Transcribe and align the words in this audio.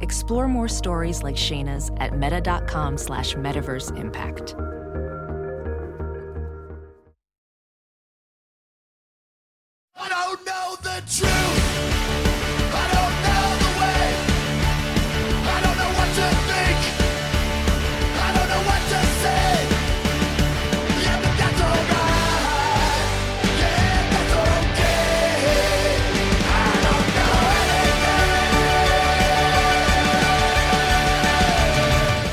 Explore 0.00 0.48
more 0.48 0.68
stories 0.68 1.22
like 1.22 1.36
Shayna's 1.36 1.90
at 1.98 2.18
meta.com 2.18 2.98
slash 2.98 3.34
metaverse 3.34 3.96
impact. 3.96 4.54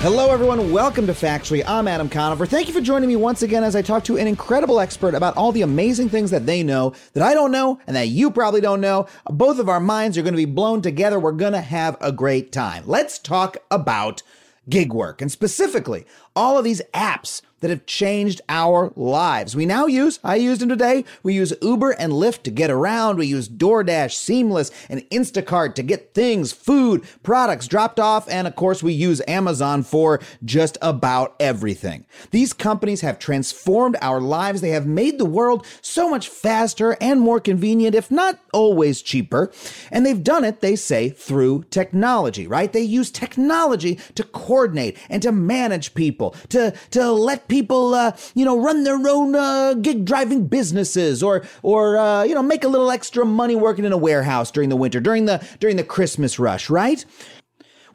Hello, 0.05 0.29
everyone. 0.29 0.71
Welcome 0.71 1.07
to 1.07 1.13
Factually. 1.13 1.63
I'm 1.65 1.87
Adam 1.87 2.09
Conover. 2.09 2.45
Thank 2.45 2.67
you 2.67 2.75
for 2.75 2.79
joining 2.79 3.09
me 3.09 3.15
once 3.15 3.41
again 3.41 3.63
as 3.63 3.75
I 3.75 3.81
talk 3.81 4.03
to 4.03 4.17
an 4.17 4.27
incredible 4.27 4.79
expert 4.79 5.15
about 5.15 5.35
all 5.35 5.51
the 5.51 5.63
amazing 5.63 6.09
things 6.09 6.29
that 6.29 6.45
they 6.45 6.61
know 6.61 6.93
that 7.13 7.23
I 7.23 7.33
don't 7.33 7.51
know 7.51 7.79
and 7.87 7.95
that 7.95 8.09
you 8.09 8.29
probably 8.29 8.61
don't 8.61 8.81
know. 8.81 9.07
Both 9.27 9.57
of 9.57 9.67
our 9.67 9.79
minds 9.79 10.15
are 10.15 10.21
going 10.21 10.35
to 10.35 10.37
be 10.37 10.45
blown 10.45 10.83
together. 10.83 11.19
We're 11.19 11.31
going 11.31 11.53
to 11.53 11.59
have 11.61 11.97
a 12.01 12.11
great 12.11 12.51
time. 12.51 12.83
Let's 12.85 13.17
talk 13.17 13.57
about 13.71 14.21
gig 14.69 14.93
work 14.93 15.23
and 15.23 15.31
specifically 15.31 16.05
all 16.35 16.55
of 16.59 16.63
these 16.63 16.83
apps 16.93 17.41
that 17.65 17.71
have 17.71 17.87
changed 17.87 18.41
our 18.47 18.93
lives. 18.95 19.55
We 19.55 19.65
now 19.65 19.87
use, 19.87 20.19
I 20.23 20.35
used 20.35 20.61
them 20.61 20.69
today, 20.69 21.03
we 21.23 21.33
use 21.33 21.51
Uber 21.63 21.91
and 21.93 22.13
Lyft 22.13 22.43
to 22.43 22.51
get 22.51 22.69
around. 22.69 23.17
We 23.17 23.25
use 23.25 23.49
DoorDash, 23.49 24.11
Seamless, 24.11 24.69
and 24.87 25.01
Instacart 25.09 25.73
to 25.73 25.81
get 25.81 26.13
things, 26.13 26.51
food, 26.51 27.03
products 27.23 27.67
dropped 27.67 27.99
off. 27.99 28.29
And 28.29 28.45
of 28.45 28.55
course, 28.55 28.83
we 28.83 28.93
use 28.93 29.19
Amazon 29.27 29.81
for 29.81 30.19
just 30.43 30.77
about 30.79 31.35
everything. 31.39 32.05
These 32.29 32.53
companies 32.53 33.01
have 33.01 33.17
transformed 33.17 33.97
our 33.99 34.21
lives. 34.21 34.61
They 34.61 34.69
have 34.69 34.85
made 34.85 35.17
the 35.17 35.25
world 35.25 35.65
so 35.81 36.07
much 36.07 36.29
faster 36.29 36.95
and 37.01 37.19
more 37.19 37.39
convenient, 37.39 37.95
if 37.95 38.11
not 38.11 38.39
always 38.53 39.01
cheaper. 39.01 39.51
And 39.91 40.05
they've 40.05 40.23
done 40.23 40.43
it, 40.43 40.61
they 40.61 40.75
say, 40.75 41.09
through 41.09 41.63
technology, 41.71 42.45
right? 42.45 42.71
They 42.71 42.83
use 42.83 43.09
technology 43.09 43.99
to 44.13 44.23
coordinate 44.23 44.99
and 45.09 45.23
to 45.23 45.31
manage 45.31 45.95
people, 45.95 46.35
to, 46.49 46.75
to 46.91 47.11
let 47.11 47.47
people, 47.47 47.54
uh, 47.93 48.11
you 48.33 48.45
know, 48.45 48.59
run 48.59 48.83
their 48.83 48.95
own 49.07 49.35
uh, 49.35 49.73
gig 49.75 50.05
driving 50.05 50.47
businesses 50.47 51.21
or, 51.23 51.43
or 51.63 51.97
uh, 51.97 52.23
you 52.23 52.35
know, 52.35 52.43
make 52.43 52.63
a 52.63 52.67
little 52.67 52.91
extra 52.91 53.25
money 53.25 53.55
working 53.55 53.85
in 53.85 53.91
a 53.91 53.97
warehouse 53.97 54.51
during 54.51 54.69
the 54.69 54.75
winter, 54.75 54.99
during 54.99 55.25
the, 55.25 55.45
during 55.59 55.75
the 55.75 55.83
Christmas 55.83 56.39
rush, 56.39 56.69
right? 56.69 57.05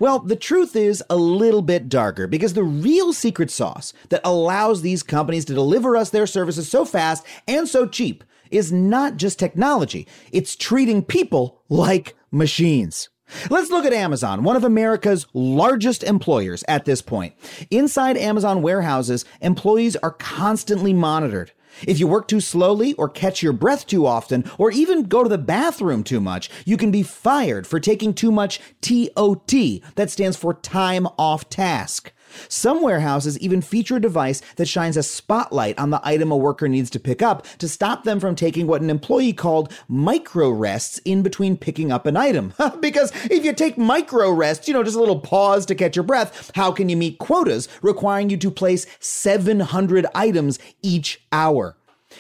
Well, 0.01 0.19
the 0.21 0.35
truth 0.35 0.77
is 0.77 1.05
a 1.11 1.17
little 1.17 1.61
bit 1.61 1.91
darker 1.91 2.27
because 2.27 2.55
the 2.55 2.65
real 2.65 3.13
secret 3.13 3.51
sauce 3.51 3.93
that 4.09 4.23
allows 4.25 4.81
these 4.81 5.03
companies 5.03 5.45
to 5.45 5.55
deliver 5.55 5.95
us 5.95 6.09
their 6.09 6.27
services 6.27 6.71
so 6.71 6.87
fast 6.87 7.23
and 7.47 7.69
so 7.69 7.87
cheap 7.87 8.25
is 8.51 8.73
not 8.73 9.19
just 9.19 9.39
technology, 9.39 10.09
it's 10.33 10.57
treating 10.57 11.05
people 11.05 11.61
like 11.69 12.17
machines. 12.31 13.10
Let's 13.49 13.71
look 13.71 13.85
at 13.85 13.93
Amazon, 13.93 14.43
one 14.43 14.57
of 14.57 14.65
America's 14.65 15.27
largest 15.33 16.03
employers 16.03 16.65
at 16.69 16.85
this 16.85 17.03
point. 17.03 17.35
Inside 17.71 18.17
Amazon 18.17 18.63
warehouses, 18.63 19.25
employees 19.41 19.97
are 19.97 20.13
constantly 20.13 20.93
monitored. 20.93 21.53
If 21.87 21.99
you 21.99 22.07
work 22.07 22.29
too 22.29 22.41
slowly 22.41 22.95
or 22.95 23.09
catch 23.09 23.43
your 23.43 23.53
breath 23.53 23.87
too 23.87 24.05
often 24.05 24.45
or 24.59 24.71
even 24.71 25.05
go 25.05 25.23
to 25.23 25.29
the 25.29 25.39
bathroom 25.39 26.05
too 26.05 26.21
much, 26.21 26.51
you 26.65 26.77
can 26.77 26.91
be 26.91 27.03
fired 27.03 27.67
for 27.67 27.81
taking 27.81 28.13
too 28.13 28.31
much 28.31 28.61
TOT. 28.81 29.53
That 29.95 30.11
stands 30.11 30.37
for 30.37 30.55
time 30.55 31.07
off 31.19 31.49
task. 31.49 32.13
Some 32.49 32.83
warehouses 32.83 33.39
even 33.39 33.61
feature 33.61 33.97
a 33.97 34.01
device 34.01 34.43
that 34.57 34.69
shines 34.69 34.97
a 34.97 35.03
spotlight 35.03 35.79
on 35.79 35.91
the 35.91 36.01
item 36.03 36.31
a 36.31 36.37
worker 36.37 36.69
needs 36.69 36.91
to 36.91 37.01
pick 37.01 37.23
up 37.23 37.47
to 37.59 37.69
stop 37.69 38.05
them 38.05 38.21
from 38.21 38.35
taking 38.35 38.67
what 38.67 38.83
an 38.83 38.91
employee 38.91 39.33
called 39.33 39.73
micro 39.89 40.51
rests 40.51 40.99
in 41.05 41.23
between 41.23 41.57
picking 41.57 41.91
up 41.93 42.07
an 42.07 42.17
item. 42.17 42.53
because 42.81 43.13
if 43.31 43.45
you 43.45 43.53
take 43.53 43.79
micro 43.79 44.31
rests, 44.31 44.69
you 44.69 44.75
know, 44.75 44.83
just 44.83 44.97
a 44.97 45.01
little 45.01 45.21
pause 45.21 45.67
to 45.67 45.75
catch 45.75 45.97
your 45.97 46.03
breath, 46.03 46.51
how 46.55 46.73
can 46.73 46.89
you 46.89 46.97
meet 46.97 47.19
quotas 47.19 47.69
requiring 47.83 48.31
you 48.31 48.37
to 48.37 48.51
place 48.51 48.87
700 49.01 50.07
items 50.15 50.59
each 50.83 51.21
hour? 51.33 51.77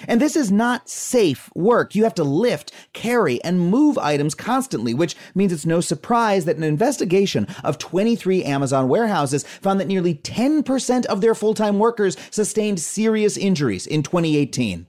And 0.06 0.20
this 0.20 0.36
is 0.36 0.50
not 0.50 0.88
safe 0.88 1.50
work. 1.54 1.94
You 1.94 2.04
have 2.04 2.14
to 2.14 2.24
lift, 2.24 2.72
carry, 2.92 3.42
and 3.44 3.60
move 3.60 3.98
items 3.98 4.34
constantly, 4.34 4.94
which 4.94 5.16
means 5.34 5.52
it's 5.52 5.66
no 5.66 5.80
surprise 5.80 6.44
that 6.44 6.56
an 6.56 6.62
investigation 6.62 7.46
of 7.64 7.78
23 7.78 8.44
Amazon 8.44 8.88
warehouses 8.88 9.44
found 9.44 9.80
that 9.80 9.88
nearly 9.88 10.14
10% 10.14 11.06
of 11.06 11.20
their 11.20 11.34
full 11.34 11.54
time 11.54 11.78
workers 11.78 12.16
sustained 12.30 12.80
serious 12.80 13.36
injuries 13.36 13.86
in 13.86 14.02
2018. 14.02 14.86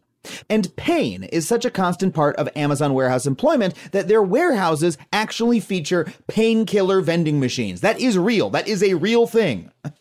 And 0.49 0.75
pain 0.75 1.23
is 1.23 1.47
such 1.47 1.65
a 1.65 1.71
constant 1.71 2.13
part 2.13 2.35
of 2.35 2.49
Amazon 2.55 2.93
warehouse 2.93 3.25
employment 3.25 3.73
that 3.91 4.07
their 4.07 4.21
warehouses 4.21 4.97
actually 5.11 5.59
feature 5.59 6.11
painkiller 6.27 7.01
vending 7.01 7.39
machines. 7.39 7.81
That 7.81 7.99
is 7.99 8.17
real. 8.17 8.49
That 8.49 8.67
is 8.67 8.83
a 8.83 8.93
real 8.95 9.27
thing. 9.27 9.71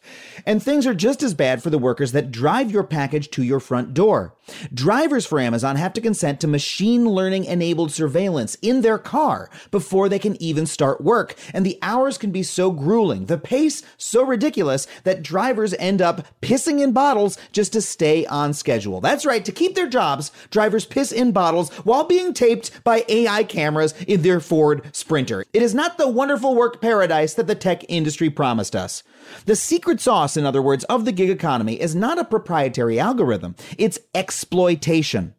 And 0.46 0.62
things 0.62 0.86
are 0.86 0.94
just 0.94 1.22
as 1.22 1.34
bad 1.34 1.62
for 1.62 1.68
the 1.68 1.76
workers 1.76 2.12
that 2.12 2.30
drive 2.30 2.70
your 2.70 2.82
package 2.82 3.28
to 3.32 3.42
your 3.42 3.60
front 3.60 3.92
door. 3.92 4.34
Drivers 4.72 5.26
for 5.26 5.38
Amazon 5.40 5.76
have 5.76 5.92
to 5.94 6.00
consent 6.00 6.40
to 6.40 6.46
machine 6.46 7.08
learning 7.08 7.44
enabled 7.44 7.92
surveillance 7.92 8.56
in 8.62 8.82
their 8.82 8.98
car 8.98 9.50
before 9.70 10.08
they 10.08 10.18
can 10.18 10.40
even 10.42 10.66
start 10.66 11.00
work. 11.00 11.34
And 11.52 11.64
the 11.64 11.78
hours 11.82 12.18
can 12.18 12.30
be 12.30 12.42
so 12.42 12.70
grueling, 12.70 13.26
the 13.26 13.38
pace 13.38 13.82
so 13.96 14.24
ridiculous 14.24 14.86
that 15.04 15.22
drivers 15.22 15.74
end 15.74 16.02
up 16.02 16.26
pissing 16.40 16.80
in 16.80 16.92
bottles 16.92 17.38
just 17.52 17.72
to 17.72 17.80
stay 17.80 18.26
on 18.26 18.52
schedule. 18.54 19.00
That's 19.00 19.26
right, 19.26 19.44
to 19.44 19.52
keep 19.52 19.74
their 19.74 19.88
jobs, 19.88 20.32
drivers 20.50 20.86
piss 20.86 21.12
in 21.12 21.32
bottles 21.32 21.70
while 21.84 22.04
being 22.04 22.32
taped 22.34 22.82
by 22.84 23.04
AI 23.08 23.44
cameras 23.44 23.94
in 24.06 24.22
their 24.22 24.40
Ford 24.40 24.82
Sprinter. 24.92 25.44
It 25.52 25.62
is 25.62 25.74
not 25.74 25.98
the 25.98 26.08
wonderful 26.08 26.54
work 26.54 26.80
paradise 26.80 27.34
that 27.34 27.46
the 27.46 27.54
tech 27.54 27.84
industry 27.88 28.30
promised 28.30 28.76
us. 28.76 29.02
The 29.46 29.56
secret 29.56 30.00
sauce, 30.00 30.36
in 30.36 30.46
other 30.46 30.62
words, 30.62 30.84
of 30.84 31.04
the 31.04 31.12
gig 31.12 31.30
economy 31.30 31.80
is 31.80 31.94
not 31.94 32.18
a 32.18 32.24
proprietary 32.24 32.98
algorithm, 32.98 33.54
it's 33.78 33.98
exploitation. 34.40 35.34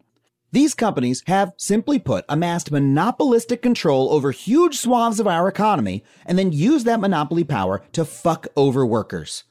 These 0.52 0.76
companies 0.76 1.24
have, 1.26 1.54
simply 1.58 1.98
put, 1.98 2.24
amassed 2.30 2.70
monopolistic 2.70 3.60
control 3.64 4.14
over 4.14 4.30
huge 4.30 4.78
swaths 4.78 5.20
of 5.20 5.26
our 5.26 5.48
economy 5.48 6.04
and 6.24 6.38
then 6.38 6.52
use 6.52 6.84
that 6.84 7.00
monopoly 7.00 7.44
power 7.44 7.82
to 7.94 8.06
fuck 8.06 8.46
over 8.56 8.86
workers. 8.86 9.44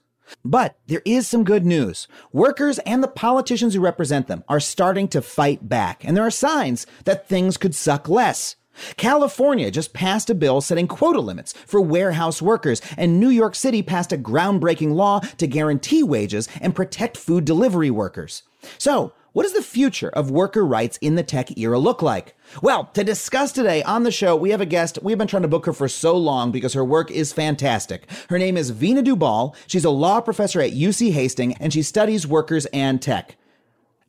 But 0.44 0.78
there 0.86 1.02
is 1.04 1.26
some 1.26 1.42
good 1.42 1.66
news. 1.66 2.06
Workers 2.32 2.78
and 2.80 3.02
the 3.02 3.08
politicians 3.08 3.74
who 3.74 3.80
represent 3.80 4.28
them 4.28 4.44
are 4.48 4.60
starting 4.60 5.08
to 5.08 5.20
fight 5.20 5.68
back, 5.68 6.04
and 6.04 6.16
there 6.16 6.24
are 6.24 6.30
signs 6.30 6.86
that 7.06 7.26
things 7.26 7.56
could 7.56 7.74
suck 7.74 8.08
less. 8.08 8.54
California 8.96 9.72
just 9.72 9.92
passed 9.92 10.30
a 10.30 10.34
bill 10.34 10.60
setting 10.60 10.86
quota 10.86 11.20
limits 11.20 11.54
for 11.66 11.80
warehouse 11.80 12.40
workers, 12.40 12.80
and 12.96 13.18
New 13.18 13.30
York 13.30 13.56
City 13.56 13.82
passed 13.82 14.12
a 14.12 14.16
groundbreaking 14.16 14.94
law 14.94 15.18
to 15.38 15.48
guarantee 15.48 16.04
wages 16.04 16.48
and 16.60 16.76
protect 16.76 17.16
food 17.16 17.44
delivery 17.44 17.90
workers. 17.90 18.44
So, 18.78 19.12
what 19.32 19.44
does 19.44 19.52
the 19.52 19.62
future 19.62 20.08
of 20.08 20.30
worker 20.30 20.64
rights 20.64 20.98
in 21.00 21.14
the 21.14 21.22
tech 21.22 21.56
era 21.56 21.78
look 21.78 22.02
like? 22.02 22.34
Well, 22.62 22.86
to 22.94 23.04
discuss 23.04 23.52
today 23.52 23.82
on 23.84 24.02
the 24.02 24.10
show, 24.10 24.34
we 24.34 24.50
have 24.50 24.60
a 24.60 24.66
guest. 24.66 24.98
We've 25.02 25.18
been 25.18 25.28
trying 25.28 25.42
to 25.42 25.48
book 25.48 25.66
her 25.66 25.72
for 25.72 25.88
so 25.88 26.16
long 26.16 26.50
because 26.50 26.74
her 26.74 26.84
work 26.84 27.10
is 27.10 27.32
fantastic. 27.32 28.10
Her 28.28 28.38
name 28.38 28.56
is 28.56 28.72
Veena 28.72 29.04
Dubal. 29.04 29.54
She's 29.66 29.84
a 29.84 29.90
law 29.90 30.20
professor 30.20 30.60
at 30.60 30.72
UC 30.72 31.12
Hastings 31.12 31.54
and 31.60 31.72
she 31.72 31.82
studies 31.82 32.26
workers 32.26 32.66
and 32.66 33.00
tech. 33.00 33.36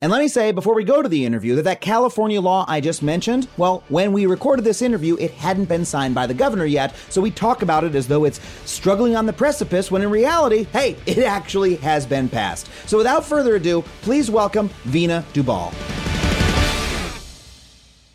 And 0.04 0.12
let 0.12 0.20
me 0.20 0.28
say 0.28 0.52
before 0.52 0.74
we 0.74 0.84
go 0.84 1.04
to 1.04 1.08
the 1.08 1.26
interview 1.26 1.54
that 1.58 1.66
that 1.66 1.80
California 1.80 2.42
law 2.42 2.66
I 2.68 2.82
just 2.82 3.04
mentioned, 3.04 3.48
well, 3.58 3.84
when 3.90 4.12
we 4.12 4.26
recorded 4.26 4.66
this 4.66 4.82
interview, 4.82 5.16
it 5.18 5.30
hadn't 5.30 5.66
been 5.66 5.86
signed 5.86 6.16
by 6.16 6.26
the 6.26 6.34
governor 6.34 6.66
yet, 6.66 6.96
so 7.10 7.22
we 7.22 7.30
talk 7.30 7.62
about 7.62 7.84
it 7.84 7.94
as 7.94 8.08
though 8.08 8.26
it's 8.26 8.40
struggling 8.66 9.16
on 9.16 9.28
the 9.28 9.34
precipice 9.34 9.92
when 9.92 10.02
in 10.02 10.10
reality, 10.10 10.64
hey, 10.74 10.96
it 11.06 11.20
actually 11.20 11.76
has 11.76 12.08
been 12.08 12.28
passed. 12.28 12.68
So 12.88 12.98
without 12.98 13.24
further 13.24 13.58
ado, 13.58 13.84
please 14.02 14.32
welcome 14.32 14.70
Veena 14.88 15.22
Dubal. 15.34 15.72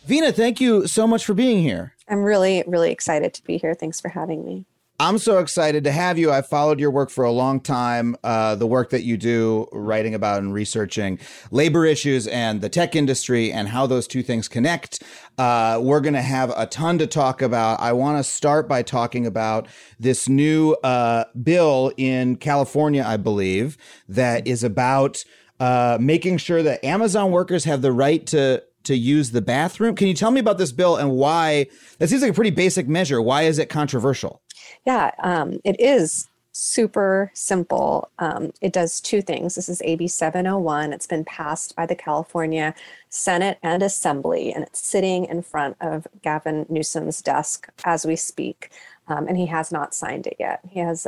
Veena, 0.05 0.35
thank 0.35 0.59
you 0.59 0.87
so 0.87 1.07
much 1.07 1.23
for 1.23 1.33
being 1.33 1.63
here. 1.63 1.93
I'm 2.09 2.21
really, 2.21 2.65
really 2.67 2.91
excited 2.91 3.33
to 3.35 3.43
be 3.45 3.57
here. 3.57 3.73
Thanks 3.73 4.01
for 4.01 4.09
having 4.09 4.43
me. 4.43 4.65
I'm 4.99 5.19
so 5.19 5.37
excited 5.37 5.83
to 5.83 5.91
have 5.91 6.17
you. 6.17 6.31
I've 6.31 6.47
followed 6.47 6.79
your 6.79 6.89
work 6.89 7.11
for 7.11 7.23
a 7.23 7.31
long 7.31 7.59
time. 7.59 8.15
Uh, 8.23 8.55
the 8.55 8.65
work 8.65 8.89
that 8.89 9.03
you 9.03 9.15
do, 9.15 9.67
writing 9.71 10.15
about 10.15 10.39
and 10.39 10.51
researching 10.51 11.19
labor 11.51 11.85
issues 11.85 12.25
and 12.25 12.61
the 12.61 12.69
tech 12.69 12.95
industry 12.95 13.51
and 13.51 13.67
how 13.67 13.85
those 13.85 14.07
two 14.07 14.23
things 14.23 14.47
connect. 14.47 15.03
Uh, 15.37 15.79
we're 15.83 15.99
going 15.99 16.15
to 16.15 16.21
have 16.23 16.51
a 16.57 16.65
ton 16.65 16.97
to 16.97 17.05
talk 17.05 17.43
about. 17.43 17.79
I 17.79 17.93
want 17.93 18.17
to 18.17 18.23
start 18.23 18.67
by 18.67 18.81
talking 18.81 19.27
about 19.27 19.67
this 19.99 20.27
new 20.27 20.71
uh, 20.83 21.25
bill 21.43 21.91
in 21.95 22.35
California, 22.37 23.03
I 23.05 23.17
believe, 23.17 23.77
that 24.09 24.47
is 24.47 24.63
about 24.63 25.23
uh, 25.59 25.99
making 26.01 26.39
sure 26.39 26.63
that 26.63 26.83
Amazon 26.83 27.29
workers 27.29 27.65
have 27.65 27.83
the 27.83 27.91
right 27.91 28.25
to 28.27 28.63
to 28.85 28.95
use 28.95 29.31
the 29.31 29.41
bathroom. 29.41 29.95
Can 29.95 30.07
you 30.07 30.13
tell 30.13 30.31
me 30.31 30.39
about 30.39 30.57
this 30.57 30.71
bill 30.71 30.95
and 30.95 31.11
why? 31.11 31.67
That 31.99 32.07
seems 32.07 32.21
like 32.21 32.31
a 32.31 32.33
pretty 32.33 32.51
basic 32.51 32.87
measure. 32.87 33.21
Why 33.21 33.43
is 33.43 33.59
it 33.59 33.69
controversial? 33.69 34.41
Yeah, 34.87 35.11
um, 35.19 35.59
it 35.65 35.75
is 35.81 36.29
super 36.53 37.29
simple. 37.33 38.09
Um, 38.19 38.53
it 38.61 38.71
does 38.71 39.01
two 39.01 39.21
things. 39.21 39.55
This 39.55 39.67
is 39.67 39.81
AB 39.81 40.07
701. 40.07 40.93
It's 40.93 41.05
been 41.05 41.25
passed 41.25 41.75
by 41.75 41.85
the 41.85 41.93
California 41.93 42.73
Senate 43.09 43.57
and 43.61 43.83
Assembly, 43.83 44.53
and 44.53 44.63
it's 44.63 44.79
sitting 44.79 45.25
in 45.25 45.41
front 45.41 45.75
of 45.81 46.07
Gavin 46.21 46.65
Newsom's 46.69 47.21
desk 47.21 47.67
as 47.83 48.05
we 48.05 48.15
speak. 48.15 48.71
Um, 49.09 49.27
and 49.27 49.35
he 49.37 49.47
has 49.47 49.73
not 49.73 49.93
signed 49.93 50.25
it 50.25 50.37
yet. 50.39 50.61
He 50.69 50.79
has 50.79 51.05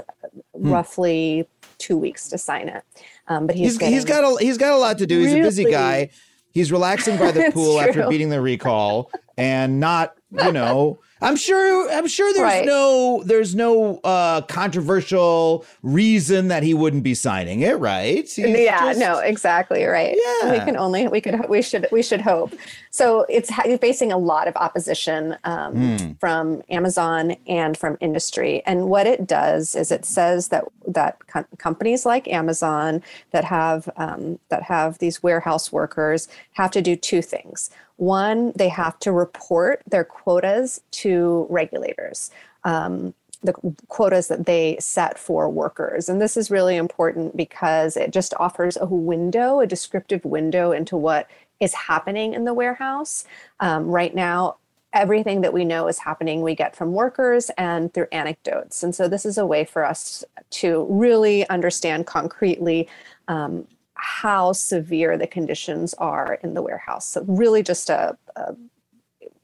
hmm. 0.53 0.71
roughly 0.71 1.47
two 1.77 1.97
weeks 1.97 2.27
to 2.29 2.37
sign 2.37 2.67
it. 2.67 2.83
Um, 3.29 3.47
but 3.47 3.55
he's 3.55 3.79
he's, 3.79 3.89
he's 3.89 4.05
got 4.05 4.25
a 4.25 4.43
he's 4.43 4.57
got 4.57 4.73
a 4.73 4.77
lot 4.77 4.97
to 4.97 5.07
do. 5.07 5.19
He's 5.21 5.33
a 5.33 5.41
busy 5.41 5.71
guy. 5.71 6.09
He's 6.51 6.69
relaxing 6.69 7.17
by 7.17 7.31
the 7.31 7.49
pool 7.53 7.79
after 7.79 8.09
beating 8.09 8.29
the 8.29 8.41
recall 8.41 9.09
and 9.37 9.79
not, 9.79 10.17
you 10.31 10.51
know, 10.51 10.99
I'm 11.21 11.35
sure. 11.35 11.91
I'm 11.91 12.07
sure 12.07 12.33
there's 12.33 12.43
right. 12.43 12.65
no 12.65 13.23
there's 13.25 13.53
no 13.55 13.99
uh, 14.03 14.41
controversial 14.41 15.65
reason 15.83 16.47
that 16.47 16.63
he 16.63 16.73
wouldn't 16.73 17.03
be 17.03 17.13
signing 17.13 17.61
it, 17.61 17.77
right? 17.79 18.23
He's 18.23 18.37
yeah. 18.37 18.79
Just, 18.79 18.99
no. 18.99 19.19
Exactly. 19.19 19.83
Right. 19.83 20.15
Yeah. 20.15 20.51
We 20.51 20.59
can 20.59 20.77
only 20.77 21.07
we 21.07 21.19
could 21.19 21.47
we 21.49 21.61
should 21.61 21.87
we 21.91 22.01
should 22.01 22.21
hope. 22.21 22.53
So 22.91 23.25
it's 23.29 23.53
facing 23.79 24.11
a 24.11 24.17
lot 24.17 24.47
of 24.47 24.55
opposition 24.55 25.37
um, 25.43 25.75
mm. 25.75 26.19
from 26.19 26.63
Amazon 26.69 27.35
and 27.47 27.77
from 27.77 27.97
industry. 27.99 28.63
And 28.65 28.89
what 28.89 29.05
it 29.05 29.27
does 29.27 29.75
is 29.75 29.91
it 29.91 30.05
says 30.05 30.47
that 30.49 30.63
that 30.87 31.27
com- 31.27 31.47
companies 31.57 32.05
like 32.05 32.27
Amazon 32.27 33.03
that 33.31 33.43
have 33.43 33.89
um, 33.97 34.39
that 34.49 34.63
have 34.63 34.99
these 34.99 35.21
warehouse 35.21 35.71
workers 35.71 36.27
have 36.53 36.71
to 36.71 36.81
do 36.81 36.95
two 36.95 37.21
things. 37.21 37.69
One, 37.99 38.53
they 38.55 38.69
have 38.69 38.97
to 38.99 39.11
report 39.11 39.83
their 39.85 40.05
quotas 40.05 40.81
to 40.91 41.45
regulators. 41.49 42.31
Um, 42.63 43.13
the 43.41 43.53
quotas 43.87 44.27
that 44.27 44.45
they 44.45 44.77
set 44.79 45.17
for 45.17 45.49
workers. 45.49 46.09
And 46.09 46.21
this 46.21 46.35
is 46.35 46.51
really 46.51 46.75
important 46.75 47.37
because 47.37 47.95
it 47.95 48.11
just 48.11 48.33
offers 48.37 48.77
a 48.77 48.85
window, 48.85 49.61
a 49.61 49.67
descriptive 49.67 50.25
window 50.25 50.71
into 50.71 50.97
what 50.97 51.29
is 51.59 51.73
happening 51.73 52.33
in 52.33 52.43
the 52.43 52.53
warehouse. 52.53 53.23
Um, 53.61 53.87
right 53.87 54.13
now, 54.13 54.57
everything 54.91 55.41
that 55.41 55.53
we 55.53 55.63
know 55.63 55.87
is 55.87 55.99
happening 55.99 56.41
we 56.41 56.55
get 56.55 56.75
from 56.75 56.93
workers 56.93 57.49
and 57.57 57.93
through 57.93 58.07
anecdotes. 58.11 58.83
And 58.83 58.93
so 58.93 59.07
this 59.07 59.25
is 59.25 59.37
a 59.37 59.45
way 59.45 59.63
for 59.63 59.85
us 59.85 60.23
to 60.51 60.85
really 60.89 61.47
understand 61.47 62.07
concretely 62.07 62.89
um, 63.27 63.67
how 64.01 64.53
severe 64.53 65.17
the 65.17 65.27
conditions 65.27 65.93
are 65.95 66.39
in 66.43 66.53
the 66.53 66.61
warehouse. 66.61 67.07
So 67.07 67.23
really 67.27 67.63
just 67.63 67.89
a, 67.89 68.17
a 68.35 68.55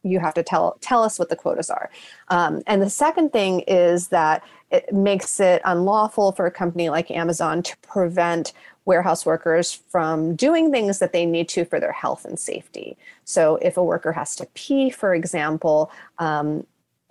you 0.03 0.19
have 0.19 0.35
to 0.35 0.43
tell 0.43 0.77
tell 0.81 1.03
us 1.03 1.17
what 1.17 1.29
the 1.29 1.35
quotas 1.35 1.69
are. 1.69 1.89
Um, 2.29 2.61
and 2.67 2.81
the 2.81 2.89
second 2.89 3.33
thing 3.33 3.61
is 3.61 4.09
that 4.09 4.43
it 4.71 4.93
makes 4.93 5.39
it 5.39 5.61
unlawful 5.65 6.31
for 6.31 6.45
a 6.45 6.51
company 6.51 6.89
like 6.89 7.09
Amazon 7.11 7.63
to 7.63 7.77
prevent 7.77 8.53
warehouse 8.85 9.25
workers 9.25 9.71
from 9.73 10.35
doing 10.35 10.71
things 10.71 10.99
that 10.99 11.11
they 11.11 11.25
need 11.25 11.49
to 11.49 11.65
for 11.65 11.79
their 11.79 11.91
health 11.91 12.23
and 12.23 12.39
safety. 12.39 12.95
So 13.23 13.57
if 13.61 13.77
a 13.77 13.83
worker 13.83 14.11
has 14.11 14.35
to 14.37 14.45
pee, 14.53 14.91
for 14.91 15.15
example, 15.15 15.91
um, 16.19 16.65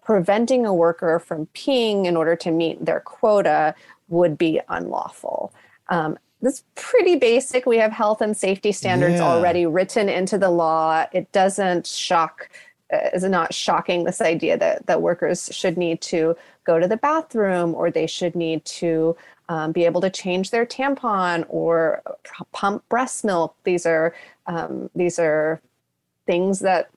preventing 0.05 0.65
a 0.65 0.75
worker 0.75 1.19
from 1.19 1.47
peeing 1.47 2.07
in 2.07 2.17
order 2.17 2.37
to 2.37 2.51
meet 2.51 2.85
their 2.85 3.01
quota 3.01 3.75
would 4.09 4.39
be 4.39 4.61
unlawful. 4.69 5.53
Um, 5.89 6.19
this 6.45 6.63
pretty 6.75 7.17
basic. 7.17 7.65
We 7.65 7.79
have 7.79 7.91
health 7.91 8.21
and 8.21 8.37
safety 8.37 8.71
standards 8.71 9.15
yeah. 9.15 9.25
already 9.25 9.67
written 9.67 10.09
into 10.09 10.37
the 10.39 10.51
law. 10.51 11.07
It 11.13 11.33
doesn't 11.33 11.87
shock 11.87 12.51
uh, 12.93 13.09
is 13.15 13.25
not 13.25 13.55
shocking 13.55 14.05
this 14.05 14.21
idea 14.21 14.59
that 14.59 14.87
that 14.87 15.01
workers 15.01 15.49
should 15.53 15.79
need 15.79 16.03
to 16.03 16.37
go 16.65 16.79
to 16.79 16.87
the 16.87 16.99
bathroom 16.99 17.75
or 17.75 17.91
they 17.91 18.07
should 18.07 18.37
need 18.37 18.63
to 18.67 19.17
um, 19.49 19.73
be 19.73 19.85
able 19.85 20.03
to 20.03 20.11
change 20.11 20.51
their 20.51 20.67
tampon 20.67 21.47
or 21.49 22.03
pump 22.53 22.87
breast 22.91 23.25
milk. 23.25 23.57
These 23.65 23.87
are 23.87 24.15
um, 24.47 24.91
these 24.95 25.19
are 25.19 25.63
things 26.27 26.61
that 26.61 26.91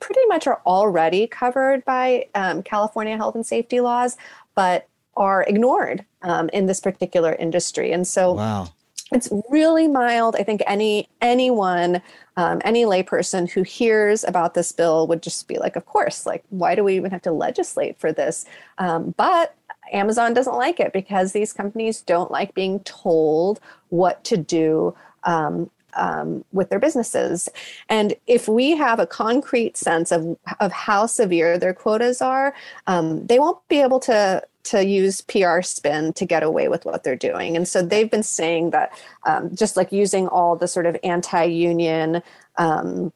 pretty 0.00 0.24
much 0.26 0.48
are 0.48 0.60
already 0.66 1.28
covered 1.28 1.84
by 1.84 2.26
um, 2.34 2.64
California 2.64 3.16
health 3.16 3.36
and 3.36 3.46
safety 3.46 3.80
laws, 3.80 4.16
but 4.56 4.88
are 5.16 5.44
ignored 5.44 6.04
um, 6.22 6.48
in 6.50 6.66
this 6.66 6.80
particular 6.80 7.32
industry. 7.34 7.92
And 7.92 8.06
so, 8.06 8.32
wow 8.32 8.68
it's 9.12 9.28
really 9.50 9.88
mild. 9.88 10.36
I 10.36 10.42
think 10.42 10.62
any 10.66 11.08
anyone, 11.20 12.02
um, 12.36 12.60
any 12.64 12.84
layperson 12.84 13.50
who 13.50 13.62
hears 13.62 14.24
about 14.24 14.54
this 14.54 14.72
bill 14.72 15.06
would 15.06 15.22
just 15.22 15.48
be 15.48 15.58
like, 15.58 15.76
"Of 15.76 15.86
course! 15.86 16.26
Like, 16.26 16.44
why 16.50 16.74
do 16.74 16.84
we 16.84 16.96
even 16.96 17.10
have 17.10 17.22
to 17.22 17.32
legislate 17.32 17.98
for 17.98 18.12
this?" 18.12 18.44
Um, 18.78 19.14
but 19.16 19.54
Amazon 19.92 20.34
doesn't 20.34 20.56
like 20.56 20.80
it 20.80 20.92
because 20.92 21.32
these 21.32 21.52
companies 21.52 22.02
don't 22.02 22.30
like 22.30 22.54
being 22.54 22.80
told 22.80 23.60
what 23.88 24.22
to 24.24 24.36
do 24.36 24.94
um, 25.24 25.70
um, 25.94 26.44
with 26.52 26.70
their 26.70 26.78
businesses. 26.78 27.48
And 27.88 28.14
if 28.26 28.48
we 28.48 28.76
have 28.76 29.00
a 29.00 29.06
concrete 29.06 29.76
sense 29.76 30.12
of, 30.12 30.36
of 30.60 30.72
how 30.72 31.06
severe 31.06 31.58
their 31.58 31.74
quotas 31.74 32.20
are, 32.22 32.54
um, 32.86 33.26
they 33.26 33.38
won't 33.38 33.66
be 33.68 33.80
able 33.80 34.00
to 34.00 34.42
to 34.68 34.86
use 34.86 35.20
PR 35.22 35.62
spin 35.62 36.12
to 36.14 36.24
get 36.24 36.42
away 36.42 36.68
with 36.68 36.84
what 36.84 37.04
they're 37.04 37.16
doing. 37.16 37.56
And 37.56 37.66
so 37.66 37.82
they've 37.82 38.10
been 38.10 38.22
saying 38.22 38.70
that 38.70 38.92
um, 39.24 39.54
just 39.54 39.76
like 39.76 39.92
using 39.92 40.28
all 40.28 40.56
the 40.56 40.68
sort 40.68 40.86
of 40.86 40.96
anti 41.02 41.44
union 41.44 42.22
um, 42.56 43.12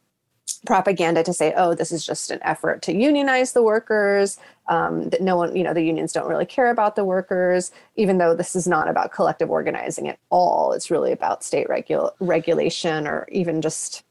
propaganda 0.67 1.23
to 1.25 1.33
say, 1.33 1.53
oh, 1.57 1.75
this 1.75 1.93
is 1.93 2.07
just 2.07 2.31
an 2.31 2.39
effort 2.43 2.83
to 2.83 2.93
unionize 2.93 3.53
the 3.53 3.63
workers, 3.63 4.39
um, 4.69 5.11
that 5.11 5.21
no 5.21 5.37
one, 5.37 5.55
you 5.57 5.63
know, 5.63 5.75
the 5.75 5.83
unions 5.83 6.13
don't 6.13 6.29
really 6.29 6.47
care 6.47 6.71
about 6.71 6.97
the 6.97 7.05
workers, 7.05 7.73
even 7.97 8.19
though 8.19 8.35
this 8.35 8.55
is 8.55 8.67
not 8.67 8.89
about 8.89 9.13
collective 9.13 9.51
organizing 9.51 10.09
at 10.09 10.19
all. 10.31 10.73
It's 10.73 10.91
really 10.91 11.13
about 11.13 11.43
state 11.45 11.69
regu- 11.69 12.13
regulation 12.21 13.07
or 13.07 13.27
even 13.31 13.61
just 13.61 14.05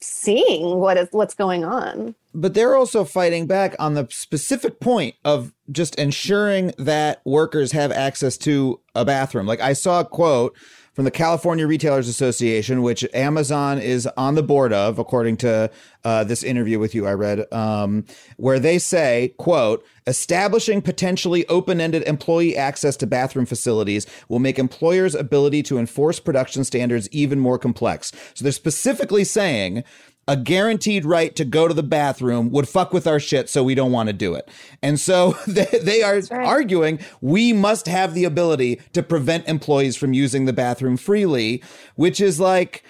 seeing 0.00 0.78
what 0.78 0.96
is 0.96 1.08
what's 1.12 1.34
going 1.34 1.64
on. 1.64 2.14
But 2.34 2.54
they're 2.54 2.76
also 2.76 3.04
fighting 3.04 3.46
back 3.46 3.74
on 3.78 3.94
the 3.94 4.06
specific 4.10 4.80
point 4.80 5.14
of 5.24 5.52
just 5.70 5.94
ensuring 5.96 6.72
that 6.78 7.20
workers 7.24 7.72
have 7.72 7.90
access 7.90 8.36
to 8.38 8.80
a 8.94 9.04
bathroom. 9.04 9.46
Like 9.46 9.60
I 9.60 9.72
saw 9.72 10.00
a 10.00 10.04
quote 10.04 10.56
from 10.98 11.04
the 11.04 11.12
California 11.12 11.64
Retailers 11.64 12.08
Association, 12.08 12.82
which 12.82 13.06
Amazon 13.14 13.78
is 13.78 14.08
on 14.16 14.34
the 14.34 14.42
board 14.42 14.72
of, 14.72 14.98
according 14.98 15.36
to 15.36 15.70
uh, 16.02 16.24
this 16.24 16.42
interview 16.42 16.80
with 16.80 16.92
you 16.92 17.06
I 17.06 17.12
read, 17.12 17.46
um, 17.52 18.04
where 18.36 18.58
they 18.58 18.80
say, 18.80 19.32
"quote 19.38 19.86
Establishing 20.08 20.82
potentially 20.82 21.46
open-ended 21.46 22.02
employee 22.02 22.56
access 22.56 22.96
to 22.96 23.06
bathroom 23.06 23.46
facilities 23.46 24.08
will 24.28 24.40
make 24.40 24.58
employers' 24.58 25.14
ability 25.14 25.62
to 25.64 25.78
enforce 25.78 26.18
production 26.18 26.64
standards 26.64 27.08
even 27.12 27.38
more 27.38 27.60
complex." 27.60 28.10
So 28.34 28.42
they're 28.42 28.50
specifically 28.50 29.22
saying 29.22 29.84
a 30.28 30.36
guaranteed 30.36 31.06
right 31.06 31.34
to 31.34 31.44
go 31.44 31.66
to 31.66 31.74
the 31.74 31.82
bathroom 31.82 32.50
would 32.50 32.68
fuck 32.68 32.92
with 32.92 33.06
our 33.06 33.18
shit, 33.18 33.48
so 33.48 33.64
we 33.64 33.74
don't 33.74 33.90
want 33.90 34.08
to 34.08 34.12
do 34.12 34.34
it. 34.34 34.48
And 34.82 35.00
so 35.00 35.32
they, 35.48 35.66
they 35.82 36.02
are 36.02 36.20
right. 36.30 36.46
arguing 36.46 37.00
we 37.20 37.52
must 37.52 37.86
have 37.86 38.14
the 38.14 38.24
ability 38.24 38.80
to 38.92 39.02
prevent 39.02 39.48
employees 39.48 39.96
from 39.96 40.12
using 40.12 40.44
the 40.44 40.52
bathroom 40.52 40.98
freely, 40.98 41.62
which 41.96 42.20
is 42.20 42.38
like, 42.38 42.84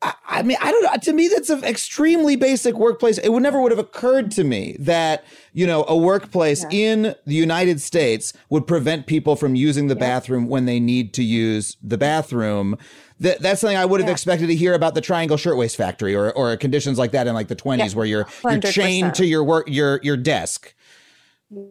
I, 0.00 0.44
mean, 0.44 0.56
I 0.60 0.70
don't 0.70 0.84
know. 0.84 0.92
To 1.02 1.12
me, 1.12 1.26
that's 1.26 1.50
an 1.50 1.64
extremely 1.64 2.36
basic 2.36 2.76
workplace. 2.76 3.18
It 3.18 3.30
would 3.30 3.42
never 3.42 3.60
would 3.60 3.72
have 3.72 3.80
occurred 3.80 4.30
to 4.32 4.44
me 4.44 4.76
that 4.78 5.24
you 5.52 5.66
know 5.66 5.84
a 5.88 5.96
workplace 5.96 6.64
yeah. 6.70 6.92
in 6.92 7.14
the 7.26 7.34
United 7.34 7.80
States 7.80 8.32
would 8.48 8.64
prevent 8.68 9.08
people 9.08 9.34
from 9.34 9.56
using 9.56 9.88
the 9.88 9.96
yeah. 9.96 10.00
bathroom 10.00 10.46
when 10.46 10.66
they 10.66 10.78
need 10.78 11.12
to 11.14 11.24
use 11.24 11.76
the 11.82 11.98
bathroom 11.98 12.78
that 13.20 13.40
that's 13.40 13.60
something 13.60 13.76
I 13.76 13.84
would 13.84 14.00
have 14.00 14.08
yeah. 14.08 14.12
expected 14.12 14.46
to 14.48 14.54
hear 14.54 14.74
about 14.74 14.94
the 14.94 15.00
Triangle 15.00 15.36
Shirtwaist 15.36 15.76
Factory 15.76 16.14
or 16.14 16.32
or 16.32 16.56
conditions 16.56 16.98
like 16.98 17.12
that 17.12 17.26
in 17.26 17.34
like 17.34 17.48
the 17.48 17.56
20s 17.56 17.78
yeah, 17.78 17.88
where 17.96 18.06
you're 18.06 18.24
100%. 18.24 18.62
you're 18.62 18.72
chained 18.72 19.14
to 19.14 19.26
your 19.26 19.44
work 19.44 19.68
your 19.68 20.00
your 20.02 20.16
desk. 20.16 20.74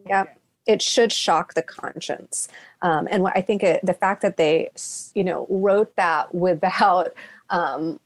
Yeah, 0.06 0.26
it 0.66 0.82
should 0.82 1.12
shock 1.12 1.54
the 1.54 1.62
conscience, 1.62 2.48
um, 2.82 3.08
and 3.10 3.28
I 3.28 3.42
think 3.42 3.64
it, 3.64 3.86
the 3.86 3.94
fact 3.94 4.22
that 4.22 4.38
they 4.38 4.70
you 5.14 5.24
know 5.24 5.48
wrote 5.50 5.96
that 5.96 6.34
without 6.34 7.14
um, 7.50 8.00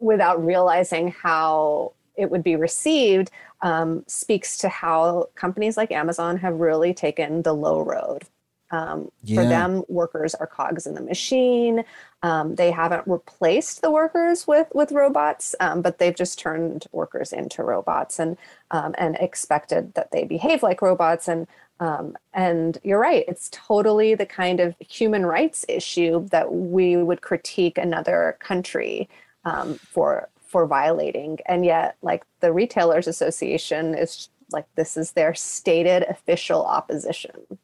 without 0.00 0.44
realizing 0.44 1.10
how 1.10 1.92
it 2.16 2.30
would 2.30 2.42
be 2.42 2.56
received 2.56 3.30
um, 3.62 4.04
speaks 4.06 4.58
to 4.58 4.68
how 4.68 5.28
companies 5.34 5.76
like 5.76 5.90
Amazon 5.90 6.36
have 6.36 6.54
really 6.54 6.92
taken 6.92 7.42
the 7.42 7.54
low 7.54 7.80
road. 7.82 8.24
Um, 8.70 9.10
yeah. 9.24 9.42
For 9.42 9.48
them, 9.48 9.82
workers 9.88 10.34
are 10.34 10.46
cogs 10.46 10.86
in 10.86 10.94
the 10.94 11.00
machine. 11.00 11.84
Um, 12.22 12.54
they 12.54 12.70
haven't 12.70 13.02
replaced 13.06 13.82
the 13.82 13.90
workers 13.90 14.46
with 14.46 14.68
with 14.74 14.92
robots, 14.92 15.54
um, 15.60 15.82
but 15.82 15.98
they've 15.98 16.14
just 16.14 16.38
turned 16.38 16.86
workers 16.92 17.32
into 17.32 17.62
robots 17.62 18.18
and 18.18 18.36
um, 18.70 18.94
and 18.98 19.16
expected 19.16 19.94
that 19.94 20.12
they 20.12 20.24
behave 20.24 20.62
like 20.62 20.82
robots. 20.82 21.28
And 21.28 21.46
um, 21.80 22.16
and 22.34 22.78
you're 22.84 23.00
right, 23.00 23.24
it's 23.26 23.48
totally 23.52 24.14
the 24.14 24.26
kind 24.26 24.60
of 24.60 24.74
human 24.78 25.24
rights 25.24 25.64
issue 25.68 26.28
that 26.28 26.52
we 26.52 26.96
would 26.96 27.22
critique 27.22 27.78
another 27.78 28.36
country 28.38 29.08
um, 29.44 29.74
for 29.74 30.28
for 30.46 30.66
violating. 30.66 31.38
And 31.46 31.64
yet, 31.64 31.96
like 32.02 32.24
the 32.40 32.52
Retailers 32.52 33.08
Association 33.08 33.94
is 33.94 34.28
like 34.52 34.66
this 34.74 34.96
is 34.96 35.12
their 35.12 35.34
stated 35.34 36.02
official 36.04 36.64
opposition. 36.64 37.58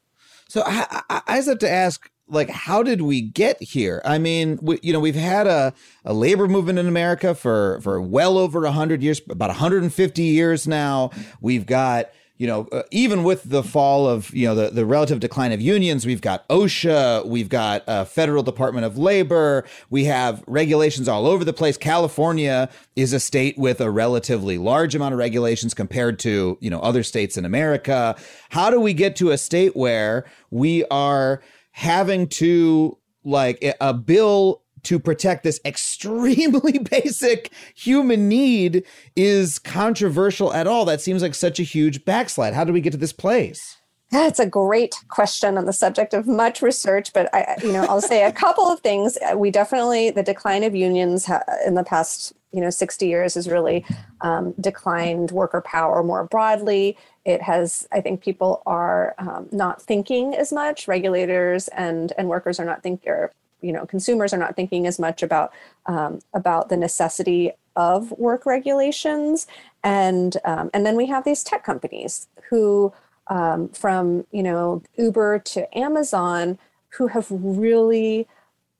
So 0.49 0.62
I, 0.65 1.03
I, 1.11 1.23
I 1.26 1.41
have 1.41 1.59
to 1.61 1.71
ask, 1.71 2.11
like, 2.29 2.50
how 2.50 2.83
did 2.83 3.03
we 3.03 3.21
get 3.21 3.62
here? 3.62 4.03
I 4.05 4.19
mean, 4.19 4.59
we, 4.61 4.79
you 4.83 4.93
know, 4.93 5.00
we've 5.00 5.15
had 5.15 5.47
a, 5.47 5.73
a 6.05 6.12
labor 6.12 6.49
movement 6.49 6.79
in 6.79 6.87
America 6.87 7.35
for 7.35 7.81
for 7.83 8.00
well 8.00 8.38
over 8.38 8.67
hundred 8.67 9.03
years, 9.03 9.21
about 9.29 9.49
150 9.49 10.23
years 10.23 10.67
now. 10.67 11.11
We've 11.41 11.67
got 11.67 12.11
you 12.38 12.47
know, 12.47 12.69
uh, 12.73 12.83
even 12.90 13.25
with 13.25 13.49
the 13.49 13.62
fall 13.62 14.07
of, 14.07 14.35
you 14.35 14.47
know, 14.47 14.55
the, 14.55 14.71
the 14.71 14.85
relative 14.85 15.21
decline 15.21 15.52
of 15.52 15.61
unions, 15.61 16.05
we've 16.05 16.21
got 16.21 16.47
OSHA, 16.49 17.26
we've 17.26 17.49
got 17.49 17.88
uh, 17.88 18.05
Federal 18.05 18.43
Department 18.43 18.85
of 18.85 18.99
Labor, 18.99 19.64
we 19.88 20.05
have 20.05 20.45
regulations 20.47 21.09
all 21.09 21.26
over 21.26 21.45
the 21.45 21.52
place. 21.52 21.76
California 21.76 22.69
is 22.95 23.12
a 23.12 23.21
state 23.21 23.57
with 23.57 23.81
a 23.81 23.90
relatively 23.90 24.59
large 24.59 24.95
amount 24.95 25.14
of 25.14 25.19
regulations 25.19 25.73
compared 25.73 26.19
to, 26.19 26.59
you 26.61 26.69
know, 26.69 26.81
other 26.81 27.02
states 27.02 27.37
in 27.37 27.45
America. 27.45 28.16
How 28.50 28.71
do 28.71 28.81
we 28.81 28.93
get 28.93 29.16
to 29.16 29.31
a 29.31 29.38
state 29.38 29.75
where 29.75 30.26
we 30.50 30.85
are 30.87 31.43
having 31.73 32.26
to 32.26 32.99
like 33.25 33.76
a 33.81 33.93
bill 33.93 34.62
to 34.87 34.99
protect 34.99 35.43
this 35.43 35.61
extremely 35.64 36.78
basic 36.90 37.52
human 37.75 38.28
need 38.28 38.85
is 39.14 39.59
controversial 39.59 40.52
at 40.52 40.66
all. 40.66 40.85
That 40.85 41.00
seems 41.00 41.23
like 41.23 41.35
such 41.35 41.61
a 41.61 41.64
huge 41.64 42.05
backslide. 42.05 42.55
How 42.55 42.64
did 42.64 42.73
we 42.73 42.81
get 42.81 42.93
to 42.93 42.97
this 42.97 43.12
place? 43.12 43.76
That's 44.12 44.38
a 44.38 44.47
great 44.47 44.95
question 45.09 45.59
on 45.59 45.66
the 45.66 45.73
subject 45.73 46.14
of 46.14 46.28
much 46.28 46.62
research, 46.62 47.12
but 47.12 47.28
I, 47.35 47.57
you 47.61 47.73
know, 47.73 47.85
I'll 47.87 48.00
say 48.00 48.23
a 48.23 48.31
couple 48.31 48.64
of 48.66 48.78
things. 48.78 49.19
We 49.35 49.50
definitely 49.50 50.11
the 50.11 50.23
decline 50.23 50.62
of 50.62 50.76
unions 50.76 51.28
in 51.66 51.75
the 51.75 51.83
past, 51.83 52.33
you 52.52 52.61
know, 52.61 52.71
sixty 52.71 53.09
years 53.09 53.35
has 53.35 53.49
really 53.49 53.85
um, 54.21 54.55
declined 54.61 55.33
worker 55.33 55.61
power 55.61 56.05
more 56.05 56.23
broadly. 56.25 56.97
It 57.25 57.43
has, 57.43 57.88
I 57.90 58.00
think, 58.00 58.21
people 58.23 58.62
are 58.64 59.16
um, 59.19 59.49
not 59.50 59.83
thinking 59.83 60.37
as 60.37 60.52
much. 60.52 60.87
Regulators 60.87 61.66
and 61.69 62.12
and 62.16 62.28
workers 62.28 62.61
are 62.61 62.64
not 62.64 62.85
thinking, 62.85 63.26
you 63.61 63.73
know 63.73 63.87
consumers 63.87 64.33
are 64.33 64.39
not 64.39 64.57
thinking 64.57 64.87
as 64.87 64.99
much 64.99 65.23
about 65.23 65.53
um, 65.87 66.21
about 66.35 66.69
the 66.69 66.77
necessity 66.77 67.53
of 67.77 68.11
work 68.13 68.47
regulations. 68.47 69.47
And 69.85 70.37
um, 70.45 70.71
and 70.75 70.85
then 70.85 70.97
we 70.97 71.07
have 71.07 71.25
these 71.25 71.45
tech 71.45 71.65
companies 71.65 72.27
who 72.49 72.93
um, 73.29 73.69
from 73.69 74.27
you 74.33 74.43
know 74.43 74.83
uber 74.97 75.39
to 75.41 75.79
amazon 75.79 76.59
who 76.91 77.09
have 77.09 77.27
really 77.31 78.27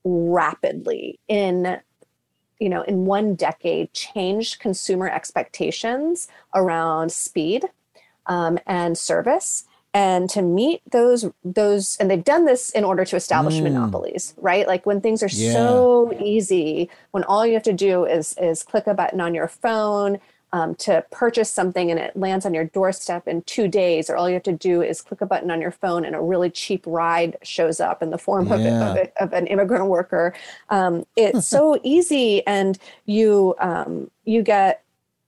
rapidly 0.03 1.19
in 1.27 1.79
you 2.59 2.69
know 2.69 2.81
in 2.83 3.05
one 3.05 3.35
decade 3.35 3.93
changed 3.93 4.59
consumer 4.59 5.09
expectations 5.09 6.27
around 6.55 7.11
speed 7.11 7.65
um, 8.27 8.57
and 8.65 8.97
service 8.97 9.65
and 9.97 10.29
to 10.29 10.43
meet 10.43 10.81
those 10.91 11.25
those 11.43 11.97
and 11.99 12.11
they've 12.11 12.23
done 12.23 12.45
this 12.45 12.69
in 12.69 12.83
order 12.83 13.03
to 13.03 13.15
establish 13.15 13.55
mm. 13.55 13.63
monopolies 13.63 14.35
right 14.37 14.67
like 14.67 14.85
when 14.85 15.01
things 15.01 15.23
are 15.23 15.29
yeah. 15.31 15.53
so 15.53 16.15
easy 16.23 16.87
when 17.11 17.23
all 17.23 17.47
you 17.47 17.53
have 17.53 17.63
to 17.63 17.73
do 17.73 18.05
is 18.05 18.35
is 18.39 18.61
click 18.61 18.85
a 18.85 18.93
button 18.93 19.19
on 19.19 19.33
your 19.33 19.47
phone 19.47 20.19
um, 20.53 20.75
to 20.75 21.03
purchase 21.11 21.51
something 21.51 21.91
and 21.91 21.99
it 21.99 22.15
lands 22.15 22.45
on 22.45 22.53
your 22.53 22.63
doorstep 22.63 23.27
in 23.27 23.41
two 23.41 23.67
days, 23.67 24.09
or 24.09 24.15
all 24.15 24.29
you 24.29 24.33
have 24.33 24.43
to 24.43 24.53
do 24.53 24.81
is 24.81 25.01
click 25.01 25.19
a 25.19 25.25
button 25.25 25.51
on 25.51 25.59
your 25.59 25.71
phone 25.71 26.05
and 26.05 26.15
a 26.15 26.21
really 26.21 26.49
cheap 26.49 26.83
ride 26.87 27.35
shows 27.43 27.81
up 27.81 28.01
in 28.01 28.11
the 28.11 28.17
form 28.17 28.49
of, 28.51 28.61
of, 28.61 28.97
of 29.19 29.33
an 29.33 29.45
immigrant 29.47 29.87
worker. 29.87 30.33
Um, 30.69 31.05
it's 31.17 31.45
so 31.45 31.79
easy, 31.83 32.47
and 32.47 32.77
you 33.05 33.55
um, 33.59 34.09
you 34.23 34.41
get 34.41 34.83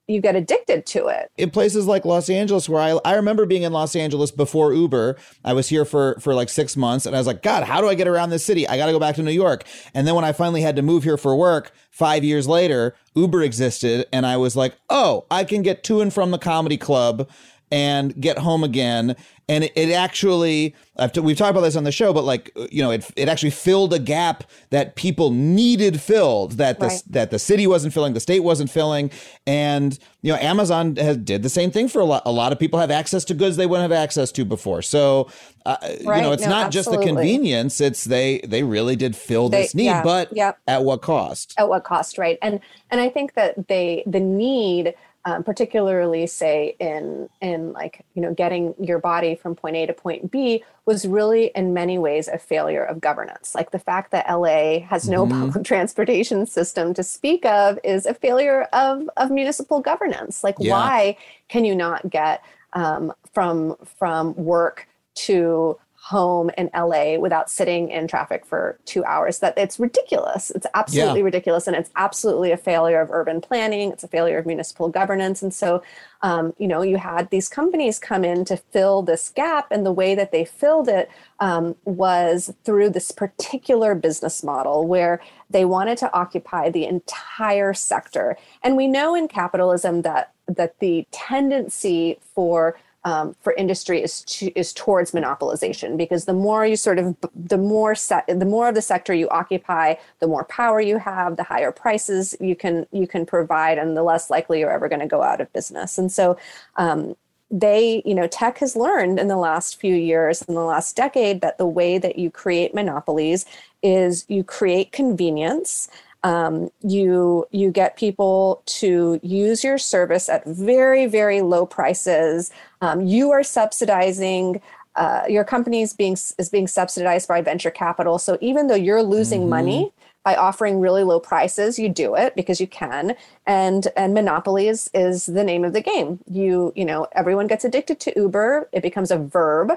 you 0.09 0.19
get 0.19 0.35
addicted 0.35 0.85
to 0.87 1.07
it. 1.07 1.31
In 1.37 1.51
places 1.51 1.85
like 1.85 2.03
Los 2.03 2.29
Angeles, 2.29 2.67
where 2.67 2.81
I, 2.81 2.99
I 3.05 3.15
remember 3.15 3.45
being 3.45 3.61
in 3.61 3.71
Los 3.71 3.95
Angeles 3.95 4.31
before 4.31 4.73
Uber, 4.73 5.17
I 5.45 5.53
was 5.53 5.69
here 5.69 5.85
for, 5.85 6.19
for 6.19 6.33
like 6.33 6.49
six 6.49 6.75
months 6.75 7.05
and 7.05 7.15
I 7.15 7.19
was 7.19 7.27
like, 7.27 7.43
God, 7.43 7.63
how 7.63 7.79
do 7.79 7.87
I 7.87 7.93
get 7.93 8.07
around 8.07 8.31
this 8.31 8.43
city? 8.43 8.67
I 8.67 8.75
got 8.75 8.87
to 8.87 8.91
go 8.91 8.99
back 8.99 9.15
to 9.15 9.23
New 9.23 9.31
York. 9.31 9.63
And 9.93 10.07
then 10.07 10.15
when 10.15 10.25
I 10.25 10.31
finally 10.31 10.61
had 10.61 10.75
to 10.77 10.81
move 10.81 11.03
here 11.03 11.17
for 11.17 11.35
work 11.35 11.71
five 11.91 12.23
years 12.23 12.47
later, 12.47 12.95
Uber 13.13 13.43
existed. 13.43 14.07
And 14.11 14.25
I 14.25 14.37
was 14.37 14.55
like, 14.55 14.75
oh, 14.89 15.25
I 15.29 15.43
can 15.43 15.61
get 15.61 15.83
to 15.85 16.01
and 16.01 16.11
from 16.11 16.31
the 16.31 16.39
comedy 16.39 16.77
club 16.77 17.29
and 17.71 18.19
get 18.19 18.39
home 18.39 18.63
again 18.63 19.15
and 19.49 19.63
it, 19.63 19.73
it 19.75 19.91
actually 19.91 20.75
t- 21.11 21.19
we've 21.19 21.35
talked 21.35 21.51
about 21.51 21.61
this 21.61 21.75
on 21.75 21.83
the 21.83 21.91
show 21.91 22.13
but 22.13 22.23
like 22.23 22.51
you 22.71 22.81
know 22.81 22.91
it, 22.91 23.09
it 23.15 23.27
actually 23.27 23.49
filled 23.49 23.93
a 23.93 23.99
gap 23.99 24.43
that 24.69 24.95
people 24.95 25.31
needed 25.31 25.99
filled 25.99 26.53
that 26.53 26.79
the, 26.79 26.87
right. 26.87 27.03
that 27.09 27.31
the 27.31 27.39
city 27.39 27.67
wasn't 27.67 27.93
filling 27.93 28.13
the 28.13 28.19
state 28.19 28.41
wasn't 28.41 28.69
filling 28.69 29.11
and 29.45 29.99
you 30.21 30.31
know 30.31 30.39
amazon 30.39 30.95
has 30.95 31.17
did 31.17 31.43
the 31.43 31.49
same 31.49 31.71
thing 31.71 31.89
for 31.89 31.99
a 31.99 32.05
lot 32.05 32.21
a 32.25 32.31
lot 32.31 32.51
of 32.53 32.59
people 32.59 32.79
have 32.79 32.91
access 32.91 33.25
to 33.25 33.33
goods 33.33 33.57
they 33.57 33.65
wouldn't 33.65 33.89
have 33.91 33.97
access 33.97 34.31
to 34.31 34.45
before 34.45 34.81
so 34.81 35.29
uh, 35.65 35.75
right. 35.81 36.17
you 36.17 36.21
know 36.21 36.31
it's 36.31 36.43
no, 36.43 36.49
not 36.49 36.67
absolutely. 36.67 36.71
just 36.71 36.91
the 36.91 36.97
convenience 37.05 37.81
it's 37.81 38.05
they 38.05 38.39
they 38.45 38.63
really 38.63 38.95
did 38.95 39.15
fill 39.15 39.49
they, 39.49 39.63
this 39.63 39.75
need 39.75 39.85
yeah, 39.85 40.03
but 40.03 40.29
yep. 40.31 40.59
at 40.67 40.83
what 40.83 41.01
cost 41.01 41.53
at 41.57 41.67
what 41.67 41.83
cost 41.83 42.17
right 42.17 42.37
and 42.41 42.59
and 42.91 43.01
i 43.01 43.09
think 43.09 43.33
that 43.33 43.67
they 43.67 44.03
the 44.05 44.19
need 44.19 44.93
um, 45.29 45.43
particularly 45.43 46.25
say 46.25 46.75
in 46.79 47.29
in 47.41 47.71
like 47.73 48.03
you 48.15 48.21
know 48.21 48.33
getting 48.33 48.73
your 48.79 48.99
body 48.99 49.35
from 49.35 49.55
point 49.55 49.75
A 49.75 49.85
to 49.85 49.93
point 49.93 50.31
B 50.31 50.63
was 50.85 51.05
really 51.05 51.51
in 51.55 51.73
many 51.73 51.99
ways 51.99 52.27
a 52.27 52.39
failure 52.39 52.83
of 52.83 52.99
governance. 52.99 53.53
Like 53.53 53.71
the 53.71 53.79
fact 53.79 54.11
that 54.11 54.25
LA 54.29 54.79
has 54.79 55.07
no 55.07 55.25
mm-hmm. 55.25 55.47
public 55.47 55.65
transportation 55.71 56.45
system 56.45 56.93
to 56.95 57.03
speak 57.03 57.45
of 57.45 57.77
is 57.83 58.05
a 58.05 58.13
failure 58.13 58.63
of 58.73 59.09
of 59.17 59.29
municipal 59.29 59.81
governance. 59.81 60.43
Like 60.43 60.55
yeah. 60.59 60.71
why 60.73 61.17
can 61.47 61.63
you 61.63 61.75
not 61.75 62.09
get 62.09 62.43
um, 62.73 63.13
from 63.31 63.75
from 63.99 64.33
work 64.35 64.87
to 65.15 65.77
home 66.09 66.49
in 66.57 66.71
LA 66.75 67.19
without 67.19 67.51
sitting 67.51 67.91
in 67.91 68.07
traffic 68.07 68.43
for 68.43 68.79
two 68.85 69.05
hours. 69.05 69.37
That 69.39 69.55
it's 69.57 69.79
ridiculous. 69.79 70.49
It's 70.49 70.65
absolutely 70.73 71.19
yeah. 71.19 71.25
ridiculous. 71.25 71.67
And 71.67 71.75
it's 71.75 71.91
absolutely 71.95 72.51
a 72.51 72.57
failure 72.57 72.99
of 72.99 73.11
urban 73.11 73.41
planning. 73.41 73.91
It's 73.91 74.03
a 74.03 74.07
failure 74.07 74.39
of 74.39 74.47
municipal 74.47 74.89
governance. 74.89 75.43
And 75.43 75.53
so, 75.53 75.83
um, 76.23 76.55
you 76.57 76.67
know, 76.67 76.81
you 76.81 76.97
had 76.97 77.29
these 77.29 77.47
companies 77.47 77.99
come 77.99 78.25
in 78.25 78.43
to 78.45 78.57
fill 78.57 79.03
this 79.03 79.29
gap. 79.29 79.67
And 79.69 79.85
the 79.85 79.91
way 79.91 80.15
that 80.15 80.31
they 80.31 80.45
filled 80.45 80.87
it 80.87 81.11
um, 81.39 81.75
was 81.85 82.51
through 82.63 82.89
this 82.89 83.11
particular 83.11 83.93
business 83.93 84.43
model 84.43 84.87
where 84.87 85.21
they 85.47 85.63
wanted 85.63 85.99
to 85.99 86.11
occupy 86.11 86.71
the 86.71 86.85
entire 86.85 87.75
sector. 87.75 88.35
And 88.63 88.75
we 88.75 88.87
know 88.87 89.13
in 89.13 89.27
capitalism 89.27 90.01
that 90.01 90.33
that 90.47 90.79
the 90.79 91.05
tendency 91.11 92.17
for 92.33 92.75
um, 93.05 93.35
for 93.39 93.53
industry 93.53 94.03
is 94.03 94.23
to, 94.23 94.51
is 94.59 94.73
towards 94.73 95.11
monopolization 95.11 95.95
because 95.95 96.25
the 96.25 96.33
more 96.33 96.65
you 96.65 96.75
sort 96.75 96.99
of 96.99 97.15
the 97.33 97.57
more 97.57 97.95
set 97.95 98.25
the 98.27 98.45
more 98.45 98.69
of 98.69 98.75
the 98.75 98.81
sector 98.81 99.13
you 99.13 99.29
occupy 99.29 99.95
the 100.19 100.27
more 100.27 100.43
power 100.45 100.81
you 100.81 100.97
have 100.97 101.37
the 101.37 101.43
higher 101.43 101.71
prices 101.71 102.35
you 102.41 102.55
can 102.55 102.85
you 102.91 103.07
can 103.07 103.25
provide 103.25 103.77
and 103.77 103.95
the 103.95 104.03
less 104.03 104.29
likely 104.29 104.59
you're 104.59 104.71
ever 104.71 104.89
going 104.89 104.99
to 104.99 105.07
go 105.07 105.23
out 105.23 105.41
of 105.41 105.51
business. 105.53 105.97
And 105.97 106.11
so 106.11 106.37
um, 106.75 107.15
they 107.51 108.03
you 108.05 108.13
know 108.13 108.27
tech 108.27 108.59
has 108.59 108.75
learned 108.75 109.19
in 109.19 109.27
the 109.27 109.37
last 109.37 109.79
few 109.79 109.95
years 109.95 110.43
in 110.43 110.53
the 110.53 110.61
last 110.61 110.95
decade 110.95 111.41
that 111.41 111.57
the 111.57 111.65
way 111.65 111.97
that 111.97 112.19
you 112.19 112.29
create 112.29 112.75
monopolies 112.75 113.45
is 113.81 114.25
you 114.27 114.43
create 114.43 114.91
convenience 114.91 115.87
um, 116.23 116.69
you 116.81 117.45
you 117.51 117.71
get 117.71 117.97
people 117.97 118.61
to 118.65 119.19
use 119.23 119.63
your 119.63 119.77
service 119.77 120.27
at 120.29 120.45
very 120.45 121.05
very 121.05 121.41
low 121.41 121.65
prices. 121.65 122.51
Um, 122.81 123.05
you 123.07 123.31
are 123.31 123.43
subsidizing. 123.43 124.61
Uh, 124.95 125.23
your 125.29 125.45
company 125.45 125.81
is 125.81 125.93
being 125.93 126.13
is 126.13 126.49
being 126.49 126.67
subsidized 126.67 127.27
by 127.27 127.41
venture 127.41 127.71
capital. 127.71 128.19
So 128.19 128.37
even 128.41 128.67
though 128.67 128.75
you're 128.75 129.03
losing 129.03 129.41
mm-hmm. 129.41 129.49
money 129.49 129.93
by 130.25 130.35
offering 130.35 130.81
really 130.81 131.03
low 131.03 131.19
prices, 131.21 131.79
you 131.79 131.87
do 131.87 132.15
it 132.15 132.35
because 132.35 132.59
you 132.59 132.67
can. 132.67 133.15
And 133.45 133.87
and 133.95 134.13
monopoly 134.13 134.67
is 134.67 134.89
is 134.93 135.25
the 135.25 135.43
name 135.43 135.63
of 135.63 135.71
the 135.71 135.81
game. 135.81 136.19
You 136.29 136.73
you 136.75 136.83
know 136.83 137.07
everyone 137.13 137.47
gets 137.47 137.63
addicted 137.63 138.01
to 138.01 138.13
Uber. 138.15 138.67
It 138.73 138.83
becomes 138.83 139.11
a 139.11 139.17
verb 139.17 139.71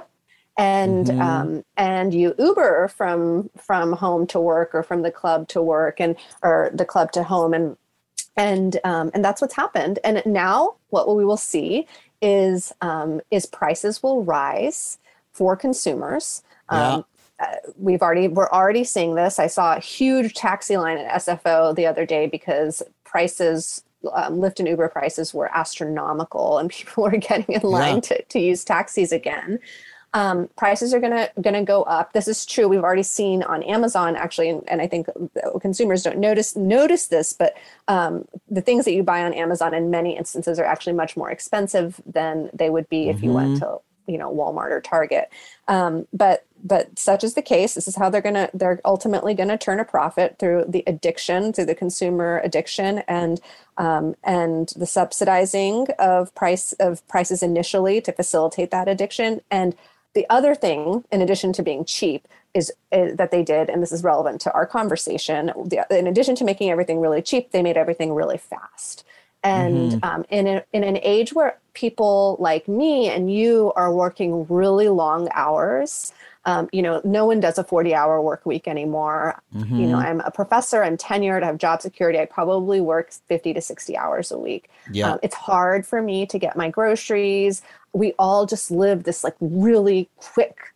and 0.56 1.06
mm-hmm. 1.06 1.21
um, 1.21 1.64
and 1.76 2.12
you 2.12 2.35
Uber 2.38 2.88
from 2.88 3.50
from 3.56 3.92
home 3.92 4.26
to 4.28 4.40
work 4.40 4.75
or 4.75 4.82
from 4.82 5.02
the 5.02 5.11
club 5.11 5.49
to 5.49 5.62
work 5.62 6.00
and 6.00 6.16
or 6.42 6.71
the 6.75 6.85
club 6.85 7.12
to 7.12 7.23
home 7.23 7.54
and 7.54 7.76
and 8.37 8.78
um, 8.85 9.11
and 9.14 9.25
that's 9.25 9.40
what's 9.40 9.54
happened. 9.54 9.99
And 10.04 10.23
now 10.26 10.75
what 10.90 11.14
we 11.14 11.25
will 11.25 11.37
see 11.37 11.87
is 12.21 12.73
um, 12.80 13.21
is 13.30 13.47
prices 13.47 14.02
will 14.02 14.25
rise 14.25 14.99
for 15.32 15.56
consumers. 15.56 16.42
Yeah. 16.71 16.94
Um, 16.94 17.04
uh, 17.40 17.56
we've 17.76 18.02
already 18.02 18.28
we're 18.28 18.50
already 18.50 18.85
seeing 18.85 19.14
this. 19.14 19.38
I 19.38 19.47
saw 19.47 19.76
a 19.76 19.80
huge 19.80 20.35
taxi 20.35 20.76
line 20.76 20.99
at 20.99 21.23
SFO 21.23 21.75
the 21.75 21.87
other 21.87 22.06
day 22.06 22.26
because 22.26 22.82
prices. 23.04 23.85
Um, 24.12 24.38
Lyft 24.38 24.59
and 24.59 24.66
Uber 24.66 24.88
prices 24.88 25.32
were 25.32 25.49
astronomical, 25.56 26.59
and 26.59 26.68
people 26.73 27.04
were 27.04 27.11
getting 27.11 27.54
in 27.54 27.62
line 27.62 27.97
Yeah. 27.97 28.00
to, 28.00 28.23
to 28.23 28.40
use 28.40 28.64
taxis 28.64 29.12
again. 29.12 29.61
Um, 30.14 30.49
prices 30.57 30.92
are 30.92 31.00
gonna 31.00 31.31
gonna 31.40 31.64
go 31.64 31.83
up. 31.85 32.12
This 32.12 32.28
is 32.28 32.45
true. 32.45 32.69
We've 32.69 32.83
already 32.83 33.02
seen 33.02 33.42
on 33.42 33.62
Amazon 33.62 34.14
actually, 34.14 34.50
and, 34.50 34.69
and 34.69 34.83
I 34.83 34.87
think 34.87 35.07
consumers 35.61 36.02
don't 36.02 36.19
notice 36.19 36.54
notice 36.54 37.07
this, 37.07 37.33
but 37.33 37.54
um, 37.88 38.26
the 38.50 38.61
things 38.61 38.85
that 38.85 38.92
you 38.92 39.02
buy 39.02 39.23
on 39.23 39.33
Amazon 39.33 39.73
in 39.73 39.90
many 39.90 40.16
instances 40.16 40.59
are 40.59 40.64
actually 40.64 40.92
much 40.92 41.16
more 41.16 41.31
expensive 41.31 42.00
than 42.04 42.50
they 42.52 42.69
would 42.69 42.88
be 42.88 43.09
if 43.09 43.23
you 43.23 43.33
went 43.33 43.59
to 43.61 43.78
you 44.07 44.19
know 44.19 44.33
Walmart 44.33 44.71
or 44.71 44.81
Target. 44.81 45.31
Um, 45.69 46.07
but 46.12 46.45
but 46.64 46.99
such 46.99 47.25
is 47.25 47.35
the 47.35 47.42
case. 47.42 47.75
This 47.75 47.88
is 47.88 47.97
how 47.97 48.11
they're 48.11 48.21
gonna 48.21 48.50
they're 48.54 48.81
ultimately 48.85 49.35
gonna 49.35 49.59
turn 49.59 49.81
a 49.81 49.85
profit 49.85 50.38
through 50.38 50.66
the 50.69 50.85
addiction, 50.87 51.52
through 51.52 51.66
the 51.66 51.75
consumer 51.75 52.40
addiction, 52.45 52.99
and 53.09 53.40
um, 53.78 54.14
and 54.23 54.73
the 54.76 54.87
subsidizing 54.87 55.88
of 55.99 56.35
price 56.35 56.73
of 56.75 57.07
prices 57.09 57.42
initially 57.42 58.00
to 58.02 58.12
facilitate 58.12 58.71
that 58.71 58.88
addiction. 58.88 59.40
And 59.50 59.75
the 60.14 60.26
other 60.28 60.54
thing, 60.54 61.04
in 61.11 61.23
addition 61.23 61.52
to 61.54 61.62
being 61.62 61.85
cheap, 61.85 62.28
is, 62.54 62.71
is 62.90 63.16
that 63.16 63.31
they 63.31 63.42
did, 63.42 63.71
and 63.71 63.83
this 63.83 63.92
is 63.92 64.04
relevant 64.04 64.40
to 64.42 64.52
our 64.52 64.66
conversation. 64.66 65.47
The, 65.47 65.87
in 65.90 66.07
addition 66.07 66.35
to 66.37 66.45
making 66.45 66.71
everything 66.71 67.00
really 67.00 67.23
cheap, 67.23 67.50
they 67.50 67.62
made 67.62 67.76
everything 67.76 68.12
really 68.12 68.38
fast. 68.38 69.04
And 69.45 70.04
um, 70.04 70.25
in, 70.28 70.47
a, 70.47 70.64
in 70.73 70.85
an 70.85 70.99
age 71.02 71.33
where 71.33 71.59
people 71.75 72.37
like 72.38 72.69
me 72.69 73.09
and 73.09 73.33
you 73.33 73.73
are 73.75 73.92
working 73.92 74.47
really 74.49 74.88
long 74.88 75.28
hours, 75.33 76.12
um, 76.45 76.69
you 76.73 76.83
know, 76.83 77.00
no 77.04 77.25
one 77.25 77.40
does 77.40 77.59
a 77.59 77.64
40 77.64 77.95
hour 77.95 78.21
work 78.21 78.45
week 78.47 78.66
anymore. 78.66 79.40
You 79.52 79.87
know, 79.87 79.97
I'm 79.97 80.21
a 80.21 80.31
professor, 80.31 80.83
I'm 80.83 80.97
tenured, 80.97 81.42
I 81.42 81.47
have 81.47 81.59
job 81.59 81.83
security. 81.83 82.19
I 82.19 82.25
probably 82.25 82.81
work 82.81 83.12
50 83.28 83.54
to 83.54 83.61
60 83.61 83.97
hours 83.97 84.33
a 84.33 84.38
week. 84.38 84.69
Yeah. 84.90 85.12
Um, 85.12 85.19
it's 85.23 85.37
hard 85.37 85.87
for 85.87 86.02
me 86.02 86.26
to 86.26 86.38
get 86.38 86.57
my 86.57 86.69
groceries. 86.69 87.62
We 87.92 88.14
all 88.18 88.46
just 88.46 88.70
live 88.70 89.04
this 89.04 89.22
like 89.22 89.37
really 89.40 90.08
quick 90.16 90.72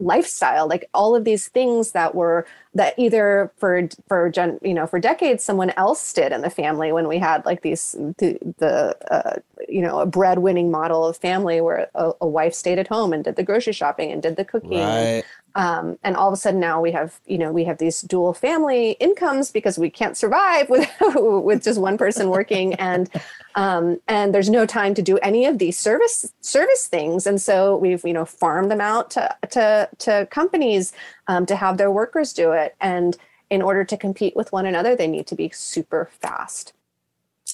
lifestyle. 0.00 0.68
Like 0.68 0.88
all 0.92 1.14
of 1.14 1.24
these 1.24 1.48
things 1.48 1.92
that 1.92 2.14
were 2.14 2.46
that 2.74 2.94
either 2.98 3.52
for 3.56 3.88
for 4.08 4.30
gen, 4.30 4.58
you 4.62 4.74
know 4.74 4.86
for 4.86 4.98
decades 4.98 5.44
someone 5.44 5.70
else 5.70 6.12
did 6.12 6.32
in 6.32 6.40
the 6.40 6.50
family 6.50 6.92
when 6.92 7.06
we 7.06 7.18
had 7.18 7.44
like 7.46 7.62
these 7.62 7.92
the, 8.18 8.38
the 8.58 8.96
uh, 9.12 9.36
you 9.68 9.80
know 9.80 10.00
a 10.00 10.06
breadwinning 10.06 10.70
model 10.70 11.04
of 11.04 11.16
family 11.16 11.60
where 11.60 11.88
a, 11.94 12.12
a 12.20 12.26
wife 12.26 12.54
stayed 12.54 12.78
at 12.78 12.88
home 12.88 13.12
and 13.12 13.24
did 13.24 13.36
the 13.36 13.42
grocery 13.42 13.72
shopping 13.72 14.10
and 14.10 14.22
did 14.22 14.36
the 14.36 14.44
cooking. 14.44 14.80
Right. 14.80 15.24
um, 15.54 15.98
and 16.02 16.16
all 16.16 16.28
of 16.28 16.34
a 16.34 16.36
sudden 16.36 16.60
now 16.60 16.80
we 16.80 16.90
have 16.92 17.20
you 17.26 17.38
know 17.38 17.52
we 17.52 17.64
have 17.64 17.78
these 17.78 18.00
dual 18.02 18.34
family 18.34 18.92
incomes 18.92 19.50
because 19.52 19.78
we 19.78 19.90
can't 19.90 20.16
survive 20.16 20.68
with 20.68 20.90
with 21.14 21.62
just 21.62 21.80
one 21.80 21.96
person 21.96 22.28
working. 22.28 22.74
And 22.74 23.08
um, 23.54 24.00
and 24.08 24.34
there's 24.34 24.50
no 24.50 24.66
time 24.66 24.94
to 24.94 25.02
do 25.02 25.18
any 25.18 25.46
of 25.46 25.58
these 25.58 25.78
service 25.78 26.32
service 26.40 26.86
things 26.86 27.26
and 27.26 27.40
so 27.40 27.76
we've 27.76 28.04
you 28.04 28.12
know 28.12 28.24
farmed 28.24 28.70
them 28.70 28.80
out 28.80 29.10
to 29.10 29.34
to, 29.50 29.88
to 29.98 30.26
companies 30.30 30.92
um, 31.28 31.46
to 31.46 31.56
have 31.56 31.76
their 31.76 31.90
workers 31.90 32.32
do 32.32 32.52
it 32.52 32.74
and 32.80 33.16
in 33.50 33.62
order 33.62 33.84
to 33.84 33.96
compete 33.96 34.34
with 34.36 34.52
one 34.52 34.66
another 34.66 34.96
they 34.96 35.06
need 35.06 35.26
to 35.26 35.34
be 35.34 35.50
super 35.50 36.10
fast 36.20 36.72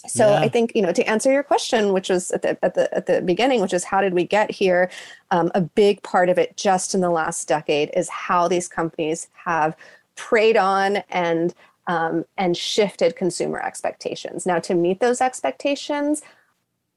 so 0.07 0.31
Yeah. 0.31 0.41
I 0.41 0.49
think 0.49 0.73
you 0.75 0.83
know 0.83 0.93
to 0.93 1.05
answer 1.05 1.31
your 1.31 1.43
question, 1.43 1.93
which 1.93 2.09
was 2.09 2.31
at 2.31 2.43
the 2.43 2.65
at 2.65 2.75
the 2.75 2.93
at 2.95 3.07
the 3.07 3.21
beginning, 3.21 3.61
which 3.61 3.75
is 3.75 3.85
how 3.85 4.01
did 4.01 4.15
we 4.15 4.25
get 4.25 4.51
here? 4.51 4.91
Um, 5.31 5.51
a 5.55 5.61
big 5.61 6.03
part 6.03 6.29
of 6.29 6.39
it, 6.39 6.57
just 6.57 6.95
in 6.95 7.01
the 7.01 7.11
last 7.11 7.47
decade, 7.49 7.91
is 7.95 8.09
how 8.09 8.49
these 8.49 8.69
companies 8.69 9.29
have 9.45 9.77
preyed 10.17 10.57
on 10.57 10.99
and 11.11 11.55
um, 11.91 12.25
and 12.39 12.57
shifted 12.57 13.17
consumer 13.17 13.61
expectations. 13.61 14.47
Now, 14.47 14.61
to 14.61 14.75
meet 14.75 15.01
those 15.01 15.21
expectations, 15.21 16.23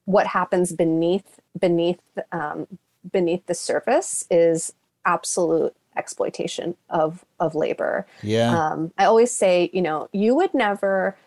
what 0.05 0.27
happens 0.27 0.71
beneath 0.71 1.39
beneath 1.59 1.99
um, 2.31 2.67
beneath 3.11 3.43
the 3.47 3.55
surface 3.55 4.25
is 4.29 4.73
absolute 5.03 5.75
exploitation 5.97 6.75
of 6.91 7.25
of 7.39 7.55
labor. 7.55 8.05
Yeah. 8.21 8.55
Um, 8.55 8.93
I 8.99 9.05
always 9.05 9.31
say, 9.31 9.71
you 9.73 9.81
know, 9.81 10.09
you 10.11 10.35
would 10.35 10.53
never 10.53 11.17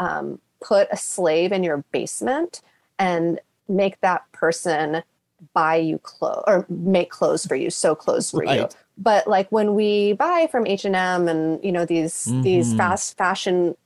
um, 0.00 0.40
put 0.60 0.88
a 0.90 0.96
slave 0.96 1.52
in 1.52 1.62
your 1.62 1.84
basement 1.92 2.60
and 2.98 3.38
make 3.68 4.00
that 4.00 4.30
person 4.32 5.04
buy 5.54 5.76
you 5.76 5.98
clothes 5.98 6.44
or 6.46 6.66
make 6.68 7.10
clothes 7.10 7.46
for 7.46 7.54
you, 7.56 7.70
sew 7.70 7.94
clothes 7.94 8.30
for 8.30 8.44
you. 8.44 8.68
But 8.98 9.26
like 9.26 9.50
when 9.50 9.74
we 9.74 10.12
buy 10.14 10.48
from 10.50 10.66
H 10.66 10.84
and 10.84 10.96
M 10.96 11.28
and 11.28 11.62
you 11.64 11.72
know 11.72 11.84
these 11.84 12.34
these 12.42 12.72
Mhm. 12.72 12.76
fast 12.76 13.16
fashion 13.16 13.76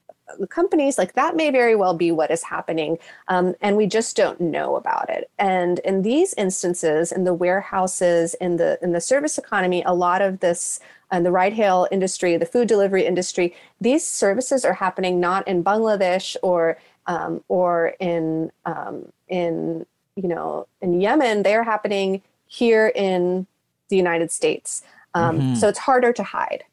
companies 0.49 0.99
like 0.99 1.13
that 1.13 1.37
may 1.37 1.51
very 1.51 1.77
well 1.77 1.95
be 1.95 2.11
what 2.11 2.33
is 2.33 2.43
happening 2.43 2.99
um, 3.29 3.55
and 3.61 3.77
we 3.77 3.87
just 3.87 4.17
don't 4.17 4.41
know 4.41 4.75
about 4.75 5.09
it 5.09 5.31
and 5.39 5.79
in 5.81 6.03
these 6.03 6.35
instances 6.35 7.13
in 7.13 7.23
the 7.23 7.33
warehouses 7.33 8.35
in 8.35 8.57
the 8.57 8.77
in 8.83 8.91
the 8.93 9.01
service 9.01 9.39
economy 9.39 9.85
a 9.87 9.95
lot 9.95 10.21
of 10.21 10.41
this 10.41 10.81
and 11.13 11.25
the 11.25 11.31
ride 11.31 11.53
hail 11.53 11.87
industry 11.93 12.37
the 12.37 12.45
food 12.45 12.67
delivery 12.67 13.07
industry 13.07 13.55
these 13.81 14.05
services 14.05 14.65
are 14.65 14.75
happening 14.75 15.21
not 15.21 15.47
in 15.47 15.63
bangladesh 15.63 16.37
or 16.43 16.77
um, 17.07 17.43
or 17.47 17.95
in 18.01 18.51
um, 18.65 19.07
in 19.29 19.87
you 20.17 20.29
know 20.29 20.67
in 20.81 21.01
yemen 21.01 21.43
they're 21.43 21.63
happening 21.65 22.23
here 22.47 22.91
in 22.95 23.47
the 23.89 23.97
united 23.97 24.33
states 24.33 24.83
um, 25.15 25.41
Mhm. 25.41 25.57
so 25.57 25.69
it's 25.69 25.79
harder 25.79 26.13
to 26.13 26.23
hide 26.23 26.65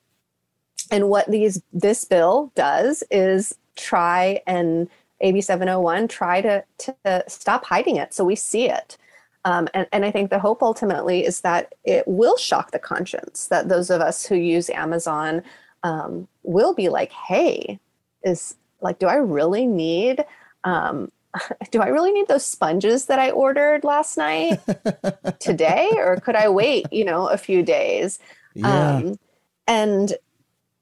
and 0.92 1.10
what 1.10 1.30
these 1.30 1.62
this 1.72 2.06
bill 2.06 2.52
does 2.56 3.04
is 3.12 3.56
try 3.76 4.42
and 4.48 4.90
AB 5.22 5.42
701 5.42 6.08
try 6.08 6.42
to, 6.42 6.64
to 6.80 7.24
stop 7.28 7.66
hiding 7.66 7.96
it 7.96 8.14
so 8.14 8.24
we 8.26 8.36
see 8.36 8.70
it. 8.70 8.98
Um, 9.46 9.68
and, 9.74 9.88
and 9.92 10.06
I 10.06 10.12
think 10.12 10.30
the 10.30 10.40
hope 10.40 10.62
ultimately 10.62 11.26
is 11.26 11.42
that 11.42 11.74
it 11.86 12.06
will 12.08 12.38
shock 12.38 12.72
the 12.72 12.80
conscience 12.80 13.48
that 13.48 13.68
those 13.70 13.90
of 13.90 14.00
us 14.02 14.26
who 14.26 14.36
use 14.36 14.70
Amazon 14.70 15.42
um, 15.84 16.28
will 16.44 16.74
be 16.74 16.88
like, 16.90 17.12
hey, 17.12 17.80
is 18.24 18.56
like, 18.82 19.00
do 19.00 19.08
I 19.08 19.16
really 19.16 19.66
need 19.66 20.24
um, 20.64 21.12
do 21.72 21.82
I 21.82 21.88
really 21.88 22.12
need 22.12 22.28
those 22.28 22.46
sponges 22.46 23.06
that 23.06 23.20
I 23.20 23.32
ordered 23.32 23.84
last 23.84 24.18
night 24.18 24.60
today, 25.40 25.90
or 25.96 26.18
could 26.18 26.36
I 26.36 26.50
wait, 26.50 26.92
you 26.92 27.06
know, 27.06 27.28
a 27.28 27.38
few 27.38 27.64
days? 27.64 28.20
yeah. 28.54 28.96
um, 28.96 29.20
and 29.68 30.14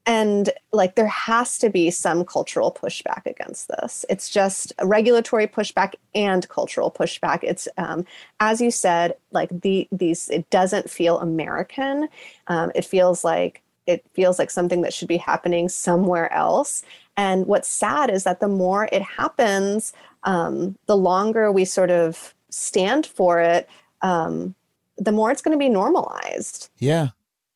and 0.08 0.50
like 0.74 0.96
there 0.96 1.08
has 1.08 1.60
to 1.60 1.70
be 1.70 1.92
some 1.92 2.26
cultural 2.26 2.72
pushback 2.72 3.26
against 3.26 3.68
this 3.68 4.04
it's 4.10 4.30
just 4.30 4.74
a 4.80 4.88
regulatory 4.88 5.46
pushback 5.48 5.94
and 6.16 6.50
cultural 6.50 6.90
pushback 6.90 7.40
it's 7.44 7.68
um, 7.78 8.06
as 8.40 8.60
you 8.60 8.72
said 8.72 9.16
like 9.32 9.50
the 9.62 9.88
these 9.92 10.28
it 10.30 10.50
doesn't 10.50 10.90
feel 10.90 11.20
american 11.20 12.10
um, 12.48 12.72
it 12.74 12.84
feels 12.84 13.24
like 13.24 13.62
it 13.86 14.04
feels 14.14 14.40
like 14.40 14.50
something 14.50 14.82
that 14.82 14.94
should 14.94 15.08
be 15.08 15.18
happening 15.18 15.70
somewhere 15.70 16.32
else 16.34 16.84
and 17.16 17.46
what's 17.46 17.68
sad 17.68 18.10
is 18.10 18.24
that 18.24 18.40
the 18.40 18.48
more 18.48 18.90
it 18.92 19.02
happens 19.04 19.94
um, 20.24 20.78
the 20.86 20.98
longer 20.98 21.52
we 21.52 21.66
sort 21.66 21.92
of 21.92 22.34
stand 22.50 23.06
for 23.06 23.40
it 23.40 23.68
um, 24.02 24.56
the 24.98 25.12
more 25.12 25.32
it's 25.32 25.42
going 25.42 25.58
to 25.58 25.60
be 25.60 25.70
normalized 25.70 26.70
yeah. 26.78 27.10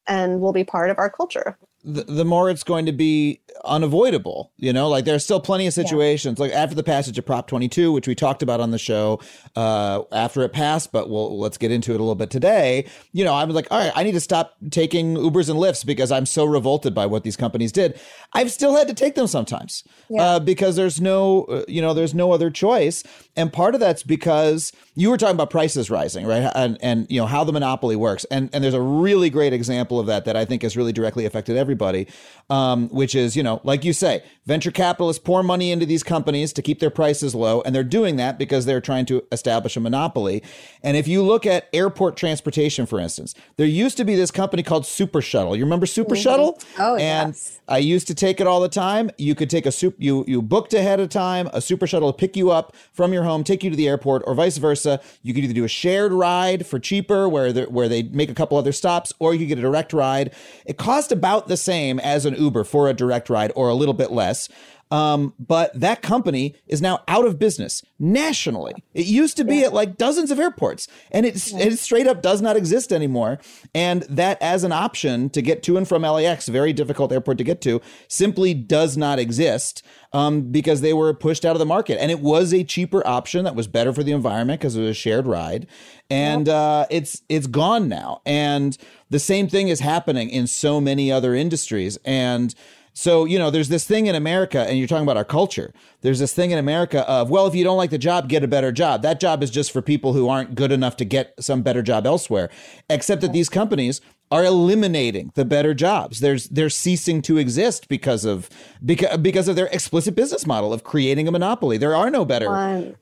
and 0.07 0.41
will 0.41 0.53
be 0.53 0.63
part 0.63 0.89
of 0.89 0.97
our 0.97 1.09
culture. 1.09 1.57
The, 1.85 2.03
the 2.03 2.25
more 2.25 2.49
it's 2.49 2.63
going 2.63 2.87
to 2.87 2.91
be 2.91 3.41
unavoidable. 3.63 4.51
You 4.57 4.73
know, 4.73 4.89
like 4.89 5.05
there's 5.05 5.23
still 5.23 5.39
plenty 5.39 5.67
of 5.67 5.73
situations, 5.73 6.39
like 6.39 6.51
after 6.51 6.75
the 6.75 6.83
passage 6.83 7.17
of 7.17 7.25
Prop 7.25 7.47
22, 7.47 7.91
which 7.91 8.07
we 8.07 8.15
talked 8.15 8.41
about 8.41 8.59
on 8.59 8.71
the 8.71 8.79
show 8.79 9.21
uh, 9.55 10.01
after 10.11 10.41
it 10.41 10.49
passed, 10.49 10.91
but 10.91 11.09
we'll 11.09 11.39
let's 11.39 11.57
get 11.57 11.71
into 11.71 11.91
it 11.91 11.95
a 11.95 11.99
little 11.99 12.15
bit 12.15 12.31
today. 12.31 12.85
You 13.11 13.23
know, 13.23 13.33
I 13.33 13.45
was 13.45 13.55
like, 13.55 13.67
all 13.69 13.77
right, 13.77 13.91
I 13.95 14.03
need 14.03 14.13
to 14.13 14.19
stop 14.19 14.55
taking 14.71 15.15
Ubers 15.15 15.49
and 15.49 15.59
Lyfts 15.59 15.85
because 15.85 16.11
I'm 16.11 16.25
so 16.25 16.45
revolted 16.45 16.95
by 16.95 17.05
what 17.05 17.23
these 17.23 17.37
companies 17.37 17.71
did. 17.71 17.99
I've 18.33 18.51
still 18.51 18.75
had 18.75 18.87
to 18.87 18.93
take 18.93 19.15
them 19.15 19.27
sometimes 19.27 19.83
uh, 20.17 20.39
because 20.39 20.75
there's 20.75 20.99
no, 20.99 21.43
uh, 21.43 21.65
you 21.67 21.81
know, 21.81 21.93
there's 21.93 22.15
no 22.15 22.31
other 22.31 22.49
choice. 22.49 23.03
And 23.37 23.51
part 23.51 23.73
of 23.73 23.81
that's 23.81 24.03
because 24.03 24.71
you 24.95 25.09
were 25.09 25.17
talking 25.17 25.35
about 25.35 25.49
prices 25.49 25.89
rising, 25.89 26.25
right? 26.25 26.51
And 26.55 26.77
and 26.81 27.07
you 27.09 27.19
know 27.19 27.27
how 27.27 27.43
the 27.43 27.51
monopoly 27.51 27.95
works. 27.95 28.25
And 28.25 28.49
and 28.53 28.63
there's 28.63 28.73
a 28.73 28.81
really 28.81 29.29
great 29.29 29.53
example 29.53 29.99
of 29.99 30.07
that 30.07 30.25
that 30.25 30.35
I 30.35 30.45
think 30.45 30.61
has 30.61 30.77
really 30.77 30.93
directly 30.93 31.25
affected 31.25 31.57
everybody 31.57 32.07
um, 32.49 32.89
which 32.89 33.15
is, 33.15 33.35
you 33.35 33.41
know, 33.41 33.59
like 33.63 33.83
you 33.83 33.93
say, 33.93 34.23
venture 34.45 34.71
capitalists 34.71 35.21
pour 35.23 35.41
money 35.41 35.71
into 35.71 35.85
these 35.85 36.03
companies 36.03 36.53
to 36.53 36.61
keep 36.61 36.79
their 36.79 36.91
prices 36.91 37.33
low. 37.33 37.61
And 37.61 37.73
they're 37.73 37.83
doing 37.83 38.17
that 38.17 38.37
because 38.37 38.65
they're 38.65 38.81
trying 38.81 39.05
to 39.07 39.23
establish 39.31 39.75
a 39.75 39.79
monopoly. 39.79 40.43
And 40.83 40.95
if 40.95 41.07
you 41.07 41.23
look 41.23 41.45
at 41.45 41.67
airport 41.73 42.17
transportation, 42.17 42.85
for 42.85 42.99
instance, 42.99 43.33
there 43.57 43.65
used 43.65 43.97
to 43.97 44.05
be 44.05 44.15
this 44.15 44.29
company 44.29 44.61
called 44.61 44.85
Super 44.85 45.21
Shuttle. 45.21 45.55
You 45.55 45.63
remember 45.63 45.87
Super 45.87 46.13
mm-hmm. 46.13 46.21
Shuttle? 46.21 46.59
Oh, 46.77 46.95
and 46.97 47.29
yes. 47.29 47.59
I 47.67 47.79
used 47.79 48.07
to 48.07 48.15
take 48.15 48.39
it 48.39 48.45
all 48.45 48.61
the 48.61 48.69
time. 48.69 49.09
You 49.17 49.33
could 49.33 49.49
take 49.49 49.65
a 49.65 49.71
soup, 49.71 49.95
you, 49.97 50.23
you 50.27 50.41
booked 50.41 50.73
ahead 50.75 50.99
of 50.99 51.09
time, 51.09 51.49
a 51.51 51.61
Super 51.61 51.87
Shuttle 51.87 52.13
to 52.13 52.17
pick 52.17 52.37
you 52.37 52.51
up 52.51 52.75
from 52.93 53.11
your 53.11 53.23
home, 53.25 53.43
take 53.43 53.63
you 53.63 53.69
to 53.69 53.75
the 53.75 53.87
airport, 53.87 54.23
or 54.25 54.33
vice 54.33 54.57
versa. 54.57 55.01
You 55.21 55.33
could 55.33 55.43
either 55.43 55.53
do 55.53 55.65
a 55.65 55.67
shared 55.67 56.13
ride 56.13 56.65
for 56.65 56.79
cheaper, 56.79 57.27
where, 57.27 57.51
where 57.65 57.89
they 57.89 58.03
make 58.03 58.29
a 58.29 58.33
couple 58.33 58.57
other 58.57 58.71
stops, 58.71 59.11
or 59.19 59.33
you 59.33 59.39
could 59.39 59.49
get 59.49 59.57
a 59.57 59.61
direct 59.61 59.91
ride. 59.91 60.33
It 60.65 60.77
cost 60.77 61.11
about 61.11 61.47
the 61.47 61.57
same 61.57 61.99
as 61.99 62.25
an 62.25 62.35
Uber 62.35 62.63
for 62.63 62.87
a 62.87 62.93
direct 62.93 63.29
ride, 63.29 63.51
or 63.55 63.69
a 63.69 63.75
little 63.75 63.93
bit 63.93 64.11
less. 64.11 64.47
Um, 64.91 65.33
but 65.39 65.77
that 65.79 66.03
company 66.03 66.53
is 66.67 66.81
now 66.81 67.03
out 67.07 67.25
of 67.25 67.39
business 67.39 67.83
nationally. 67.97 68.73
It 68.93 69.07
used 69.07 69.35
to 69.37 69.43
be 69.43 69.57
yeah. 69.57 69.67
at 69.67 69.73
like 69.73 69.97
dozens 69.97 70.29
of 70.29 70.39
airports, 70.39 70.87
and 71.11 71.25
it's 71.25 71.51
yeah. 71.51 71.65
it 71.65 71.79
straight 71.79 72.05
up 72.05 72.21
does 72.21 72.39
not 72.39 72.55
exist 72.55 72.93
anymore. 72.93 73.39
And 73.73 74.03
that 74.03 74.39
as 74.41 74.63
an 74.63 74.71
option 74.71 75.31
to 75.31 75.41
get 75.41 75.63
to 75.63 75.77
and 75.77 75.87
from 75.87 76.03
LAX, 76.03 76.47
very 76.47 76.71
difficult 76.71 77.11
airport 77.11 77.39
to 77.39 77.43
get 77.43 77.61
to, 77.61 77.81
simply 78.07 78.53
does 78.53 78.95
not 78.95 79.17
exist 79.17 79.83
um, 80.13 80.51
because 80.51 80.81
they 80.81 80.93
were 80.93 81.13
pushed 81.15 81.45
out 81.45 81.55
of 81.55 81.59
the 81.59 81.65
market. 81.65 81.99
And 81.99 82.11
it 82.11 82.19
was 82.19 82.53
a 82.53 82.63
cheaper 82.63 83.05
option 83.07 83.43
that 83.45 83.55
was 83.55 83.67
better 83.67 83.91
for 83.91 84.03
the 84.03 84.11
environment 84.11 84.59
because 84.59 84.75
it 84.75 84.81
was 84.81 84.91
a 84.91 84.93
shared 84.93 85.25
ride, 85.25 85.65
and 86.11 86.47
uh, 86.47 86.85
it's 86.91 87.23
it's 87.27 87.47
gone 87.47 87.89
now. 87.89 88.21
And 88.23 88.77
the 89.09 89.19
same 89.19 89.47
thing 89.47 89.67
is 89.67 89.79
happening 89.79 90.29
in 90.29 90.45
so 90.45 90.79
many 90.79 91.11
other 91.11 91.33
industries, 91.33 91.97
and 92.05 92.53
so, 92.97 93.25
you 93.25 93.37
know, 93.37 93.51
there's 93.51 93.67
this 93.67 93.83
thing 93.83 94.07
in 94.07 94.15
America, 94.15 94.61
and 94.61 94.77
you're 94.77 94.87
talking 94.87 95.03
about 95.03 95.17
our 95.17 95.25
culture. 95.25 95.73
There's 95.99 96.19
this 96.19 96.33
thing 96.33 96.51
in 96.51 96.57
America 96.57 97.07
of, 97.09 97.29
well, 97.29 97.45
if 97.45 97.53
you 97.53 97.65
don't 97.65 97.75
like 97.75 97.89
the 97.89 97.97
job, 97.97 98.29
get 98.29 98.41
a 98.41 98.47
better 98.47 98.71
job. 98.71 99.01
That 99.01 99.19
job 99.19 99.43
is 99.43 99.51
just 99.51 99.73
for 99.73 99.81
people 99.81 100.13
who 100.13 100.29
aren't 100.29 100.55
good 100.55 100.71
enough 100.71 100.95
to 100.97 101.05
get 101.05 101.33
some 101.37 101.61
better 101.61 101.81
job 101.81 102.07
elsewhere. 102.07 102.49
Except 102.89 103.21
that 103.21 103.33
these 103.33 103.49
companies 103.49 103.99
are 104.31 104.45
eliminating 104.45 105.33
the 105.35 105.43
better 105.43 105.73
jobs. 105.73 106.21
There's 106.21 106.47
they're 106.47 106.69
ceasing 106.69 107.21
to 107.23 107.37
exist 107.37 107.89
because 107.89 108.23
of 108.23 108.49
because 108.83 109.17
because 109.17 109.49
of 109.49 109.57
their 109.57 109.67
explicit 109.67 110.15
business 110.15 110.47
model 110.47 110.71
of 110.71 110.85
creating 110.85 111.27
a 111.27 111.31
monopoly. 111.31 111.77
There 111.77 111.95
are 111.95 112.09
no 112.09 112.23
better 112.23 112.49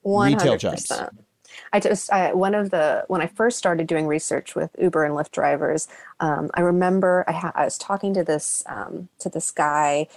retail 0.04 0.58
jobs. 0.58 0.92
I 1.74 1.80
just 1.80 2.12
I, 2.14 2.34
one 2.34 2.54
of 2.54 2.70
the 2.70 3.04
when 3.08 3.22
I 3.22 3.28
first 3.28 3.58
started 3.58 3.88
doing 3.88 4.06
research 4.06 4.56
with 4.56 4.70
Uber 4.80 5.04
and 5.04 5.16
Lyft 5.16 5.32
drivers, 5.32 5.88
um, 6.20 6.52
I 6.54 6.62
remember 6.62 7.26
I, 7.28 7.32
ha- 7.32 7.52
I, 7.56 7.66
was 7.66 7.80
talking 7.80 8.14
to 8.14 8.24
this 8.24 8.64
um, 8.68 9.10
to 9.20 9.28
this 9.28 9.50
guy 9.50 10.08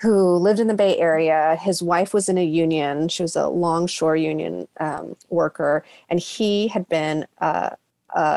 who 0.00 0.36
lived 0.36 0.58
in 0.58 0.68
the 0.68 0.74
Bay 0.74 0.98
Area. 0.98 1.56
His 1.60 1.82
wife 1.82 2.14
was 2.14 2.30
in 2.30 2.38
a 2.38 2.44
union; 2.44 3.08
she 3.08 3.22
was 3.22 3.36
a 3.36 3.48
longshore 3.48 4.16
union 4.16 4.68
um, 4.80 5.16
worker, 5.28 5.84
and 6.08 6.18
he 6.18 6.68
had 6.68 6.88
been 6.88 7.26
a 7.38 7.76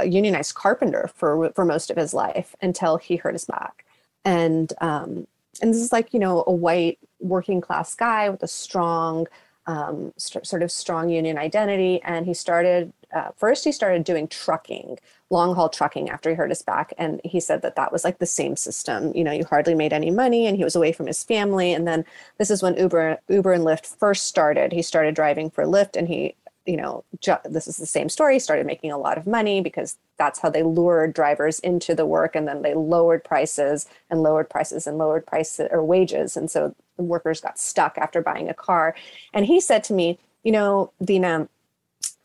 unionized 0.06 0.56
carpenter 0.56 1.10
for 1.16 1.52
for 1.52 1.64
most 1.64 1.90
of 1.90 1.96
his 1.96 2.14
life 2.14 2.56
until 2.62 2.98
he 2.98 3.16
hurt 3.16 3.34
his 3.34 3.46
back. 3.46 3.86
And 4.26 4.74
um, 4.82 5.28
and 5.62 5.74
this 5.74 5.82
is 5.82 5.94
like 5.94 6.14
you 6.14 6.20
know 6.20 6.44
a 6.46 6.52
white 6.52 7.00
working 7.22 7.62
class 7.62 7.96
guy 7.96 8.30
with 8.30 8.44
a 8.44 8.48
strong 8.48 9.28
um, 9.70 10.14
st- 10.18 10.48
sort 10.48 10.64
of 10.64 10.72
strong 10.72 11.10
union 11.10 11.38
identity. 11.38 12.02
And 12.04 12.26
he 12.26 12.34
started, 12.34 12.92
uh, 13.14 13.30
first, 13.38 13.64
he 13.64 13.72
started 13.72 14.04
doing 14.04 14.28
trucking, 14.28 14.98
long 15.30 15.54
haul 15.54 15.70
trucking 15.70 16.10
after 16.10 16.32
he 16.32 16.36
hurt 16.36 16.50
his 16.50 16.64
back. 16.64 16.92
And 16.98 17.22
he 17.24 17.40
said 17.40 17.62
that 17.62 17.76
that 17.76 17.92
was 17.92 18.04
like 18.04 18.18
the 18.18 18.26
same 18.26 18.56
system. 18.56 19.14
You 19.16 19.24
know, 19.24 19.32
you 19.32 19.46
hardly 19.46 19.76
made 19.76 19.94
any 19.94 20.10
money 20.10 20.48
and 20.48 20.58
he 20.58 20.64
was 20.64 20.76
away 20.76 20.92
from 20.92 21.06
his 21.06 21.24
family. 21.24 21.72
And 21.72 21.88
then 21.88 22.04
this 22.40 22.50
is 22.50 22.64
when 22.64 22.78
Uber, 22.78 23.20
Uber 23.30 23.54
and 23.54 23.64
Lyft 23.64 23.86
first 23.86 24.26
started. 24.26 24.72
He 24.72 24.82
started 24.82 25.14
driving 25.14 25.52
for 25.52 25.66
Lyft 25.66 25.96
and 25.96 26.08
he 26.08 26.36
you 26.66 26.78
know, 26.78 27.04
ju- 27.20 27.38
this 27.46 27.68
is 27.68 27.78
the 27.78 27.86
same 27.86 28.10
story. 28.10 28.38
Started 28.38 28.68
making 28.68 28.92
a 28.92 28.98
lot 28.98 29.18
of 29.18 29.26
money 29.26 29.60
because 29.60 29.98
that's 30.20 30.40
how 30.40 30.50
they 30.50 30.62
lured 30.62 31.14
drivers 31.14 31.58
into 31.60 31.96
the 31.96 32.06
work, 32.06 32.36
and 32.36 32.48
then 32.48 32.62
they 32.62 32.76
lowered 32.76 33.24
prices 33.24 33.88
and 34.10 34.22
lowered 34.22 34.50
prices 34.50 34.86
and 34.86 35.00
lowered 35.00 35.26
prices 35.26 35.68
or 35.72 35.84
wages, 35.84 36.38
and 36.38 36.52
so 36.52 36.76
workers 37.04 37.42
got 37.42 37.60
stuck 37.60 37.98
after 37.98 38.22
buying 38.22 38.50
a 38.50 38.54
car. 38.54 38.96
And 39.34 39.46
he 39.46 39.60
said 39.60 39.84
to 39.86 39.94
me, 39.94 40.20
you 40.44 40.52
know, 40.52 40.92
Dina, 41.04 41.48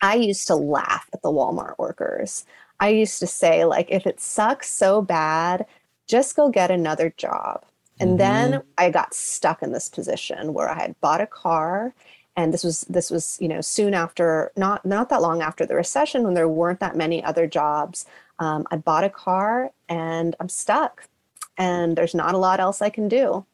I 0.00 0.14
used 0.16 0.46
to 0.48 0.54
laugh 0.54 1.08
at 1.12 1.22
the 1.22 1.30
Walmart 1.30 1.78
workers. 1.78 2.44
I 2.80 2.88
used 2.90 3.18
to 3.20 3.26
say, 3.26 3.64
like, 3.64 3.90
if 3.90 4.06
it 4.06 4.20
sucks 4.20 4.72
so 4.72 5.00
bad, 5.00 5.66
just 6.06 6.36
go 6.36 6.48
get 6.48 6.70
another 6.70 7.14
job. 7.16 7.64
And 8.00 8.10
mm-hmm. 8.10 8.18
then 8.18 8.62
I 8.76 8.90
got 8.90 9.14
stuck 9.14 9.62
in 9.62 9.72
this 9.72 9.88
position 9.88 10.52
where 10.52 10.68
I 10.68 10.74
had 10.74 11.00
bought 11.00 11.20
a 11.20 11.26
car 11.26 11.94
and 12.36 12.52
this 12.52 12.64
was 12.64 12.82
this 12.82 13.10
was 13.10 13.38
you 13.40 13.48
know 13.48 13.60
soon 13.60 13.94
after 13.94 14.50
not 14.56 14.84
not 14.84 15.08
that 15.08 15.22
long 15.22 15.42
after 15.42 15.64
the 15.64 15.74
recession 15.74 16.22
when 16.22 16.34
there 16.34 16.48
weren't 16.48 16.80
that 16.80 16.96
many 16.96 17.22
other 17.22 17.46
jobs 17.46 18.06
um, 18.38 18.66
i 18.70 18.76
bought 18.76 19.04
a 19.04 19.10
car 19.10 19.70
and 19.88 20.34
i'm 20.40 20.48
stuck 20.48 21.08
and 21.56 21.96
there's 21.96 22.14
not 22.14 22.34
a 22.34 22.38
lot 22.38 22.60
else 22.60 22.82
i 22.82 22.90
can 22.90 23.08
do 23.08 23.44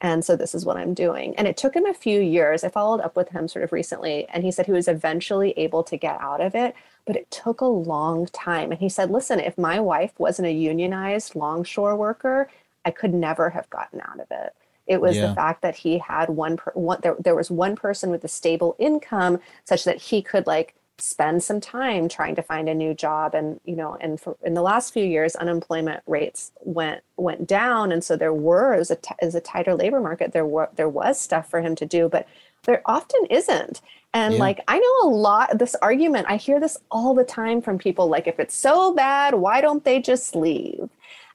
and 0.00 0.24
so 0.24 0.36
this 0.36 0.54
is 0.54 0.64
what 0.64 0.76
i'm 0.76 0.94
doing. 0.94 1.34
And 1.36 1.48
it 1.48 1.56
took 1.56 1.74
him 1.74 1.86
a 1.86 1.94
few 1.94 2.20
years. 2.20 2.64
I 2.64 2.68
followed 2.68 3.00
up 3.00 3.16
with 3.16 3.30
him 3.30 3.48
sort 3.48 3.64
of 3.64 3.72
recently 3.72 4.26
and 4.28 4.44
he 4.44 4.50
said 4.50 4.66
he 4.66 4.72
was 4.72 4.88
eventually 4.88 5.52
able 5.56 5.82
to 5.84 5.96
get 5.96 6.20
out 6.20 6.40
of 6.40 6.54
it 6.54 6.74
but 7.06 7.16
it 7.16 7.30
took 7.30 7.60
a 7.60 7.66
long 7.66 8.26
time. 8.26 8.72
And 8.72 8.80
he 8.80 8.88
said 8.88 9.10
listen 9.10 9.40
if 9.40 9.56
my 9.56 9.80
wife 9.80 10.12
wasn't 10.18 10.48
a 10.48 10.52
unionized 10.52 11.34
longshore 11.34 11.96
worker 11.96 12.48
i 12.84 12.90
could 12.90 13.14
never 13.14 13.50
have 13.50 13.68
gotten 13.70 14.00
out 14.00 14.20
of 14.20 14.26
it. 14.30 14.54
It 14.86 15.00
was 15.00 15.16
yeah. 15.16 15.28
the 15.28 15.34
fact 15.34 15.62
that 15.62 15.76
he 15.76 15.98
had 15.98 16.30
one, 16.30 16.56
per, 16.56 16.70
one 16.74 17.00
there, 17.02 17.16
there 17.18 17.34
was 17.34 17.50
one 17.50 17.74
person 17.74 18.10
with 18.10 18.22
a 18.24 18.28
stable 18.28 18.76
income 18.78 19.40
such 19.64 19.84
that 19.84 20.00
he 20.00 20.22
could 20.22 20.46
like 20.46 20.74
spend 20.98 21.42
some 21.42 21.60
time 21.60 22.08
trying 22.08 22.34
to 22.34 22.42
find 22.42 22.68
a 22.68 22.74
new 22.74 22.94
job. 22.94 23.34
And 23.34 23.60
you 23.64 23.76
know 23.76 23.96
and 24.00 24.20
for, 24.20 24.36
in 24.44 24.54
the 24.54 24.62
last 24.62 24.92
few 24.92 25.04
years 25.04 25.36
unemployment 25.36 26.02
rates 26.06 26.52
went 26.60 27.02
went 27.16 27.46
down. 27.46 27.92
And 27.92 28.02
so 28.02 28.16
there 28.16 28.34
were 28.34 28.74
as 28.74 28.90
a, 28.90 28.96
t- 28.96 29.14
as 29.20 29.34
a 29.34 29.40
tighter 29.40 29.74
labor 29.74 30.00
market. 30.00 30.32
There 30.32 30.46
were 30.46 30.70
there 30.76 30.88
was 30.88 31.20
stuff 31.20 31.48
for 31.50 31.60
him 31.60 31.74
to 31.76 31.86
do 31.86 32.08
but 32.08 32.26
there 32.64 32.82
often 32.86 33.26
isn't. 33.30 33.80
And 34.14 34.34
yeah. 34.34 34.40
like 34.40 34.60
i 34.68 34.78
know 34.78 35.08
a 35.08 35.10
lot 35.10 35.58
this 35.58 35.74
argument 35.82 36.26
i 36.28 36.36
hear 36.36 36.58
this 36.58 36.78
all 36.90 37.12
the 37.14 37.24
time 37.24 37.60
from 37.60 37.76
people 37.76 38.08
like 38.08 38.26
if 38.26 38.40
it's 38.40 38.54
so 38.54 38.94
bad 38.94 39.34
why 39.34 39.60
don't 39.60 39.84
they 39.84 40.00
just 40.00 40.34
leave? 40.34 40.88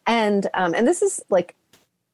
And 0.08 0.48
um, 0.54 0.74
and 0.74 0.88
this 0.88 1.02
is 1.02 1.22
like 1.30 1.56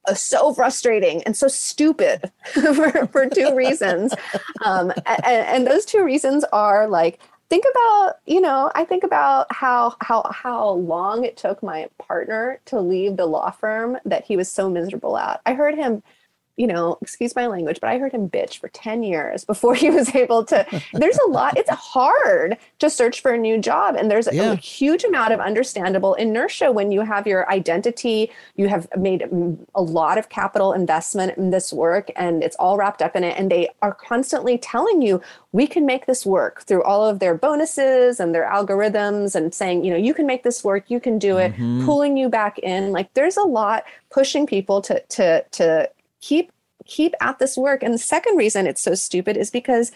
uh, 0.08 0.14
so 0.14 0.54
frustrating 0.54 1.22
and 1.24 1.36
so 1.36 1.48
stupid 1.48 2.30
for, 2.52 3.06
for 3.08 3.28
two 3.28 3.54
reasons. 3.54 4.14
Um, 4.64 4.92
and, 5.06 5.24
and 5.24 5.66
those 5.66 5.84
two 5.84 6.02
reasons 6.04 6.44
are 6.52 6.88
like, 6.88 7.20
think 7.50 7.64
about 7.70 8.14
you 8.26 8.40
know 8.40 8.70
i 8.74 8.84
think 8.84 9.04
about 9.04 9.46
how 9.52 9.94
how 10.00 10.22
how 10.30 10.70
long 10.70 11.24
it 11.24 11.36
took 11.36 11.62
my 11.62 11.88
partner 11.98 12.60
to 12.66 12.80
leave 12.80 13.16
the 13.16 13.26
law 13.26 13.50
firm 13.50 13.96
that 14.04 14.24
he 14.24 14.36
was 14.36 14.50
so 14.50 14.68
miserable 14.68 15.16
at. 15.16 15.40
I 15.46 15.54
heard 15.54 15.74
him 15.74 16.02
you 16.58 16.66
know, 16.66 16.98
excuse 17.00 17.36
my 17.36 17.46
language, 17.46 17.78
but 17.80 17.88
I 17.88 17.98
heard 17.98 18.12
him 18.12 18.28
bitch 18.28 18.58
for 18.58 18.68
10 18.68 19.04
years 19.04 19.44
before 19.44 19.74
he 19.74 19.88
was 19.98 20.14
able 20.14 20.44
to. 20.46 20.66
There's 20.92 21.18
a 21.26 21.30
lot, 21.30 21.56
it's 21.56 21.70
hard 21.70 22.58
to 22.80 22.90
search 22.90 23.22
for 23.22 23.32
a 23.32 23.38
new 23.38 23.58
job. 23.58 23.94
And 23.94 24.10
there's 24.10 24.28
yeah. 24.30 24.52
a, 24.52 24.56
huge 24.56 25.04
amount 25.04 25.32
of 25.32 25.40
understandable 25.40 26.14
inertia 26.14 26.70
when 26.72 26.90
you 26.90 27.00
have 27.02 27.26
your 27.26 27.48
identity, 27.50 28.30
you 28.56 28.68
have 28.68 28.88
made 28.98 29.28
a 29.74 29.82
lot 29.82 30.18
of 30.18 30.28
capital 30.28 30.72
investment 30.72 31.38
in 31.38 31.50
this 31.50 31.72
work, 31.72 32.10
and 32.16 32.42
it's 32.42 32.56
all 32.56 32.76
wrapped 32.76 33.02
up 33.02 33.14
in 33.14 33.22
it. 33.22 33.38
And 33.38 33.50
they 33.50 33.68
are 33.80 33.94
constantly 33.94 34.58
telling 34.58 35.00
you, 35.00 35.22
we 35.52 35.66
can 35.66 35.86
make 35.86 36.06
this 36.06 36.26
work 36.26 36.62
through 36.62 36.82
all 36.82 37.06
of 37.06 37.20
their 37.20 37.34
bonuses 37.34 38.20
and 38.20 38.34
their 38.34 38.48
algorithms 38.50 39.34
and 39.34 39.54
saying, 39.54 39.84
you 39.84 39.92
know, 39.92 39.96
you 39.96 40.12
can 40.12 40.26
make 40.26 40.42
this 40.42 40.64
work, 40.64 40.90
you 40.90 41.00
can 41.00 41.18
do 41.18 41.38
it, 41.38 41.52
mm-hmm. 41.52 41.84
pulling 41.84 42.16
you 42.16 42.28
back 42.28 42.58
in. 42.58 42.92
Like 42.92 43.14
there's 43.14 43.36
a 43.36 43.42
lot 43.42 43.84
pushing 44.10 44.46
people 44.46 44.82
to, 44.82 45.00
to, 45.00 45.44
to, 45.52 45.90
keep 46.20 46.52
keep 46.86 47.14
at 47.20 47.38
this 47.38 47.56
work. 47.56 47.82
And 47.82 47.92
the 47.92 47.98
second 47.98 48.36
reason 48.36 48.66
it's 48.66 48.80
so 48.80 48.94
stupid 48.94 49.36
is 49.36 49.50
because 49.50 49.92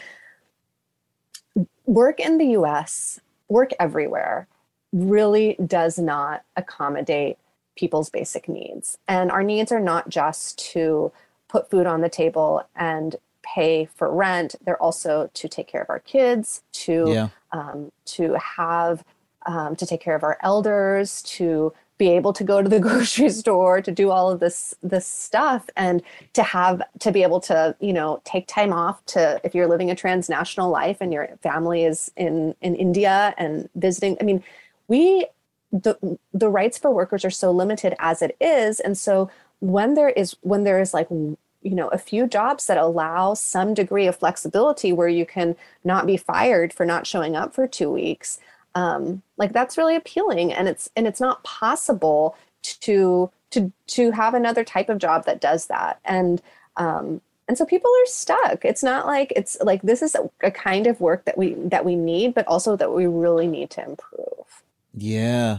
work 1.86 2.20
in 2.20 2.38
the 2.38 2.48
US 2.58 3.20
work 3.48 3.70
everywhere 3.80 4.46
really 4.92 5.56
does 5.66 5.98
not 5.98 6.44
accommodate 6.56 7.38
people's 7.76 8.10
basic 8.10 8.48
needs. 8.48 8.98
And 9.08 9.30
our 9.30 9.42
needs 9.42 9.72
are 9.72 9.80
not 9.80 10.08
just 10.08 10.58
to 10.72 11.12
put 11.48 11.70
food 11.70 11.86
on 11.86 12.00
the 12.00 12.08
table 12.08 12.62
and 12.76 13.16
pay 13.42 13.86
for 13.94 14.12
rent. 14.12 14.54
They're 14.64 14.80
also 14.80 15.30
to 15.32 15.48
take 15.48 15.68
care 15.68 15.82
of 15.82 15.90
our 15.90 15.98
kids 15.98 16.62
to 16.72 17.04
yeah. 17.08 17.28
um, 17.52 17.90
to 18.06 18.34
have 18.34 19.04
um, 19.46 19.76
to 19.76 19.86
take 19.86 20.00
care 20.00 20.14
of 20.14 20.22
our 20.22 20.38
elders 20.42 21.22
to 21.22 21.72
be 22.02 22.10
able 22.10 22.32
to 22.32 22.42
go 22.42 22.60
to 22.60 22.68
the 22.68 22.80
grocery 22.88 23.30
store 23.30 23.80
to 23.80 23.92
do 23.92 24.10
all 24.10 24.28
of 24.30 24.40
this 24.40 24.74
this 24.82 25.06
stuff 25.06 25.70
and 25.76 26.02
to 26.32 26.42
have 26.42 26.82
to 26.98 27.12
be 27.12 27.22
able 27.22 27.40
to 27.40 27.76
you 27.80 27.92
know 27.92 28.20
take 28.24 28.46
time 28.48 28.72
off 28.72 29.04
to 29.06 29.40
if 29.44 29.54
you're 29.54 29.68
living 29.68 29.90
a 29.90 29.94
transnational 29.94 30.68
life 30.68 30.98
and 31.00 31.12
your 31.12 31.28
family 31.42 31.84
is 31.84 32.10
in 32.16 32.54
in 32.60 32.74
India 32.74 33.34
and 33.38 33.68
visiting 33.76 34.16
I 34.20 34.24
mean 34.24 34.42
we 34.88 35.26
the 35.72 36.18
the 36.34 36.48
rights 36.48 36.76
for 36.76 36.90
workers 36.90 37.24
are 37.24 37.30
so 37.30 37.50
limited 37.50 37.94
as 37.98 38.20
it 38.20 38.36
is. 38.40 38.80
And 38.80 38.98
so 38.98 39.30
when 39.60 39.94
there 39.94 40.10
is 40.10 40.36
when 40.42 40.64
there 40.64 40.80
is 40.80 40.92
like 40.92 41.08
you 41.10 41.38
know 41.62 41.88
a 41.88 41.98
few 41.98 42.26
jobs 42.26 42.66
that 42.66 42.78
allow 42.78 43.34
some 43.34 43.74
degree 43.74 44.06
of 44.06 44.16
flexibility 44.16 44.92
where 44.92 45.08
you 45.08 45.24
can 45.24 45.56
not 45.84 46.06
be 46.06 46.16
fired 46.16 46.72
for 46.72 46.84
not 46.84 47.06
showing 47.06 47.36
up 47.36 47.54
for 47.54 47.66
two 47.66 47.90
weeks 47.90 48.40
um, 48.74 49.22
like 49.36 49.52
that's 49.52 49.78
really 49.78 49.96
appealing. 49.96 50.52
And 50.52 50.68
it's 50.68 50.90
and 50.96 51.06
it's 51.06 51.20
not 51.20 51.42
possible 51.44 52.36
to 52.62 53.30
to 53.50 53.72
to 53.88 54.10
have 54.12 54.34
another 54.34 54.64
type 54.64 54.88
of 54.88 54.98
job 54.98 55.24
that 55.26 55.40
does 55.40 55.66
that. 55.66 56.00
And 56.04 56.42
um, 56.76 57.20
and 57.48 57.58
so 57.58 57.66
people 57.66 57.90
are 57.90 58.06
stuck. 58.06 58.64
It's 58.64 58.82
not 58.82 59.06
like 59.06 59.32
it's 59.36 59.58
like 59.60 59.82
this 59.82 60.02
is 60.02 60.14
a, 60.14 60.30
a 60.42 60.50
kind 60.50 60.86
of 60.86 61.00
work 61.00 61.24
that 61.24 61.36
we 61.36 61.54
that 61.54 61.84
we 61.84 61.96
need 61.96 62.34
but 62.34 62.46
also 62.46 62.76
that 62.76 62.92
we 62.92 63.06
really 63.06 63.46
need 63.46 63.70
to 63.70 63.84
improve. 63.84 64.62
Yeah. 64.94 65.58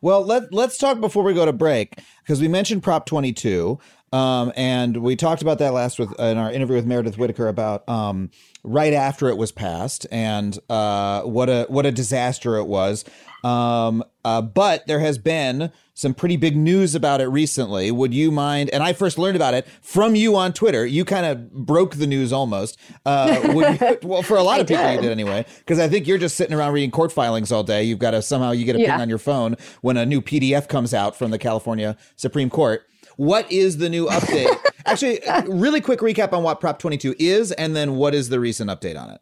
Well, 0.00 0.24
let 0.24 0.52
let's 0.52 0.78
talk 0.78 1.00
before 1.00 1.24
we 1.24 1.34
go 1.34 1.44
to 1.44 1.52
break 1.52 1.98
because 2.22 2.40
we 2.40 2.48
mentioned 2.48 2.82
Prop 2.82 3.06
22. 3.06 3.78
Um, 4.12 4.52
and 4.56 4.98
we 4.98 5.16
talked 5.16 5.42
about 5.42 5.58
that 5.58 5.72
last 5.72 5.98
with 5.98 6.18
in 6.18 6.38
our 6.38 6.50
interview 6.50 6.76
with 6.76 6.86
Meredith 6.86 7.18
Whittaker 7.18 7.48
about 7.48 7.88
um, 7.88 8.30
right 8.64 8.92
after 8.92 9.28
it 9.28 9.36
was 9.36 9.52
passed 9.52 10.06
and 10.10 10.58
uh, 10.70 11.22
what 11.22 11.48
a 11.48 11.66
what 11.68 11.86
a 11.86 11.92
disaster 11.92 12.56
it 12.56 12.66
was. 12.66 13.04
Um, 13.44 14.02
uh, 14.24 14.42
but 14.42 14.86
there 14.86 15.00
has 15.00 15.18
been 15.18 15.70
some 15.94 16.14
pretty 16.14 16.36
big 16.36 16.56
news 16.56 16.94
about 16.94 17.20
it 17.20 17.26
recently. 17.26 17.90
Would 17.90 18.14
you 18.14 18.30
mind? 18.30 18.70
And 18.70 18.82
I 18.82 18.92
first 18.92 19.18
learned 19.18 19.36
about 19.36 19.54
it 19.54 19.66
from 19.82 20.14
you 20.14 20.36
on 20.36 20.52
Twitter. 20.52 20.86
You 20.86 21.04
kind 21.04 21.26
of 21.26 21.52
broke 21.52 21.96
the 21.96 22.06
news 22.06 22.32
almost. 22.32 22.78
Uh, 23.04 23.40
you, 23.44 23.98
well, 24.08 24.22
for 24.22 24.36
a 24.36 24.42
lot 24.42 24.60
of 24.60 24.66
people, 24.66 24.84
did. 24.84 24.94
you 24.96 25.02
did 25.02 25.10
anyway. 25.10 25.44
Because 25.58 25.78
I 25.78 25.88
think 25.88 26.06
you're 26.06 26.18
just 26.18 26.36
sitting 26.36 26.56
around 26.56 26.72
reading 26.72 26.90
court 26.90 27.12
filings 27.12 27.50
all 27.50 27.64
day. 27.64 27.82
You've 27.82 27.98
got 27.98 28.12
to 28.12 28.22
somehow 28.22 28.52
you 28.52 28.64
get 28.64 28.76
a 28.76 28.80
yeah. 28.80 28.92
ping 28.92 29.02
on 29.02 29.08
your 29.08 29.18
phone 29.18 29.56
when 29.80 29.96
a 29.96 30.06
new 30.06 30.20
PDF 30.20 30.68
comes 30.68 30.94
out 30.94 31.16
from 31.16 31.30
the 31.30 31.38
California 31.38 31.96
Supreme 32.16 32.50
Court. 32.50 32.84
What 33.18 33.50
is 33.50 33.78
the 33.78 33.88
new 33.88 34.06
update? 34.06 34.56
Actually, 34.86 35.18
really 35.48 35.80
quick 35.80 35.98
recap 35.98 36.32
on 36.32 36.44
what 36.44 36.60
Prop 36.60 36.78
22 36.78 37.16
is, 37.18 37.50
and 37.50 37.74
then 37.74 37.96
what 37.96 38.14
is 38.14 38.28
the 38.28 38.38
recent 38.38 38.70
update 38.70 38.96
on 38.96 39.10
it? 39.10 39.20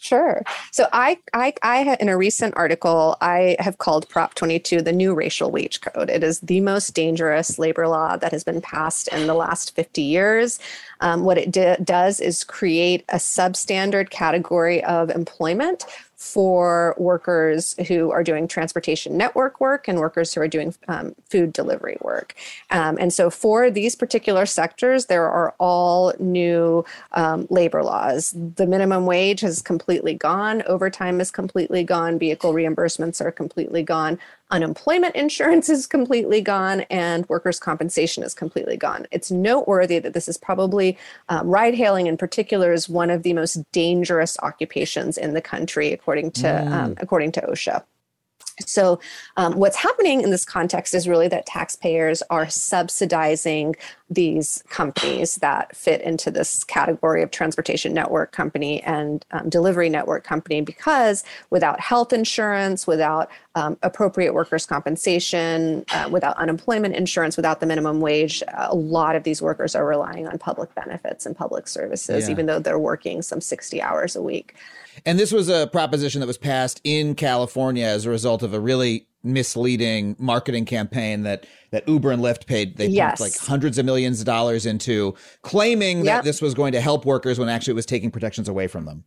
Sure. 0.00 0.42
So 0.72 0.88
I, 0.92 1.18
I, 1.32 1.54
I, 1.62 1.96
in 2.00 2.08
a 2.08 2.16
recent 2.16 2.56
article, 2.56 3.16
I 3.20 3.56
have 3.60 3.78
called 3.78 4.08
Prop 4.08 4.34
22 4.34 4.82
the 4.82 4.92
new 4.92 5.14
racial 5.14 5.52
wage 5.52 5.80
code. 5.80 6.10
It 6.10 6.24
is 6.24 6.40
the 6.40 6.60
most 6.60 6.92
dangerous 6.92 7.56
labor 7.56 7.86
law 7.86 8.16
that 8.16 8.32
has 8.32 8.42
been 8.42 8.60
passed 8.60 9.08
in 9.08 9.28
the 9.28 9.34
last 9.34 9.74
50 9.76 10.02
years. 10.02 10.58
Um, 11.00 11.22
what 11.22 11.38
it 11.38 11.52
d- 11.52 11.76
does 11.84 12.20
is 12.20 12.42
create 12.42 13.04
a 13.10 13.16
substandard 13.16 14.10
category 14.10 14.82
of 14.84 15.10
employment 15.10 15.84
for 16.16 16.94
workers 16.96 17.74
who 17.88 18.10
are 18.10 18.24
doing 18.24 18.48
transportation 18.48 19.18
network 19.18 19.60
work 19.60 19.86
and 19.86 19.98
workers 19.98 20.32
who 20.32 20.40
are 20.40 20.48
doing 20.48 20.74
um, 20.88 21.14
food 21.28 21.52
delivery 21.52 21.98
work. 22.00 22.34
Um, 22.70 22.96
and 22.98 23.12
so, 23.12 23.28
for 23.28 23.70
these 23.70 23.94
particular 23.94 24.46
sectors, 24.46 25.06
there 25.06 25.28
are 25.28 25.54
all 25.58 26.14
new 26.18 26.84
um, 27.12 27.46
labor 27.50 27.82
laws. 27.82 28.34
The 28.56 28.66
minimum 28.66 29.04
wage 29.04 29.40
has 29.42 29.60
completely 29.60 30.14
gone, 30.14 30.62
overtime 30.62 31.20
is 31.20 31.30
completely 31.30 31.84
gone, 31.84 32.18
vehicle 32.18 32.54
reimbursements 32.54 33.20
are 33.20 33.32
completely 33.32 33.82
gone 33.82 34.18
unemployment 34.50 35.14
insurance 35.16 35.68
is 35.68 35.86
completely 35.86 36.40
gone 36.40 36.82
and 36.82 37.28
workers' 37.28 37.58
compensation 37.58 38.22
is 38.22 38.34
completely 38.34 38.76
gone. 38.76 39.06
It's 39.10 39.30
noteworthy 39.30 39.98
that 39.98 40.14
this 40.14 40.28
is 40.28 40.36
probably 40.36 40.96
um, 41.28 41.48
ride 41.48 41.74
hailing 41.74 42.06
in 42.06 42.16
particular 42.16 42.72
is 42.72 42.88
one 42.88 43.10
of 43.10 43.22
the 43.22 43.32
most 43.32 43.60
dangerous 43.72 44.36
occupations 44.42 45.18
in 45.18 45.34
the 45.34 45.40
country, 45.40 45.92
according 45.92 46.30
to 46.32 46.46
mm. 46.46 46.72
um, 46.72 46.94
according 46.98 47.32
to 47.32 47.40
OSHA. 47.42 47.82
So, 48.64 49.00
um, 49.36 49.54
what's 49.56 49.76
happening 49.76 50.22
in 50.22 50.30
this 50.30 50.44
context 50.44 50.94
is 50.94 51.06
really 51.06 51.28
that 51.28 51.44
taxpayers 51.44 52.22
are 52.30 52.48
subsidizing 52.48 53.76
these 54.08 54.62
companies 54.68 55.36
that 55.36 55.76
fit 55.76 56.00
into 56.00 56.30
this 56.30 56.64
category 56.64 57.22
of 57.22 57.30
transportation 57.30 57.92
network 57.92 58.32
company 58.32 58.82
and 58.84 59.24
um, 59.32 59.48
delivery 59.50 59.88
network 59.88 60.24
company 60.24 60.60
because 60.60 61.24
without 61.50 61.80
health 61.80 62.12
insurance, 62.12 62.86
without 62.86 63.28
um, 63.56 63.76
appropriate 63.82 64.32
workers' 64.32 64.64
compensation, 64.64 65.84
uh, 65.92 66.08
without 66.10 66.36
unemployment 66.36 66.94
insurance, 66.94 67.36
without 67.36 67.60
the 67.60 67.66
minimum 67.66 68.00
wage, 68.00 68.42
a 68.54 68.74
lot 68.74 69.16
of 69.16 69.24
these 69.24 69.42
workers 69.42 69.74
are 69.74 69.86
relying 69.86 70.26
on 70.28 70.38
public 70.38 70.74
benefits 70.74 71.26
and 71.26 71.36
public 71.36 71.66
services, 71.66 72.26
yeah. 72.26 72.30
even 72.30 72.46
though 72.46 72.60
they're 72.60 72.78
working 72.78 73.22
some 73.22 73.40
60 73.40 73.82
hours 73.82 74.14
a 74.14 74.22
week. 74.22 74.54
And 75.04 75.18
this 75.18 75.32
was 75.32 75.48
a 75.48 75.66
proposition 75.66 76.20
that 76.20 76.26
was 76.26 76.38
passed 76.38 76.80
in 76.84 77.14
California 77.14 77.84
as 77.86 78.06
a 78.06 78.10
result 78.10 78.42
of 78.42 78.54
a 78.54 78.60
really 78.60 79.06
misleading 79.22 80.14
marketing 80.18 80.64
campaign 80.64 81.24
that 81.24 81.46
that 81.70 81.86
Uber 81.88 82.12
and 82.12 82.22
Lyft 82.22 82.46
paid 82.46 82.76
they 82.76 82.86
yes. 82.86 83.20
like 83.20 83.36
hundreds 83.36 83.76
of 83.76 83.84
millions 83.84 84.20
of 84.20 84.26
dollars 84.26 84.64
into 84.64 85.14
claiming 85.42 86.04
yep. 86.04 86.18
that 86.18 86.24
this 86.24 86.40
was 86.40 86.54
going 86.54 86.72
to 86.72 86.80
help 86.80 87.04
workers 87.04 87.38
when 87.38 87.48
actually 87.48 87.72
it 87.72 87.74
was 87.74 87.86
taking 87.86 88.10
protections 88.10 88.48
away 88.48 88.68
from 88.68 88.84
them. 88.84 89.04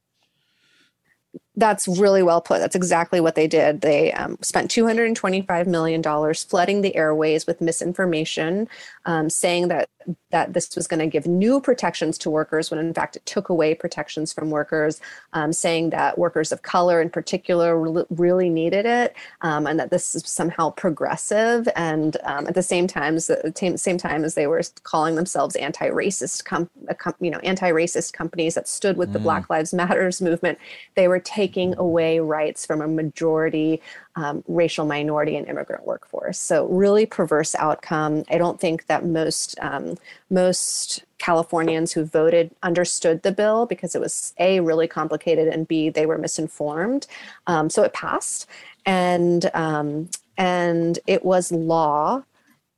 That's 1.59 1.87
really 1.87 2.23
well 2.23 2.39
put. 2.39 2.59
That's 2.59 2.75
exactly 2.75 3.19
what 3.19 3.35
they 3.35 3.45
did. 3.45 3.81
They 3.81 4.13
um, 4.13 4.37
spent 4.41 4.71
$225 4.71 5.67
million 5.67 6.01
flooding 6.33 6.81
the 6.81 6.95
airways 6.95 7.45
with 7.45 7.59
misinformation, 7.59 8.69
um, 9.05 9.29
saying 9.29 9.67
that 9.67 9.89
that 10.31 10.53
this 10.53 10.75
was 10.75 10.87
going 10.87 10.99
to 10.99 11.07
give 11.07 11.25
new 11.27 11.59
protections 11.59 12.17
to 12.17 12.29
workers 12.29 12.71
when 12.71 12.79
in 12.79 12.93
fact 12.93 13.15
it 13.15 13.25
took 13.25 13.49
away 13.49 13.75
protections 13.75 14.31
from 14.31 14.49
workers, 14.49 15.01
um, 15.33 15.51
saying 15.51 15.89
that 15.89 16.17
workers 16.17 16.51
of 16.51 16.61
color 16.61 17.01
in 17.01 17.09
particular 17.09 17.77
re- 17.77 18.05
really 18.09 18.49
needed 18.49 18.85
it, 18.85 19.15
um, 19.41 19.67
and 19.67 19.79
that 19.79 19.89
this 19.89 20.15
is 20.15 20.23
somehow 20.25 20.69
progressive. 20.71 21.67
And 21.75 22.15
um, 22.23 22.47
at 22.47 22.55
the 22.55 22.63
same 22.63 22.87
time, 22.87 23.15
the 23.15 23.73
same 23.75 23.97
time 23.97 24.23
as 24.23 24.35
they 24.35 24.47
were 24.47 24.61
calling 24.83 25.15
themselves 25.15 25.55
anti-racist, 25.55 26.45
com- 26.45 26.69
com- 26.97 27.15
you 27.19 27.31
know, 27.31 27.39
anti-racist 27.39 28.13
companies 28.13 28.55
that 28.55 28.67
stood 28.67 28.97
with 28.97 29.09
mm. 29.09 29.13
the 29.13 29.19
Black 29.19 29.49
Lives 29.49 29.73
Matters 29.73 30.21
movement, 30.21 30.57
they 30.95 31.07
were 31.07 31.19
taking 31.19 31.48
away 31.57 32.19
rights 32.19 32.65
from 32.65 32.81
a 32.81 32.87
majority 32.87 33.81
um, 34.15 34.43
racial 34.47 34.85
minority 34.85 35.35
and 35.35 35.47
immigrant 35.47 35.85
workforce. 35.85 36.39
So 36.39 36.65
really 36.67 37.05
perverse 37.05 37.55
outcome. 37.55 38.23
I 38.29 38.37
don't 38.37 38.59
think 38.59 38.85
that 38.87 39.05
most 39.05 39.57
um, 39.61 39.97
most 40.29 41.03
Californians 41.17 41.91
who 41.91 42.05
voted 42.05 42.51
understood 42.63 43.23
the 43.23 43.31
bill 43.31 43.65
because 43.65 43.95
it 43.95 44.01
was 44.01 44.33
a 44.39 44.59
really 44.61 44.87
complicated 44.87 45.47
and 45.47 45.67
b 45.67 45.89
they 45.89 46.05
were 46.05 46.17
misinformed. 46.17 47.07
Um, 47.47 47.69
so 47.69 47.83
it 47.83 47.93
passed, 47.93 48.47
and 48.85 49.49
um, 49.53 50.09
and 50.37 50.99
it 51.07 51.25
was 51.25 51.51
law 51.51 52.23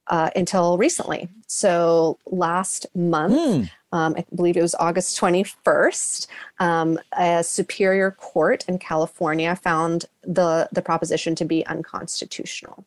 uh, 0.08 0.30
until 0.36 0.78
recently. 0.78 1.30
So 1.52 2.18
last 2.26 2.88
month. 2.96 3.34
Mm 3.34 3.70
um, 3.94 4.16
I 4.18 4.26
believe 4.34 4.56
it 4.56 4.62
was 4.62 4.76
August 4.76 5.20
21st, 5.20 6.28
um, 6.60 7.00
a 7.18 7.44
superior 7.44 8.12
court 8.12 8.64
in 8.68 8.80
California 8.80 9.56
found 9.56 10.06
the, 10.24 10.70
the 10.72 10.82
proposition 10.82 11.36
to 11.36 11.46
be 11.46 11.66
unconstitutional. 11.66 12.86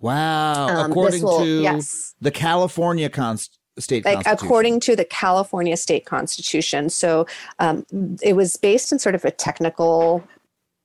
Wow. 0.00 0.68
Um, 0.68 0.90
according 0.90 1.22
will, 1.22 1.40
to 1.40 1.62
yes. 1.62 2.14
the 2.20 2.30
California 2.30 3.08
const- 3.08 3.58
state 3.78 4.06
like 4.06 4.26
according 4.26 4.80
to 4.80 4.96
the 4.96 5.04
California 5.04 5.76
state 5.76 6.06
constitution. 6.06 6.88
So 6.88 7.26
um, 7.58 7.84
it 8.22 8.34
was 8.34 8.56
based 8.56 8.90
in 8.90 8.98
sort 8.98 9.14
of 9.14 9.24
a 9.26 9.30
technical 9.30 10.26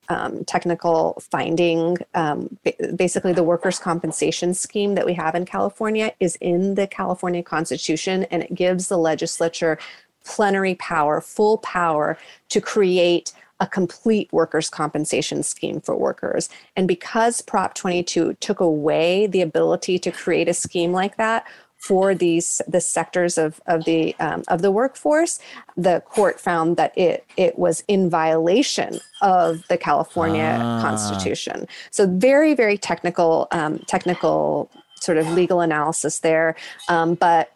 um, 0.08 0.44
technical 0.44 1.22
finding. 1.30 1.98
Um, 2.14 2.58
basically, 2.96 3.32
the 3.32 3.42
workers' 3.42 3.78
compensation 3.78 4.54
scheme 4.54 4.94
that 4.94 5.06
we 5.06 5.14
have 5.14 5.34
in 5.34 5.44
California 5.44 6.12
is 6.20 6.36
in 6.36 6.74
the 6.74 6.86
California 6.86 7.42
Constitution, 7.42 8.24
and 8.30 8.42
it 8.42 8.54
gives 8.54 8.88
the 8.88 8.98
legislature 8.98 9.78
plenary 10.24 10.74
power, 10.76 11.20
full 11.20 11.58
power 11.58 12.16
to 12.48 12.60
create 12.60 13.32
a 13.60 13.66
complete 13.66 14.32
workers' 14.32 14.68
compensation 14.68 15.42
scheme 15.42 15.80
for 15.80 15.96
workers. 15.96 16.48
And 16.76 16.88
because 16.88 17.40
Prop 17.40 17.74
22 17.74 18.34
took 18.34 18.58
away 18.58 19.28
the 19.28 19.40
ability 19.40 20.00
to 20.00 20.10
create 20.10 20.48
a 20.48 20.54
scheme 20.54 20.92
like 20.92 21.16
that, 21.16 21.46
for 21.82 22.14
these 22.14 22.62
the 22.68 22.80
sectors 22.80 23.36
of 23.36 23.60
of 23.66 23.84
the 23.84 24.14
um, 24.20 24.44
of 24.46 24.62
the 24.62 24.70
workforce, 24.70 25.40
the 25.76 26.00
court 26.08 26.40
found 26.40 26.76
that 26.76 26.96
it 26.96 27.26
it 27.36 27.58
was 27.58 27.82
in 27.88 28.08
violation 28.08 29.00
of 29.20 29.66
the 29.68 29.76
California 29.76 30.58
ah. 30.60 30.80
Constitution. 30.80 31.66
So 31.90 32.06
very 32.06 32.54
very 32.54 32.78
technical 32.78 33.48
um, 33.50 33.80
technical 33.88 34.70
sort 35.00 35.18
of 35.18 35.28
legal 35.32 35.60
analysis 35.60 36.20
there, 36.20 36.54
um, 36.88 37.14
but 37.14 37.52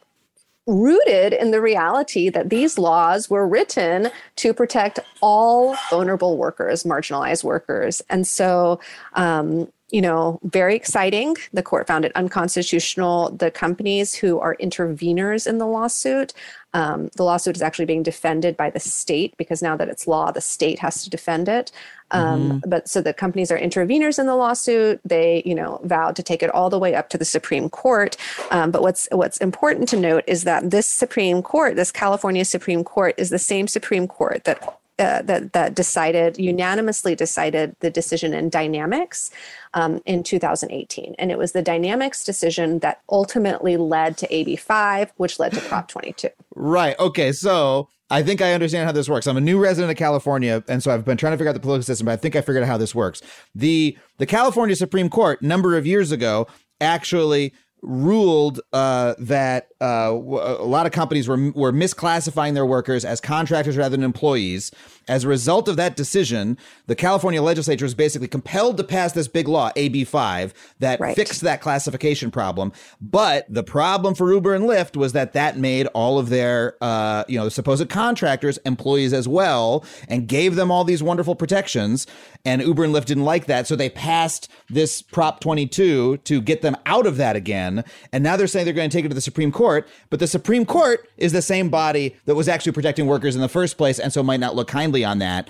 rooted 0.67 1.33
in 1.33 1.53
the 1.53 1.61
reality 1.61 2.29
that 2.29 2.51
these 2.51 2.77
laws 2.77 3.31
were 3.31 3.47
written 3.47 4.11
to 4.35 4.53
protect 4.53 4.99
all 5.21 5.77
vulnerable 5.91 6.37
workers, 6.37 6.83
marginalized 6.83 7.45
workers. 7.45 8.03
And 8.11 8.27
so, 8.27 8.81
um, 9.15 9.71
you 9.90 10.01
know, 10.01 10.40
very 10.42 10.75
exciting. 10.75 11.37
The 11.53 11.62
court 11.62 11.87
found 11.87 12.05
it 12.05 12.12
unconstitutional. 12.16 13.31
The 13.31 13.53
companies 13.53 14.14
who 14.14 14.40
are 14.40 14.57
interveners 14.57 15.46
in 15.46 15.59
the 15.59 15.66
lawsuit, 15.66 16.33
um, 16.75 17.09
the 17.14 17.22
lawsuit 17.22 17.55
is 17.55 17.62
actually 17.62 17.85
being 17.85 18.03
defended 18.03 18.57
by 18.57 18.68
the 18.68 18.81
state 18.81 19.37
because 19.37 19.62
now 19.62 19.77
that 19.77 19.88
it's 19.88 20.09
law, 20.09 20.33
the 20.33 20.40
state 20.40 20.81
has 20.81 21.05
to 21.05 21.11
defend 21.11 21.49
it. 21.49 21.70
Um, 22.11 22.61
mm-hmm. 22.61 22.68
But 22.68 22.88
so 22.88 23.01
the 23.01 23.14
companies 23.14 23.53
are 23.53 23.59
interveners 23.59 24.18
in 24.18 24.27
the 24.27 24.35
lawsuit. 24.35 25.01
They, 25.05 25.42
you 25.46 25.55
know, 25.55 25.81
vowed 25.85 26.16
to 26.16 26.22
take 26.22 26.42
it 26.42 26.51
all 26.51 26.68
the 26.68 26.81
way 26.81 26.96
up 26.96 27.09
to 27.11 27.18
the 27.18 27.25
Supreme 27.25 27.68
Court. 27.68 28.16
Um, 28.51 28.72
but 28.72 28.83
what's 28.83 29.07
what's 29.12 29.38
important 29.38 29.88
to 29.90 29.96
note 29.96 30.25
is 30.27 30.44
that 30.44 30.70
this 30.70 30.87
Supreme 30.87 31.42
Court, 31.42 31.77
this 31.77 31.92
California 31.92 32.44
Supreme 32.44 32.83
Court, 32.83 33.14
is 33.18 33.31
the 33.31 33.38
same 33.38 33.68
Supreme 33.68 34.09
Court 34.09 34.42
that 34.44 34.81
uh, 34.99 35.23
that 35.23 35.53
that 35.53 35.75
decided 35.75 36.39
unanimously 36.39 37.15
decided 37.15 37.77
the 37.81 37.91
decision 37.91 38.33
in 38.33 38.51
Dynamex 38.51 39.31
um, 39.75 40.01
in 40.07 40.23
2018 40.23 41.15
and 41.19 41.31
it 41.31 41.39
was 41.39 41.53
the 41.53 41.63
Dynamex 41.63 42.25
decision 42.25 42.79
that 42.81 43.03
ultimately 43.11 43.77
led 43.77 44.17
to 44.19 44.29
ab5 44.29 45.11
which 45.17 45.39
led 45.39 45.53
to 45.53 45.61
prop 45.61 45.89
22 45.89 46.29
right 46.55 46.99
okay 46.99 47.33
so 47.33 47.89
I 48.09 48.23
think 48.23 48.41
I 48.41 48.53
understand 48.53 48.87
how 48.87 48.93
this 48.93 49.09
works. 49.09 49.27
I'm 49.27 49.37
a 49.37 49.41
new 49.41 49.59
resident 49.59 49.91
of 49.91 49.97
California, 49.97 50.63
and 50.69 50.81
so 50.81 50.93
I've 50.93 51.05
been 51.05 51.17
trying 51.17 51.33
to 51.33 51.39
figure 51.39 51.49
out 51.49 51.55
the 51.55 51.61
political 51.61 51.83
system, 51.83 52.05
but 52.05 52.13
I 52.13 52.17
think 52.17 52.37
I 52.37 52.41
figured 52.41 52.63
out 52.63 52.69
how 52.69 52.77
this 52.77 52.95
works. 52.95 53.21
The 53.53 53.99
the 54.19 54.27
California 54.27 54.77
Supreme 54.77 55.09
Court, 55.09 55.43
number 55.43 55.77
of 55.77 55.89
years 55.89 56.13
ago, 56.13 56.47
actually 56.81 57.53
ruled 57.83 58.61
uh, 58.73 59.15
that 59.19 59.69
uh, 59.81 60.11
a 60.11 60.65
lot 60.65 60.87
of 60.87 60.93
companies 60.93 61.29
were 61.29 61.51
were 61.53 61.73
misclassifying 61.73 62.55
their 62.55 62.67
workers 62.67 63.05
as 63.05 63.21
contractors 63.21 63.77
rather 63.77 63.97
than 63.97 64.05
employees. 64.05 64.71
As 65.09 65.23
a 65.23 65.29
result 65.29 65.69
of 65.69 65.77
that 65.77 65.95
decision, 65.95 66.59
the 66.87 66.97
California 66.97 67.41
legislature 67.41 67.85
was 67.85 67.95
basically 67.95 68.27
compelled 68.27 68.77
to 68.79 68.85
pass 68.85 69.12
this 69.12 69.29
big 69.29 69.47
law, 69.47 69.71
AB5, 69.77 70.53
that 70.81 70.99
right. 70.99 71.15
fixed 71.15 71.43
that 71.43 71.61
classification 71.61 72.33
problem. 72.33 72.73
But 73.01 73.47
the 73.49 73.62
problem 73.62 74.17
for 74.17 74.33
Uber 74.33 74.55
and 74.55 74.65
Lyft 74.65 74.97
was 74.97 75.12
that 75.12 75.33
that 75.35 75.57
made 75.59 75.87
all 75.89 76.19
of 76.19 76.29
their, 76.29 76.77
uh, 76.81 77.23
you 77.29 77.39
know, 77.39 77.49
supposed 77.49 77.89
contractors 77.89 78.59
employees 78.59 79.12
as 79.12 79.29
well, 79.29 79.85
and 80.09 80.27
gave 80.27 80.57
them 80.57 80.73
all 80.73 80.83
these 80.83 81.05
wonderful 81.05 81.37
protections. 81.37 82.07
And 82.45 82.62
Uber 82.62 82.85
and 82.85 82.95
Lyft 82.95 83.05
didn't 83.05 83.25
like 83.25 83.47
that, 83.47 83.69
so 83.69 83.77
they 83.77 83.91
passed 83.91 84.51
this 84.69 85.03
Prop 85.03 85.39
22 85.41 86.17
to 86.17 86.41
get 86.41 86.62
them 86.62 86.77
out 86.87 87.07
of 87.07 87.17
that 87.19 87.37
again. 87.37 87.65
And 88.12 88.24
now 88.24 88.37
they're 88.37 88.46
saying 88.46 88.64
they're 88.64 88.74
going 88.74 88.90
to 88.90 88.96
take 88.96 89.05
it 89.05 89.09
to 89.09 89.14
the 89.14 89.20
Supreme 89.20 89.52
Court 89.52 89.87
but 90.11 90.20
the 90.20 90.26
Supreme 90.26 90.64
Court 90.64 91.09
is 91.16 91.33
the 91.33 91.42
same 91.42 91.68
body 91.68 92.16
that 92.26 92.35
was 92.35 92.48
actually 92.48 92.72
protecting 92.72 93.07
workers 93.07 93.35
in 93.35 93.42
the 93.42 93.48
first 93.48 93.76
place, 93.76 93.98
and 93.98 94.12
so 94.12 94.22
might 94.22 94.40
not 94.40 94.55
look 94.55 94.68
kindly 94.68 95.05
on 95.05 95.18
that. 95.18 95.48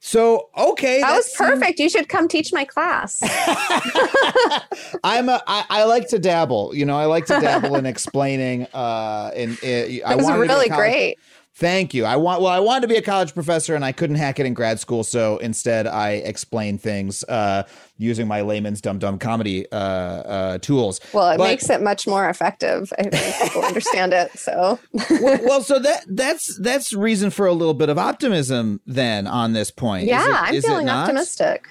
So 0.00 0.50
okay, 0.56 1.00
that, 1.00 1.14
was 1.14 1.32
perfect. 1.36 1.78
you 1.78 1.88
should 1.88 2.08
come 2.08 2.28
teach 2.28 2.52
my 2.52 2.64
class. 2.64 3.18
I'm 5.04 5.28
a. 5.28 5.42
I, 5.46 5.64
I 5.70 5.84
like 5.84 6.08
to 6.08 6.18
dabble. 6.18 6.74
You 6.74 6.84
know, 6.84 6.96
I 6.96 7.06
like 7.06 7.26
to 7.26 7.40
dabble 7.40 7.76
in 7.76 7.86
explaining. 7.86 8.66
Uh, 8.74 9.30
in, 9.34 9.56
in 9.62 10.02
I 10.04 10.16
was 10.16 10.30
really 10.30 10.68
great. 10.68 11.18
Thank 11.58 11.94
you. 11.94 12.04
I 12.04 12.16
want 12.16 12.42
well, 12.42 12.52
I 12.52 12.60
wanted 12.60 12.82
to 12.82 12.88
be 12.88 12.96
a 12.96 13.02
college 13.02 13.32
professor 13.32 13.74
and 13.74 13.82
I 13.82 13.90
couldn't 13.90 14.16
hack 14.16 14.38
it 14.38 14.44
in 14.44 14.52
grad 14.52 14.78
school, 14.78 15.02
so 15.02 15.38
instead 15.38 15.86
I 15.86 16.10
explain 16.10 16.76
things 16.76 17.24
uh, 17.30 17.62
using 17.96 18.28
my 18.28 18.42
layman's 18.42 18.82
dumb 18.82 18.98
dumb 18.98 19.18
comedy 19.18 19.64
uh, 19.72 19.76
uh, 19.76 20.58
tools. 20.58 21.00
Well, 21.14 21.30
it 21.30 21.38
but, 21.38 21.44
makes 21.44 21.70
it 21.70 21.80
much 21.80 22.06
more 22.06 22.28
effective. 22.28 22.92
I 22.98 23.04
think 23.04 23.14
people 23.42 23.62
understand 23.62 24.12
it. 24.12 24.38
So 24.38 24.78
well, 24.92 25.38
well, 25.44 25.62
so 25.62 25.78
that 25.78 26.04
that's 26.08 26.58
that's 26.58 26.92
reason 26.92 27.30
for 27.30 27.46
a 27.46 27.54
little 27.54 27.72
bit 27.72 27.88
of 27.88 27.96
optimism 27.96 28.82
then 28.84 29.26
on 29.26 29.54
this 29.54 29.70
point. 29.70 30.08
Yeah, 30.08 30.28
it, 30.28 30.56
I'm 30.56 30.60
feeling 30.60 30.90
optimistic. 30.90 31.68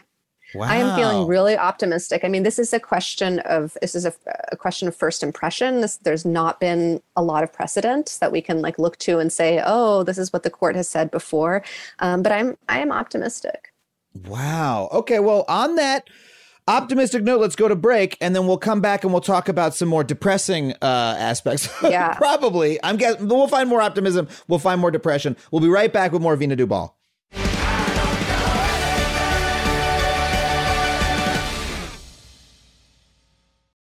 Wow. 0.55 0.67
I 0.67 0.77
am 0.77 0.95
feeling 0.95 1.27
really 1.27 1.57
optimistic. 1.57 2.23
I 2.23 2.27
mean, 2.27 2.43
this 2.43 2.57
is 2.57 2.73
a 2.73 2.79
question 2.79 3.39
of 3.39 3.77
this 3.81 3.93
is 3.93 4.05
a, 4.05 4.13
a 4.51 4.57
question 4.57 4.87
of 4.87 4.95
first 4.95 5.21
impression. 5.21 5.81
This, 5.81 5.97
there's 5.97 6.25
not 6.25 6.59
been 6.59 7.01
a 7.15 7.21
lot 7.21 7.43
of 7.43 7.51
precedent 7.51 8.17
that 8.21 8.31
we 8.31 8.41
can 8.41 8.61
like 8.61 8.79
look 8.79 8.97
to 8.99 9.19
and 9.19 9.31
say, 9.31 9.61
oh, 9.65 10.03
this 10.03 10.17
is 10.17 10.31
what 10.31 10.43
the 10.43 10.49
court 10.49 10.75
has 10.75 10.87
said 10.87 11.11
before. 11.11 11.63
Um, 11.99 12.23
but 12.23 12.31
I'm 12.31 12.57
I 12.69 12.79
am 12.79 12.91
optimistic. 12.91 13.73
Wow. 14.27 14.89
Okay. 14.91 15.19
Well, 15.19 15.43
on 15.47 15.75
that 15.75 16.09
optimistic 16.67 17.23
note, 17.23 17.41
let's 17.41 17.55
go 17.55 17.67
to 17.67 17.75
break, 17.75 18.17
and 18.21 18.35
then 18.35 18.47
we'll 18.47 18.57
come 18.57 18.81
back 18.81 19.03
and 19.03 19.13
we'll 19.13 19.21
talk 19.21 19.49
about 19.49 19.75
some 19.75 19.89
more 19.89 20.03
depressing 20.03 20.73
uh, 20.81 21.15
aspects. 21.17 21.69
Yeah, 21.83 22.13
probably. 22.15 22.79
I'm 22.83 22.97
guessing 22.97 23.27
we'll 23.27 23.47
find 23.47 23.69
more 23.69 23.81
optimism. 23.81 24.27
We'll 24.47 24.59
find 24.59 24.81
more 24.81 24.91
depression. 24.91 25.37
We'll 25.51 25.61
be 25.61 25.67
right 25.67 25.91
back 25.91 26.11
with 26.11 26.21
more 26.21 26.35
Veena 26.35 26.57
Dubal. 26.57 26.93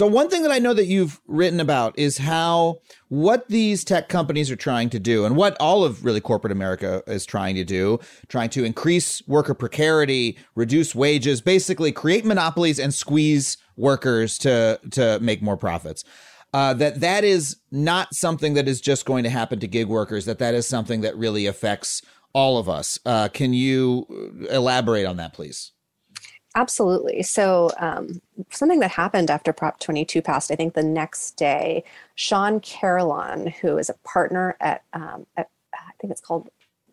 so 0.00 0.06
one 0.06 0.30
thing 0.30 0.44
that 0.44 0.50
I 0.50 0.58
know 0.58 0.72
that 0.72 0.86
you've 0.86 1.20
written 1.26 1.60
about 1.60 1.98
is 1.98 2.16
how 2.16 2.78
what 3.10 3.46
these 3.48 3.84
tech 3.84 4.08
companies 4.08 4.50
are 4.50 4.56
trying 4.56 4.88
to 4.88 4.98
do 4.98 5.26
and 5.26 5.36
what 5.36 5.58
all 5.60 5.84
of 5.84 6.06
really 6.06 6.22
corporate 6.22 6.52
America 6.52 7.02
is 7.06 7.26
trying 7.26 7.54
to 7.56 7.64
do, 7.64 8.00
trying 8.28 8.48
to 8.48 8.64
increase 8.64 9.22
worker 9.28 9.52
precarity, 9.52 10.38
reduce 10.54 10.94
wages, 10.94 11.42
basically 11.42 11.92
create 11.92 12.24
monopolies 12.24 12.78
and 12.78 12.94
squeeze 12.94 13.58
workers 13.76 14.38
to 14.38 14.80
to 14.92 15.20
make 15.20 15.42
more 15.42 15.58
profits. 15.58 16.02
uh, 16.54 16.72
that 16.72 17.00
that 17.00 17.22
is 17.22 17.58
not 17.70 18.14
something 18.14 18.54
that 18.54 18.66
is 18.66 18.80
just 18.80 19.04
going 19.04 19.24
to 19.24 19.28
happen 19.28 19.60
to 19.60 19.66
gig 19.66 19.86
workers. 19.86 20.24
That 20.24 20.38
that 20.38 20.54
is 20.54 20.66
something 20.66 21.02
that 21.02 21.14
really 21.18 21.44
affects 21.44 22.00
all 22.32 22.56
of 22.56 22.70
us. 22.70 22.98
Uh, 23.04 23.28
can 23.28 23.52
you 23.52 24.06
elaborate 24.48 25.04
on 25.04 25.18
that, 25.18 25.34
please? 25.34 25.72
Absolutely. 26.56 27.22
So, 27.22 27.70
um, 27.78 28.20
something 28.50 28.80
that 28.80 28.90
happened 28.90 29.30
after 29.30 29.52
Prop 29.52 29.78
22 29.78 30.20
passed, 30.20 30.50
I 30.50 30.56
think 30.56 30.74
the 30.74 30.82
next 30.82 31.32
day, 31.36 31.84
Shawn 32.16 32.60
Carolan, 32.60 33.46
who 33.48 33.78
is 33.78 33.88
a 33.88 33.94
partner 34.04 34.56
at, 34.60 34.82
um, 34.92 35.26
at 35.36 35.48
I 35.72 35.92
think 36.00 36.10
it's 36.10 36.20
called 36.20 36.48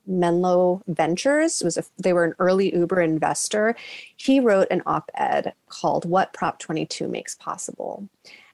Menlo 0.05 0.82
Ventures, 0.88 1.64
was 1.64 1.78
a, 1.78 1.84
they 1.97 2.14
were 2.14 2.24
an 2.24 2.36
early 2.39 2.74
Uber 2.76 3.01
investor. 3.01 3.76
He 4.16 4.39
wrote 4.39 4.68
an 4.70 4.84
op-ed 4.86 5.53
called 5.70 6.05
"What 6.05 6.34
Prop 6.34 6.60
22 6.60 7.08
Makes 7.08 7.36
Possible." 7.36 8.08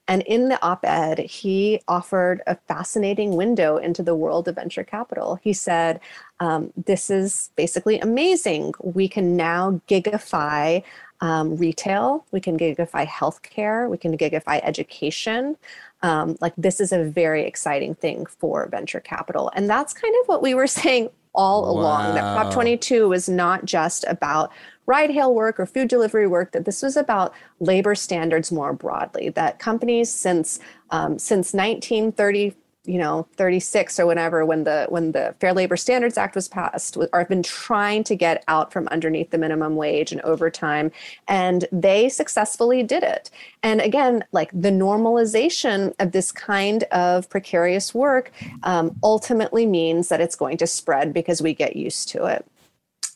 And 0.08 0.22
in 0.24 0.50
the 0.50 0.62
op 0.66 0.84
ed, 0.84 1.20
he 1.20 1.82
offered 1.88 2.42
a 2.46 2.58
fascinating 2.68 3.36
window 3.38 3.78
into 3.78 4.04
the 4.04 4.16
world 4.16 4.48
of 4.48 4.56
venture 4.56 4.84
capital. 4.84 5.40
He 5.42 5.54
said, 5.54 6.02
um, 6.44 6.74
This 6.76 7.10
is 7.10 7.52
basically 7.56 8.00
amazing. 8.00 8.74
We 8.82 9.08
can 9.08 9.38
now 9.38 9.82
gigify 9.88 10.84
um, 11.22 11.56
retail, 11.56 12.26
we 12.34 12.42
can 12.42 12.58
gigify 12.58 13.08
healthcare, 13.08 13.90
we 13.90 13.98
can 13.98 14.18
gigify 14.18 14.60
education. 14.62 15.56
Um, 16.02 16.36
like, 16.42 16.54
this 16.58 16.82
is 16.82 16.92
a 16.92 17.02
very 17.06 17.44
exciting 17.46 17.96
thing 17.96 18.26
for 18.26 18.68
venture 18.68 19.00
capital. 19.00 19.50
And 19.56 19.70
that's 19.70 19.94
kind 19.94 20.14
of 20.22 20.28
what 20.28 20.42
we 20.42 20.54
were 20.54 20.68
saying 20.82 21.10
all 21.34 21.70
along 21.72 22.14
that 22.16 22.36
Prop 22.36 22.54
22 22.54 23.08
was 23.08 23.28
not 23.30 23.66
just 23.66 24.04
about 24.08 24.52
ride 24.86 25.10
hail 25.10 25.34
work 25.34 25.60
or 25.60 25.66
food 25.66 25.88
delivery 25.88 26.28
work, 26.28 26.52
that 26.52 26.66
this 26.66 26.84
was 26.84 26.98
about 26.98 27.34
labor 27.62 27.96
standards 27.96 28.52
more 28.52 28.74
broadly, 28.74 29.30
that 29.30 29.60
companies 29.60 30.12
since 30.12 30.60
um, 30.92 31.18
since 31.18 31.54
1930 31.54 32.54
you 32.86 32.98
know 32.98 33.26
36 33.38 33.98
or 34.00 34.06
whenever 34.06 34.46
when 34.46 34.66
the 34.66 34.86
when 34.90 35.14
the 35.14 35.34
fair 35.40 35.54
labor 35.54 35.78
standards 35.78 36.18
act 36.18 36.36
was 36.36 36.50
passed 36.50 36.98
or 36.98 37.20
have 37.20 37.30
been 37.30 37.44
trying 37.44 38.04
to 38.04 38.16
get 38.16 38.44
out 38.50 38.74
from 38.74 38.88
underneath 38.90 39.30
the 39.30 39.38
minimum 39.38 39.78
wage 39.78 40.12
and 40.12 40.20
overtime 40.22 40.92
and 41.28 41.66
they 41.72 42.10
successfully 42.10 42.84
did 42.84 43.02
it. 43.02 43.30
And 43.62 43.80
again 43.80 44.26
like 44.34 44.52
the 44.52 44.70
normalization 44.70 45.94
of 46.00 46.12
this 46.12 46.32
kind 46.32 46.84
of 46.86 47.30
precarious 47.30 47.94
work 47.94 48.32
um, 48.64 48.98
ultimately 49.02 49.66
means 49.66 50.10
that 50.10 50.20
it's 50.20 50.36
going 50.36 50.58
to 50.58 50.68
spread 50.68 51.14
because 51.14 51.42
we 51.42 51.54
get 51.54 51.78
used 51.78 52.10
to 52.10 52.26
it. 52.26 52.46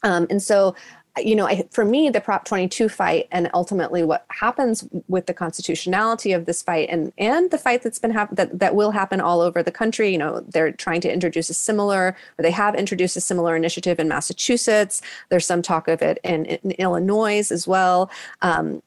Um, 0.03 0.27
and 0.29 0.41
so 0.41 0.75
you 1.23 1.35
know, 1.35 1.47
I, 1.47 1.67
for 1.71 1.85
me, 1.85 2.09
the 2.09 2.21
Prop 2.21 2.45
22 2.45 2.89
fight 2.89 3.27
and 3.31 3.49
ultimately 3.53 4.03
what 4.03 4.25
happens 4.29 4.87
with 5.07 5.25
the 5.25 5.33
constitutionality 5.33 6.31
of 6.31 6.45
this 6.45 6.61
fight 6.61 6.89
and 6.89 7.11
and 7.17 7.51
the 7.51 7.57
fight 7.57 7.83
that's 7.83 7.99
been 7.99 8.11
hap- 8.11 8.35
that 8.35 8.59
that 8.59 8.75
will 8.75 8.91
happen 8.91 9.21
all 9.21 9.41
over 9.41 9.61
the 9.61 9.71
country. 9.71 10.11
You 10.11 10.17
know, 10.17 10.39
they're 10.41 10.71
trying 10.71 11.01
to 11.01 11.13
introduce 11.13 11.49
a 11.49 11.53
similar, 11.53 12.15
or 12.37 12.43
they 12.43 12.51
have 12.51 12.75
introduced 12.75 13.17
a 13.17 13.21
similar 13.21 13.55
initiative 13.55 13.99
in 13.99 14.07
Massachusetts. 14.07 15.01
There's 15.29 15.45
some 15.45 15.61
talk 15.61 15.87
of 15.87 16.01
it 16.01 16.19
in, 16.23 16.45
in 16.45 16.71
Illinois 16.71 17.51
as 17.51 17.67
well. 17.67 18.09
Um, 18.41 18.81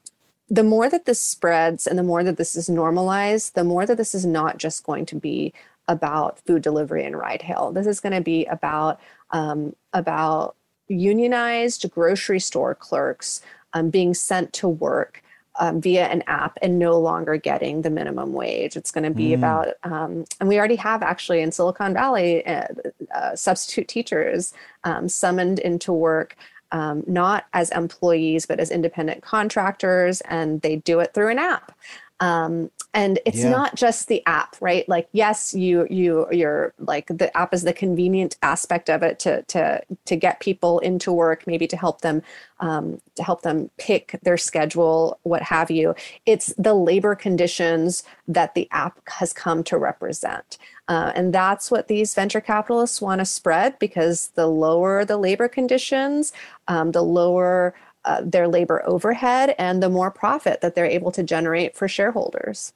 the 0.48 0.64
more 0.64 0.90
that 0.90 1.04
this 1.04 1.20
spreads 1.20 1.86
and 1.86 1.98
the 1.98 2.02
more 2.02 2.24
that 2.24 2.36
this 2.36 2.56
is 2.56 2.68
normalized, 2.68 3.54
the 3.54 3.64
more 3.64 3.86
that 3.86 3.96
this 3.96 4.14
is 4.14 4.26
not 4.26 4.58
just 4.58 4.84
going 4.84 5.06
to 5.06 5.14
be 5.14 5.54
about 5.86 6.38
food 6.40 6.62
delivery 6.62 7.04
and 7.04 7.16
ride 7.16 7.42
hail. 7.42 7.72
This 7.72 7.86
is 7.86 8.00
going 8.00 8.12
to 8.12 8.20
be 8.20 8.44
about 8.46 9.00
um, 9.30 9.74
about 9.92 10.56
unionized 10.90 11.90
grocery 11.90 12.40
store 12.40 12.74
clerks 12.74 13.40
um, 13.72 13.90
being 13.90 14.14
sent 14.14 14.52
to 14.54 14.68
work 14.68 15.22
um, 15.58 15.80
via 15.80 16.06
an 16.06 16.22
app 16.26 16.58
and 16.62 16.78
no 16.78 16.98
longer 16.98 17.36
getting 17.36 17.82
the 17.82 17.90
minimum 17.90 18.32
wage. 18.32 18.76
It's 18.76 18.90
going 18.90 19.04
to 19.04 19.10
be 19.10 19.30
mm. 19.30 19.34
about, 19.34 19.68
um, 19.82 20.24
and 20.40 20.48
we 20.48 20.58
already 20.58 20.76
have 20.76 21.02
actually 21.02 21.40
in 21.40 21.52
Silicon 21.52 21.92
Valley 21.92 22.46
uh, 22.46 22.66
uh, 23.14 23.36
substitute 23.36 23.88
teachers 23.88 24.54
um, 24.84 25.08
summoned 25.08 25.58
into 25.58 25.92
work. 25.92 26.36
Um, 26.72 27.02
not 27.08 27.46
as 27.52 27.72
employees, 27.72 28.46
but 28.46 28.60
as 28.60 28.70
independent 28.70 29.24
contractors, 29.24 30.20
and 30.20 30.60
they 30.60 30.76
do 30.76 31.00
it 31.00 31.12
through 31.12 31.32
an 31.32 31.38
app. 31.40 31.72
Um, 32.20 32.70
and 32.92 33.20
it's 33.24 33.38
yeah. 33.38 33.50
not 33.50 33.76
just 33.76 34.08
the 34.08 34.24
app 34.26 34.56
right? 34.60 34.88
Like 34.88 35.08
yes 35.12 35.54
you 35.54 35.86
you 35.90 36.26
you're 36.30 36.74
like 36.78 37.06
the 37.06 37.34
app 37.36 37.54
is 37.54 37.62
the 37.62 37.72
convenient 37.72 38.36
aspect 38.42 38.90
of 38.90 39.02
it 39.02 39.18
to 39.20 39.42
to 39.42 39.82
to 40.06 40.16
get 40.16 40.40
people 40.40 40.80
into 40.80 41.12
work 41.12 41.46
maybe 41.46 41.66
to 41.68 41.76
help 41.76 42.00
them 42.00 42.22
um, 42.58 43.00
to 43.14 43.22
help 43.22 43.42
them 43.42 43.70
pick 43.78 44.18
their 44.22 44.36
schedule 44.36 45.18
what 45.22 45.42
have 45.42 45.70
you. 45.70 45.94
It's 46.26 46.52
the 46.58 46.74
labor 46.74 47.14
conditions 47.14 48.02
that 48.28 48.54
the 48.54 48.68
app 48.70 49.00
has 49.08 49.32
come 49.32 49.64
to 49.64 49.78
represent. 49.78 50.58
Uh, 50.88 51.12
and 51.14 51.32
that's 51.32 51.70
what 51.70 51.88
these 51.88 52.14
venture 52.14 52.40
capitalists 52.40 53.00
want 53.00 53.20
to 53.20 53.24
spread 53.24 53.78
because 53.78 54.28
the 54.34 54.46
lower 54.46 55.04
the 55.04 55.16
labor 55.16 55.48
conditions 55.48 56.32
um, 56.68 56.92
the 56.92 57.02
lower 57.02 57.74
uh, 58.04 58.22
their 58.24 58.48
labor 58.48 58.82
overhead 58.86 59.54
and 59.58 59.82
the 59.82 59.88
more 59.88 60.10
profit 60.10 60.60
that 60.60 60.74
they're 60.74 60.86
able 60.86 61.12
to 61.12 61.22
generate 61.22 61.76
for 61.76 61.88
shareholders. 61.88 62.72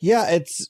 Yeah, 0.00 0.28
it's, 0.30 0.68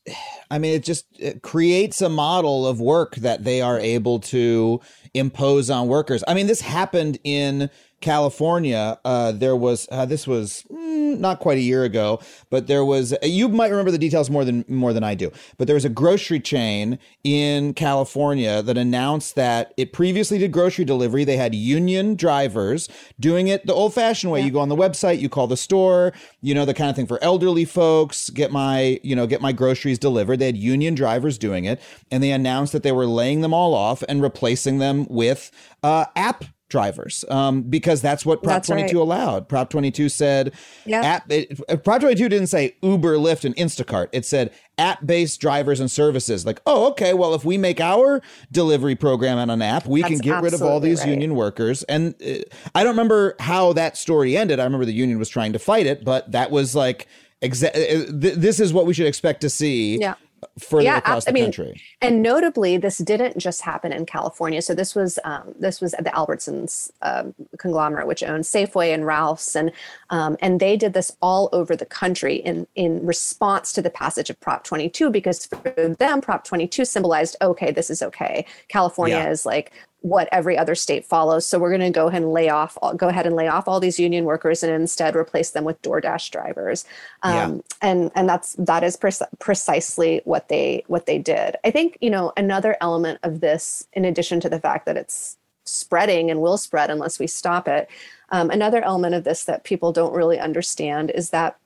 I 0.50 0.58
mean, 0.58 0.74
it 0.74 0.82
just 0.82 1.06
it 1.18 1.42
creates 1.42 2.02
a 2.02 2.10
model 2.10 2.66
of 2.66 2.80
work 2.80 3.16
that 3.16 3.44
they 3.44 3.62
are 3.62 3.78
able 3.78 4.20
to 4.20 4.80
impose 5.14 5.70
on 5.70 5.88
workers. 5.88 6.22
I 6.28 6.34
mean, 6.34 6.46
this 6.46 6.60
happened 6.60 7.18
in 7.24 7.70
California, 8.02 8.98
uh, 9.04 9.32
there 9.32 9.56
was 9.56 9.88
uh, 9.90 10.04
this 10.04 10.26
was 10.26 10.64
mm, 10.70 11.18
not 11.18 11.38
quite 11.40 11.56
a 11.56 11.62
year 11.62 11.84
ago, 11.84 12.20
but 12.50 12.66
there 12.66 12.84
was 12.84 13.14
you 13.22 13.48
might 13.48 13.70
remember 13.70 13.90
the 13.90 13.98
details 13.98 14.28
more 14.28 14.44
than 14.44 14.64
more 14.68 14.92
than 14.92 15.04
I 15.04 15.14
do. 15.14 15.32
But 15.56 15.66
there 15.66 15.74
was 15.74 15.84
a 15.84 15.88
grocery 15.88 16.40
chain 16.40 16.98
in 17.24 17.74
California 17.74 18.62
that 18.62 18.76
announced 18.76 19.34
that 19.36 19.72
it 19.76 19.92
previously 19.92 20.38
did 20.38 20.52
grocery 20.52 20.84
delivery. 20.84 21.24
They 21.24 21.36
had 21.36 21.54
union 21.54 22.16
drivers 22.16 22.88
doing 23.18 23.48
it 23.48 23.66
the 23.66 23.74
old-fashioned 23.74 24.30
way. 24.30 24.40
Yeah. 24.40 24.46
You 24.46 24.52
go 24.52 24.60
on 24.60 24.68
the 24.68 24.76
website, 24.76 25.20
you 25.20 25.28
call 25.28 25.46
the 25.46 25.56
store, 25.56 26.12
you 26.42 26.54
know 26.54 26.64
the 26.64 26.74
kind 26.74 26.90
of 26.90 26.96
thing 26.96 27.06
for 27.06 27.22
elderly 27.22 27.64
folks. 27.64 28.28
Get 28.30 28.50
my 28.52 29.00
you 29.02 29.16
know 29.16 29.26
get 29.26 29.40
my 29.40 29.52
groceries 29.52 29.98
delivered. 29.98 30.38
They 30.38 30.46
had 30.46 30.56
union 30.56 30.94
drivers 30.94 31.38
doing 31.38 31.64
it, 31.64 31.80
and 32.10 32.22
they 32.22 32.32
announced 32.32 32.72
that 32.72 32.82
they 32.82 32.92
were 32.92 33.06
laying 33.06 33.40
them 33.40 33.54
all 33.54 33.74
off 33.74 34.02
and 34.08 34.20
replacing 34.20 34.78
them 34.78 35.06
with 35.08 35.50
uh, 35.82 36.06
app 36.16 36.44
drivers 36.72 37.24
um, 37.28 37.62
because 37.62 38.02
that's 38.02 38.26
what 38.26 38.42
Prop 38.42 38.54
that's 38.54 38.68
22 38.68 38.86
right. 38.86 39.02
allowed. 39.02 39.48
Prop 39.48 39.70
22 39.70 40.08
said, 40.08 40.52
yeah. 40.84 41.02
app, 41.02 41.30
it, 41.30 41.60
uh, 41.68 41.76
Prop 41.76 42.00
22 42.00 42.28
didn't 42.28 42.48
say 42.48 42.74
Uber, 42.82 43.16
Lyft, 43.16 43.44
and 43.44 43.54
Instacart. 43.54 44.08
It 44.10 44.24
said 44.24 44.52
app 44.78 45.06
based 45.06 45.40
drivers 45.40 45.78
and 45.78 45.90
services. 45.90 46.44
Like, 46.44 46.60
oh, 46.66 46.88
okay, 46.90 47.14
well, 47.14 47.34
if 47.34 47.44
we 47.44 47.58
make 47.58 47.80
our 47.80 48.22
delivery 48.50 48.96
program 48.96 49.38
on 49.38 49.50
an 49.50 49.62
app, 49.62 49.86
we 49.86 50.00
that's 50.00 50.14
can 50.14 50.20
get 50.20 50.42
rid 50.42 50.54
of 50.54 50.62
all 50.62 50.80
these 50.80 51.00
right. 51.00 51.10
union 51.10 51.36
workers. 51.36 51.84
And 51.84 52.14
uh, 52.20 52.38
I 52.74 52.82
don't 52.82 52.92
remember 52.92 53.36
how 53.38 53.74
that 53.74 53.96
story 53.96 54.36
ended. 54.36 54.58
I 54.58 54.64
remember 54.64 54.86
the 54.86 54.92
union 54.92 55.18
was 55.18 55.28
trying 55.28 55.52
to 55.52 55.60
fight 55.60 55.86
it, 55.86 56.04
but 56.04 56.32
that 56.32 56.50
was 56.50 56.74
like, 56.74 57.06
exa- 57.42 57.68
uh, 57.68 58.20
th- 58.20 58.34
this 58.34 58.58
is 58.58 58.72
what 58.72 58.86
we 58.86 58.94
should 58.94 59.06
expect 59.06 59.42
to 59.42 59.50
see. 59.50 59.98
Yeah 60.00 60.14
further 60.58 60.84
yeah, 60.84 60.98
across 60.98 61.24
the 61.24 61.30
I 61.30 61.34
mean, 61.34 61.44
country. 61.44 61.80
And 62.00 62.22
notably, 62.22 62.76
this 62.76 62.98
didn't 62.98 63.38
just 63.38 63.62
happen 63.62 63.92
in 63.92 64.06
California. 64.06 64.62
So 64.62 64.74
this 64.74 64.94
was 64.94 65.18
um, 65.24 65.54
this 65.58 65.80
was 65.80 65.94
at 65.94 66.04
the 66.04 66.10
Albertsons 66.10 66.90
um, 67.02 67.34
conglomerate, 67.58 68.06
which 68.06 68.22
owns 68.22 68.50
Safeway 68.50 68.92
and 68.92 69.06
Ralph's, 69.06 69.54
and 69.56 69.72
um, 70.10 70.36
and 70.40 70.60
they 70.60 70.76
did 70.76 70.92
this 70.92 71.16
all 71.20 71.48
over 71.52 71.76
the 71.76 71.86
country 71.86 72.36
in 72.36 72.66
in 72.74 73.04
response 73.04 73.72
to 73.74 73.82
the 73.82 73.90
passage 73.90 74.30
of 74.30 74.38
Prop 74.40 74.64
22 74.64 75.10
because 75.10 75.46
for 75.46 75.94
them, 75.98 76.20
Prop 76.20 76.44
22 76.44 76.84
symbolized 76.84 77.36
okay, 77.40 77.70
this 77.70 77.90
is 77.90 78.02
okay. 78.02 78.44
California 78.68 79.16
yeah. 79.16 79.30
is 79.30 79.46
like 79.46 79.72
what 80.02 80.28
every 80.32 80.58
other 80.58 80.74
state 80.74 81.04
follows. 81.04 81.46
So 81.46 81.58
we're 81.58 81.70
going 81.70 81.80
to 81.80 81.90
go 81.90 82.08
ahead 82.08 82.22
and 82.22 82.32
lay 82.32 82.48
off, 82.48 82.76
go 82.96 83.08
ahead 83.08 83.26
and 83.26 83.36
lay 83.36 83.48
off 83.48 83.68
all 83.68 83.80
these 83.80 83.98
union 83.98 84.24
workers, 84.24 84.62
and 84.62 84.72
instead 84.72 85.16
replace 85.16 85.50
them 85.50 85.64
with 85.64 85.80
DoorDash 85.82 86.30
drivers. 86.30 86.84
Um, 87.22 87.32
yeah. 87.32 87.60
And 87.80 88.10
and 88.14 88.28
that's 88.28 88.54
that 88.58 88.84
is 88.84 88.96
pre- 88.96 89.12
precisely 89.38 90.20
what 90.24 90.48
they 90.48 90.84
what 90.88 91.06
they 91.06 91.18
did. 91.18 91.56
I 91.64 91.70
think 91.70 91.98
you 92.00 92.10
know 92.10 92.32
another 92.36 92.76
element 92.80 93.20
of 93.22 93.40
this, 93.40 93.86
in 93.92 94.04
addition 94.04 94.40
to 94.40 94.48
the 94.48 94.60
fact 94.60 94.86
that 94.86 94.96
it's 94.96 95.38
spreading 95.64 96.30
and 96.30 96.40
will 96.40 96.58
spread 96.58 96.90
unless 96.90 97.18
we 97.18 97.26
stop 97.28 97.68
it. 97.68 97.88
Um, 98.30 98.50
another 98.50 98.82
element 98.82 99.14
of 99.14 99.24
this 99.24 99.44
that 99.44 99.62
people 99.62 99.92
don't 99.92 100.14
really 100.14 100.40
understand 100.40 101.10
is 101.10 101.30
that 101.30 101.56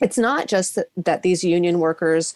it's 0.00 0.16
not 0.16 0.48
just 0.48 0.76
that, 0.76 0.88
that 0.96 1.22
these 1.22 1.44
union 1.44 1.80
workers 1.80 2.34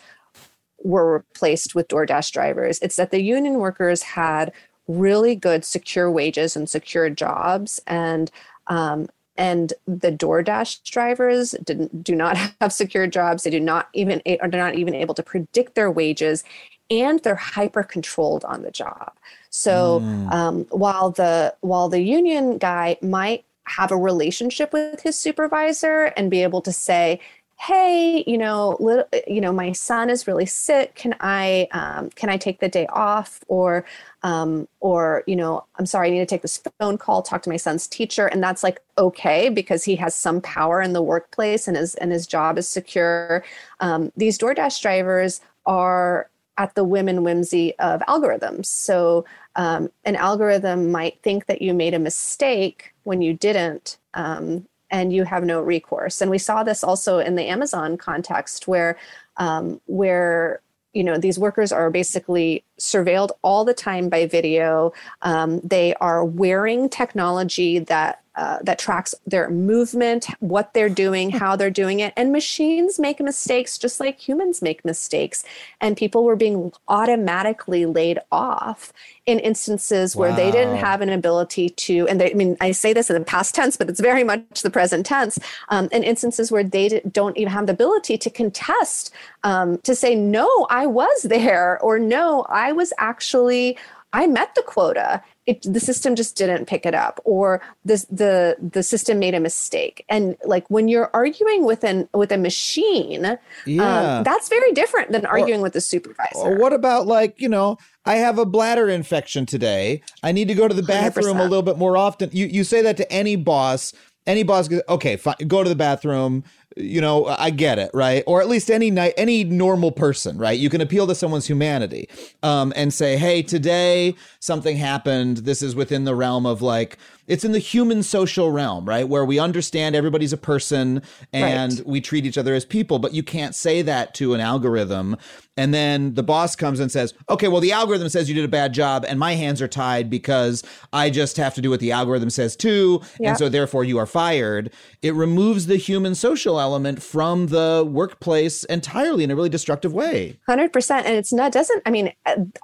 were 0.85 1.15
replaced 1.15 1.75
with 1.75 1.89
DoorDash 1.89 2.33
drivers. 2.33 2.79
It's 2.81 2.97
that 2.97 3.11
the 3.11 3.23
union 3.23 3.55
workers 3.55 4.03
had 4.03 4.53
really 4.99 5.35
good 5.35 5.65
secure 5.65 6.11
wages 6.11 6.57
and 6.57 6.69
secure 6.69 7.11
jobs 7.11 7.81
and 7.87 8.31
um, 8.69 9.09
and 9.37 9.73
the 9.87 10.13
DoorDash 10.13 10.83
drivers 10.91 11.53
didn't 11.65 12.05
do 12.05 12.15
not 12.15 12.37
have 12.61 12.73
secure 12.73 13.07
jobs. 13.07 13.43
They 13.43 13.51
do 13.51 13.61
not 13.61 13.89
even 13.95 14.23
are 14.41 14.49
not 14.49 14.75
even 14.75 14.95
able 14.95 15.15
to 15.15 15.23
predict 15.23 15.75
their 15.75 15.91
wages, 15.91 16.45
and 16.91 17.21
they're 17.21 17.35
hyper 17.35 17.83
controlled 17.83 18.45
on 18.45 18.63
the 18.63 18.71
job. 18.71 19.13
So 19.51 20.01
mm. 20.01 20.33
um, 20.33 20.67
while 20.71 21.11
the 21.11 21.55
while 21.61 21.89
the 21.89 22.03
union 22.03 22.59
guy 22.59 22.97
might 23.03 23.45
have 23.65 23.91
a 23.91 23.97
relationship 23.97 24.73
with 24.73 25.01
his 25.03 25.19
supervisor 25.19 26.13
and 26.17 26.31
be 26.31 26.43
able 26.43 26.61
to 26.63 26.73
say, 26.73 27.21
hey 27.59 28.25
you 28.27 28.37
know 28.37 28.77
little, 28.81 29.05
you 29.27 29.41
know 29.41 29.53
my 29.53 29.73
son 29.73 30.11
is 30.11 30.27
really 30.27 30.47
sick. 30.47 30.95
Can 30.95 31.15
i 31.21 31.69
um, 31.73 32.11
can 32.11 32.29
i 32.29 32.37
take 32.37 32.61
the 32.61 32.69
day 32.69 32.87
off? 32.89 33.41
Or 33.49 33.85
um, 34.23 34.69
or 34.81 35.25
you 35.27 35.37
know 35.37 35.65
i'm 35.77 35.87
sorry 35.87 36.09
i 36.09 36.11
need 36.11 36.19
to 36.19 36.27
take 36.27 36.43
this 36.43 36.63
phone 36.79 36.99
call 36.99 37.23
talk 37.23 37.43
to 37.43 37.51
my 37.51 37.57
son's 37.57 37.87
teacher. 37.87 38.27
And 38.27 38.43
that's 38.43 38.63
like 38.63 38.81
okay 38.99 39.49
because 39.49 39.85
he 39.85 39.97
has 39.97 40.15
some 40.15 40.41
power 40.41 40.83
in 40.83 40.93
the 40.93 41.03
workplace 41.03 41.69
and 41.69 41.77
his 41.77 41.95
and 41.97 42.13
his 42.13 42.27
job 42.27 42.59
is 42.59 42.69
secure. 42.69 43.45
Um, 43.81 44.13
these 44.17 44.39
doordash 44.39 44.81
drivers 44.81 45.41
are 45.67 46.29
at 46.59 46.75
the 46.75 46.85
whim 46.85 47.09
and 47.09 47.25
whimsy 47.25 47.77
of 47.79 48.01
algorithms. 48.03 48.67
So 48.67 49.25
um, 49.57 49.91
an 50.05 50.17
algorithm 50.17 50.91
might 50.91 51.21
think 51.23 51.47
that 51.47 51.63
you 51.63 51.75
made 51.75 51.95
a 51.95 51.99
mistake 51.99 52.93
when 53.05 53.23
you 53.23 53.35
didn't 53.35 53.99
um, 54.15 54.67
and 54.93 55.13
you 55.13 55.25
have 55.25 55.43
no 55.43 55.61
recourse. 55.61 56.21
And 56.21 56.31
we 56.31 56.39
saw 56.39 56.63
this 56.63 56.85
also 56.85 57.19
in 57.19 57.35
the 57.35 57.49
Amazon 57.49 57.97
context 57.97 58.69
where 58.69 58.97
um, 59.39 59.81
where 59.87 60.61
you 60.93 61.03
know 61.03 61.17
these 61.17 61.39
workers 61.39 61.73
are 61.73 61.91
basically 61.91 62.63
surveilled 62.79 63.31
all 63.43 63.65
the 63.65 63.75
time 63.75 64.11
by 64.11 64.27
video 64.27 64.93
um, 65.23 65.59
they 65.61 65.95
are 65.95 66.23
wearing 66.23 66.89
technology 66.89 67.79
that 67.79 68.22
uh, 68.35 68.59
that 68.63 68.79
tracks 68.79 69.15
their 69.27 69.51
movement, 69.51 70.27
what 70.41 70.73
they're 70.73 70.89
doing, 70.89 71.31
how 71.31 71.55
they're 71.55 71.71
doing 71.71 72.01
it. 72.01 72.13
And 72.17 72.33
machines 72.33 72.99
make 72.99 73.21
mistakes 73.21 73.77
just 73.77 74.01
like 74.01 74.19
humans 74.19 74.63
make 74.63 74.85
mistakes. 74.85 75.45
And 75.81 75.97
people 75.97 76.25
were 76.25 76.37
being 76.37 76.73
automatically 76.89 77.85
laid 77.85 78.19
off 78.31 78.93
in 79.27 79.39
instances 79.39 80.17
where 80.17 80.35
they 80.35 80.51
didn't 80.51 80.77
have 80.77 81.01
an 81.01 81.09
ability 81.09 81.69
to, 81.69 82.09
and 82.09 82.21
they, 82.21 82.33
I 82.33 82.35
mean, 82.35 82.57
I 82.61 82.73
say 82.73 82.93
this 82.93 83.09
in 83.09 83.15
the 83.15 83.25
past 83.25 83.55
tense, 83.55 83.77
but 83.77 83.89
it's 83.89 84.01
very 84.01 84.25
much 84.25 84.63
the 84.63 84.71
present 84.71 85.07
tense, 85.07 85.39
um, 85.69 85.89
in 85.93 86.03
instances 86.03 86.51
where 86.51 86.65
they 86.65 87.01
don't 87.13 87.37
even 87.37 87.53
have 87.53 87.67
the 87.67 87.73
ability 87.73 88.19
to 88.19 88.31
contest, 88.31 89.13
um, 89.45 89.79
to 89.79 89.95
say, 89.95 90.15
no, 90.15 90.67
I 90.71 90.87
was 90.87 91.23
there, 91.23 91.79
or 91.81 91.99
no, 91.99 92.43
I 92.49 92.73
was 92.73 92.93
actually. 92.99 93.79
I 94.13 94.27
met 94.27 94.55
the 94.55 94.63
quota 94.63 95.23
it, 95.47 95.63
the 95.63 95.81
system 95.81 96.15
just 96.15 96.37
didn't 96.37 96.67
pick 96.67 96.87
it 96.87 96.95
up 96.95 97.21
or 97.25 97.61
this, 97.85 98.05
the 98.05 98.57
the 98.61 98.83
system 98.83 99.19
made 99.19 99.35
a 99.35 99.41
mistake 99.41 100.05
and 100.09 100.37
like 100.45 100.69
when 100.71 100.87
you're 100.87 101.11
arguing 101.13 101.65
with 101.65 101.83
an 101.83 102.09
with 102.15 102.31
a 102.31 102.39
machine 102.39 103.25
um, 103.25 103.39
yeah. 103.67 104.19
Um, 104.19 104.25
that's 104.25 104.49
very 104.49 104.73
different 104.73 105.11
than 105.11 105.27
arguing 105.27 105.61
or, 105.61 105.65
with 105.65 105.77
a 105.77 105.81
supervisor 105.81 106.39
or 106.39 106.57
what 106.59 106.73
about 106.73 107.07
like 107.07 107.41
you 107.41 107.49
know 107.49 107.77
i 108.05 108.17
have 108.17 108.39
a 108.39 108.47
bladder 108.47 108.89
infection 108.89 109.45
today 109.45 110.01
i 110.23 110.31
need 110.31 110.47
to 110.47 110.55
go 110.55 110.69
to 110.69 110.75
the 110.75 110.83
bathroom 110.83 111.37
100%. 111.37 111.41
a 111.41 111.43
little 111.43 111.63
bit 111.63 111.77
more 111.77 111.97
often 111.97 112.31
you 112.33 112.47
you 112.47 112.63
say 112.63 112.81
that 112.83 112.97
to 112.99 113.13
any 113.13 113.35
boss 113.35 113.93
any 114.27 114.43
boss 114.45 114.69
goes, 114.69 114.83
okay, 114.89 115.17
fine, 115.17 115.35
go 115.49 115.63
to 115.63 115.69
the 115.69 115.75
bathroom. 115.75 116.45
You 116.77 117.01
know, 117.01 117.27
I 117.27 117.51
get 117.51 117.79
it, 117.79 117.91
right? 117.95 118.25
Or 118.27 118.41
at 118.41 118.49
least 118.49 118.71
any 118.71 118.91
night, 118.91 119.15
any 119.17 119.45
normal 119.45 119.93
person, 119.93 120.39
right? 120.39 120.59
You 120.59 120.71
can 120.71 120.81
appeal 120.81 121.07
to 121.07 121.15
someone's 121.15 121.47
humanity 121.47 122.09
um, 122.43 122.73
and 122.77 122.93
say, 122.93 123.17
hey, 123.17 123.43
today 123.43 124.15
something 124.41 124.77
happened. 124.77 125.39
This 125.39 125.63
is 125.63 125.75
within 125.75 126.05
the 126.05 126.15
realm 126.15 126.47
of 126.47 126.63
like 126.63 126.99
it's 127.27 127.45
in 127.45 127.53
the 127.53 127.59
human 127.59 128.03
social 128.03 128.51
realm, 128.51 128.85
right? 128.85 129.09
Where 129.09 129.25
we 129.25 129.39
understand 129.39 129.95
everybody's 129.95 130.33
a 130.33 130.37
person 130.37 131.03
and 131.33 131.73
right. 131.79 131.87
we 131.87 132.01
treat 132.01 132.27
each 132.27 132.37
other 132.37 132.55
as 132.55 132.65
people, 132.65 132.99
but 132.99 133.15
you 133.15 133.23
can't 133.23 133.55
say 133.55 133.81
that 133.83 134.13
to 134.15 134.35
an 134.35 134.41
algorithm. 134.41 135.17
And 135.57 135.73
then 135.73 136.15
the 136.15 136.23
boss 136.23 136.57
comes 136.57 136.81
and 136.81 136.91
says, 136.91 137.15
okay, 137.29 137.49
well, 137.49 137.61
the 137.61 137.73
algorithm 137.73 138.09
says 138.09 138.29
you 138.29 138.35
did 138.35 138.45
a 138.45 138.49
bad 138.49 138.73
job 138.73 139.05
and 139.07 139.19
my 139.19 139.35
hands 139.35 139.63
are 139.63 139.69
tied 139.69 140.11
because 140.11 140.65
I 140.93 141.11
just 141.11 141.37
have 141.37 141.55
to 141.55 141.61
do 141.61 141.71
what 141.71 141.81
the 141.81 141.93
algorithm 141.93 142.31
says 142.31 142.57
too. 142.57 143.01
Yep. 143.21 143.29
And 143.29 143.39
so 143.39 143.49
therefore 143.49 143.85
you 143.85 143.99
are 143.99 144.07
fired. 144.07 144.73
It 145.03 145.15
removes 145.15 145.67
the 145.67 145.77
human 145.77 146.15
social 146.15 146.59
element 146.63 147.03
from 147.03 147.49
the 147.49 147.87
workplace 147.89 148.65
entirely 148.65 149.25
in 149.25 149.31
a 149.31 149.37
really 149.37 149.49
destructive 149.49 149.93
way. 149.93 150.39
100%. 150.49 150.91
And 150.91 151.17
it's 151.17 151.33
not, 151.33 151.53
doesn't, 151.53 151.83
I 151.85 151.91
mean, 151.91 152.13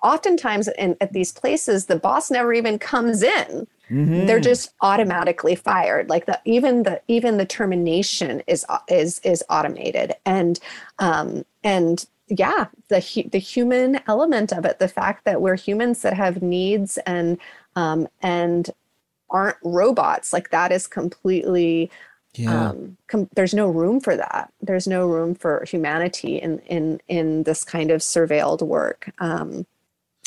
oftentimes 0.03 0.69
in, 0.79 0.97
at 1.01 1.13
these 1.13 1.33
places, 1.33 1.87
the 1.87 1.97
boss 1.97 2.31
never 2.31 2.53
even 2.53 2.79
comes 2.79 3.23
in 3.23 3.67
Mm-hmm. 3.91 4.27
They're 4.27 4.41
just 4.41 4.75
automatically 4.81 5.55
fired. 5.55 6.11
Like 6.11 6.27
the 6.27 6.41
even 6.45 6.83
the 6.83 7.01
even 7.09 7.39
the 7.39 7.47
termination 7.47 8.43
is 8.47 8.65
is 8.89 9.19
is 9.25 9.43
automated, 9.49 10.15
and 10.27 10.61
um, 10.99 11.45
and 11.65 12.05
yeah, 12.29 12.67
the 12.89 13.29
the 13.33 13.39
human 13.39 14.01
element 14.07 14.53
of 14.53 14.67
it, 14.67 14.79
the 14.79 14.89
fact 14.89 15.25
that 15.25 15.41
we're 15.41 15.57
humans 15.57 16.03
that 16.03 16.15
have 16.15 16.43
needs 16.43 16.99
and 17.07 17.39
um, 17.77 18.09
and 18.21 18.71
aren't 19.31 19.57
robots, 19.63 20.33
like 20.33 20.51
that 20.51 20.71
is 20.71 20.87
completely 20.87 21.91
yeah. 22.35 22.69
Um, 22.69 22.97
com- 23.09 23.29
there's 23.35 23.55
no 23.55 23.69
room 23.69 24.01
for 24.01 24.17
that. 24.17 24.53
There's 24.61 24.87
no 24.87 25.07
room 25.07 25.35
for 25.35 25.65
humanity 25.65 26.37
in 26.37 26.59
in 26.61 27.01
in 27.09 27.43
this 27.45 27.65
kind 27.65 27.91
of 27.91 28.01
surveilled 28.01 28.63
work. 28.63 29.11
Um, 29.19 29.67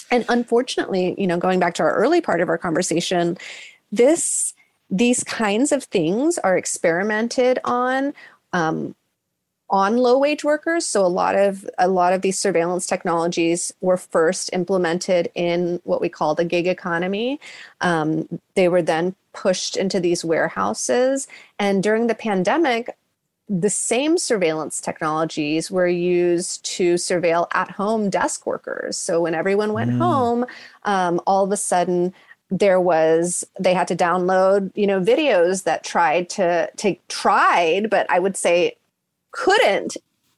and 0.10 0.26
unfortunately, 0.28 1.16
you 1.18 1.26
know, 1.26 1.38
going 1.38 1.60
back 1.60 1.74
to 1.76 1.84
our 1.84 1.96
early 1.96 2.20
part 2.20 2.42
of 2.42 2.50
our 2.50 2.58
conversation, 2.58 3.38
this 3.92 4.54
these 4.90 5.24
kinds 5.24 5.72
of 5.72 5.86
things 5.86 6.38
are 6.40 6.58
experimented 6.58 7.60
on 7.64 8.14
um, 8.52 8.96
on 9.70 9.96
low 9.96 10.18
wage 10.20 10.44
workers 10.44 10.86
so 10.86 11.06
a 11.06 11.08
lot 11.08 11.34
of 11.34 11.68
a 11.80 11.88
lot 11.88 12.12
of 12.12 12.22
these 12.22 12.38
surveillance 12.38 12.86
technologies 12.86 13.74
were 13.80 13.96
first 13.96 14.50
implemented 14.52 15.32
in 15.34 15.80
what 15.86 16.02
we 16.02 16.10
call 16.10 16.36
the 16.36 16.44
gig 16.44 16.68
economy 16.68 17.40
um, 17.80 18.28
they 18.56 18.68
were 18.68 18.82
then 18.82 19.16
pushed 19.34 19.78
into 19.78 20.00
these 20.00 20.26
warehouses 20.26 21.28
and 21.60 21.84
during 21.84 22.08
the 22.08 22.16
pandemic 22.16 22.96
the 23.50 23.70
same 23.70 24.18
surveillance 24.18 24.80
technologies 24.80 25.70
were 25.70 25.88
used 25.88 26.64
to 26.64 26.94
surveil 26.94 27.48
at 27.54 27.70
home 27.70 28.10
desk 28.10 28.46
workers. 28.46 28.96
So 28.96 29.22
when 29.22 29.36
everyone 29.36 29.74
went 29.74 29.92
mm. 29.92 29.98
home, 29.98 30.46
um, 30.84 31.20
all 31.28 31.44
of 31.44 31.52
a 31.52 31.58
sudden 31.58 32.14
there 32.52 32.80
was 32.80 33.44
they 33.60 33.74
had 33.74 33.88
to 33.88 33.96
download 33.96 34.72
you 34.76 34.86
know 34.86 35.00
videos 35.00 35.64
that 35.64 35.84
tried 35.86 36.30
to 36.30 36.70
to 36.76 36.94
tried 37.08 37.90
but 37.90 38.06
i 38.10 38.20
would 38.20 38.36
say 38.36 38.76
couldn't 39.32 39.96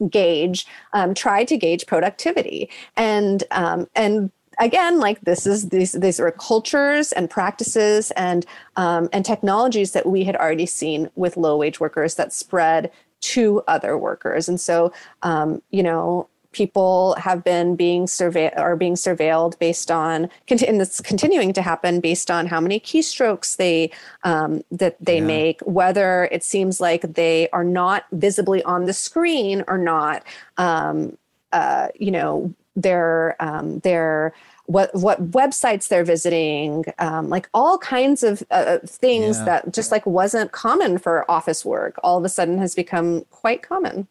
gauge 0.09 0.67
um, 0.93 1.15
tried 1.15 1.47
to 1.47 1.57
gauge 1.57 1.87
productivity 1.87 2.69
and 2.95 3.43
um, 3.49 3.87
and 3.95 4.31
again 4.59 4.99
like 4.99 5.19
this 5.21 5.45
is 5.45 5.69
these 5.69 5.93
these 5.93 6.19
are 6.19 6.31
cultures 6.31 7.11
and 7.11 7.29
practices 7.29 8.11
and 8.11 8.45
um, 8.75 9.09
and 9.13 9.25
technologies 9.25 9.91
that 9.91 10.05
we 10.05 10.23
had 10.23 10.35
already 10.35 10.65
seen 10.65 11.09
with 11.15 11.37
low 11.37 11.57
wage 11.57 11.79
workers 11.79 12.15
that 12.15 12.33
spread 12.33 12.91
to 13.21 13.61
other 13.67 13.97
workers 13.97 14.49
and 14.49 14.59
so 14.59 14.91
um, 15.21 15.61
you 15.71 15.83
know 15.83 16.27
people 16.53 17.15
have 17.17 17.43
been 17.43 17.75
being 17.75 18.07
surveyed 18.07 18.53
or 18.57 18.75
being 18.75 18.93
surveilled 18.93 19.57
based 19.59 19.91
on 19.91 20.29
and 20.49 20.81
it's 20.81 21.01
continuing 21.01 21.51
to 21.51 21.61
happen 21.61 21.99
based 21.99 22.31
on 22.31 22.47
how 22.47 22.61
many 22.61 22.79
keystrokes 22.79 23.57
they 23.57 23.91
um, 24.23 24.63
that 24.71 24.95
they 25.01 25.17
yeah. 25.17 25.25
make 25.25 25.61
whether 25.61 26.25
it 26.31 26.43
seems 26.43 26.79
like 26.79 27.01
they 27.01 27.49
are 27.49 27.63
not 27.63 28.05
visibly 28.11 28.63
on 28.63 28.85
the 28.85 28.93
screen 28.93 29.63
or 29.67 29.77
not 29.77 30.23
um, 30.57 31.17
uh, 31.51 31.87
you 31.99 32.11
know 32.11 32.53
their 32.75 33.35
um, 33.39 33.79
their 33.79 34.33
what 34.65 34.93
what 34.93 35.31
websites 35.31 35.87
they're 35.87 36.03
visiting, 36.03 36.85
um, 36.99 37.29
like 37.29 37.49
all 37.53 37.77
kinds 37.77 38.23
of 38.23 38.43
uh, 38.51 38.77
things 38.85 39.37
yeah. 39.39 39.45
that 39.45 39.73
just 39.73 39.91
like 39.91 40.05
wasn't 40.05 40.51
common 40.51 40.97
for 40.97 41.29
office 41.29 41.65
work, 41.65 41.99
all 42.03 42.17
of 42.17 42.23
a 42.23 42.29
sudden 42.29 42.57
has 42.57 42.75
become 42.75 43.25
quite 43.29 43.61
common. 43.61 44.07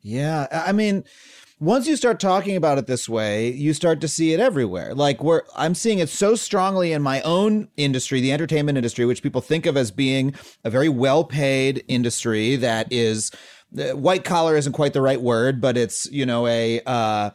Yeah, 0.00 0.46
I 0.52 0.70
mean, 0.70 1.04
once 1.58 1.88
you 1.88 1.96
start 1.96 2.20
talking 2.20 2.54
about 2.54 2.78
it 2.78 2.86
this 2.86 3.08
way, 3.08 3.50
you 3.50 3.72
start 3.72 4.00
to 4.02 4.08
see 4.08 4.32
it 4.32 4.40
everywhere. 4.40 4.94
Like 4.94 5.22
where 5.22 5.42
I'm 5.56 5.74
seeing 5.74 5.98
it 5.98 6.08
so 6.08 6.34
strongly 6.34 6.92
in 6.92 7.02
my 7.02 7.22
own 7.22 7.68
industry, 7.76 8.20
the 8.20 8.32
entertainment 8.32 8.78
industry, 8.78 9.04
which 9.06 9.22
people 9.22 9.40
think 9.40 9.66
of 9.66 9.76
as 9.76 9.90
being 9.90 10.34
a 10.64 10.70
very 10.70 10.88
well-paid 10.88 11.82
industry 11.88 12.56
that 12.56 12.92
is 12.92 13.32
uh, 13.76 13.96
white 13.96 14.22
collar 14.22 14.56
isn't 14.56 14.74
quite 14.74 14.92
the 14.92 15.02
right 15.02 15.20
word, 15.20 15.60
but 15.60 15.76
it's 15.76 16.06
you 16.12 16.24
know 16.24 16.46
a 16.46 16.80
uh, 16.86 17.30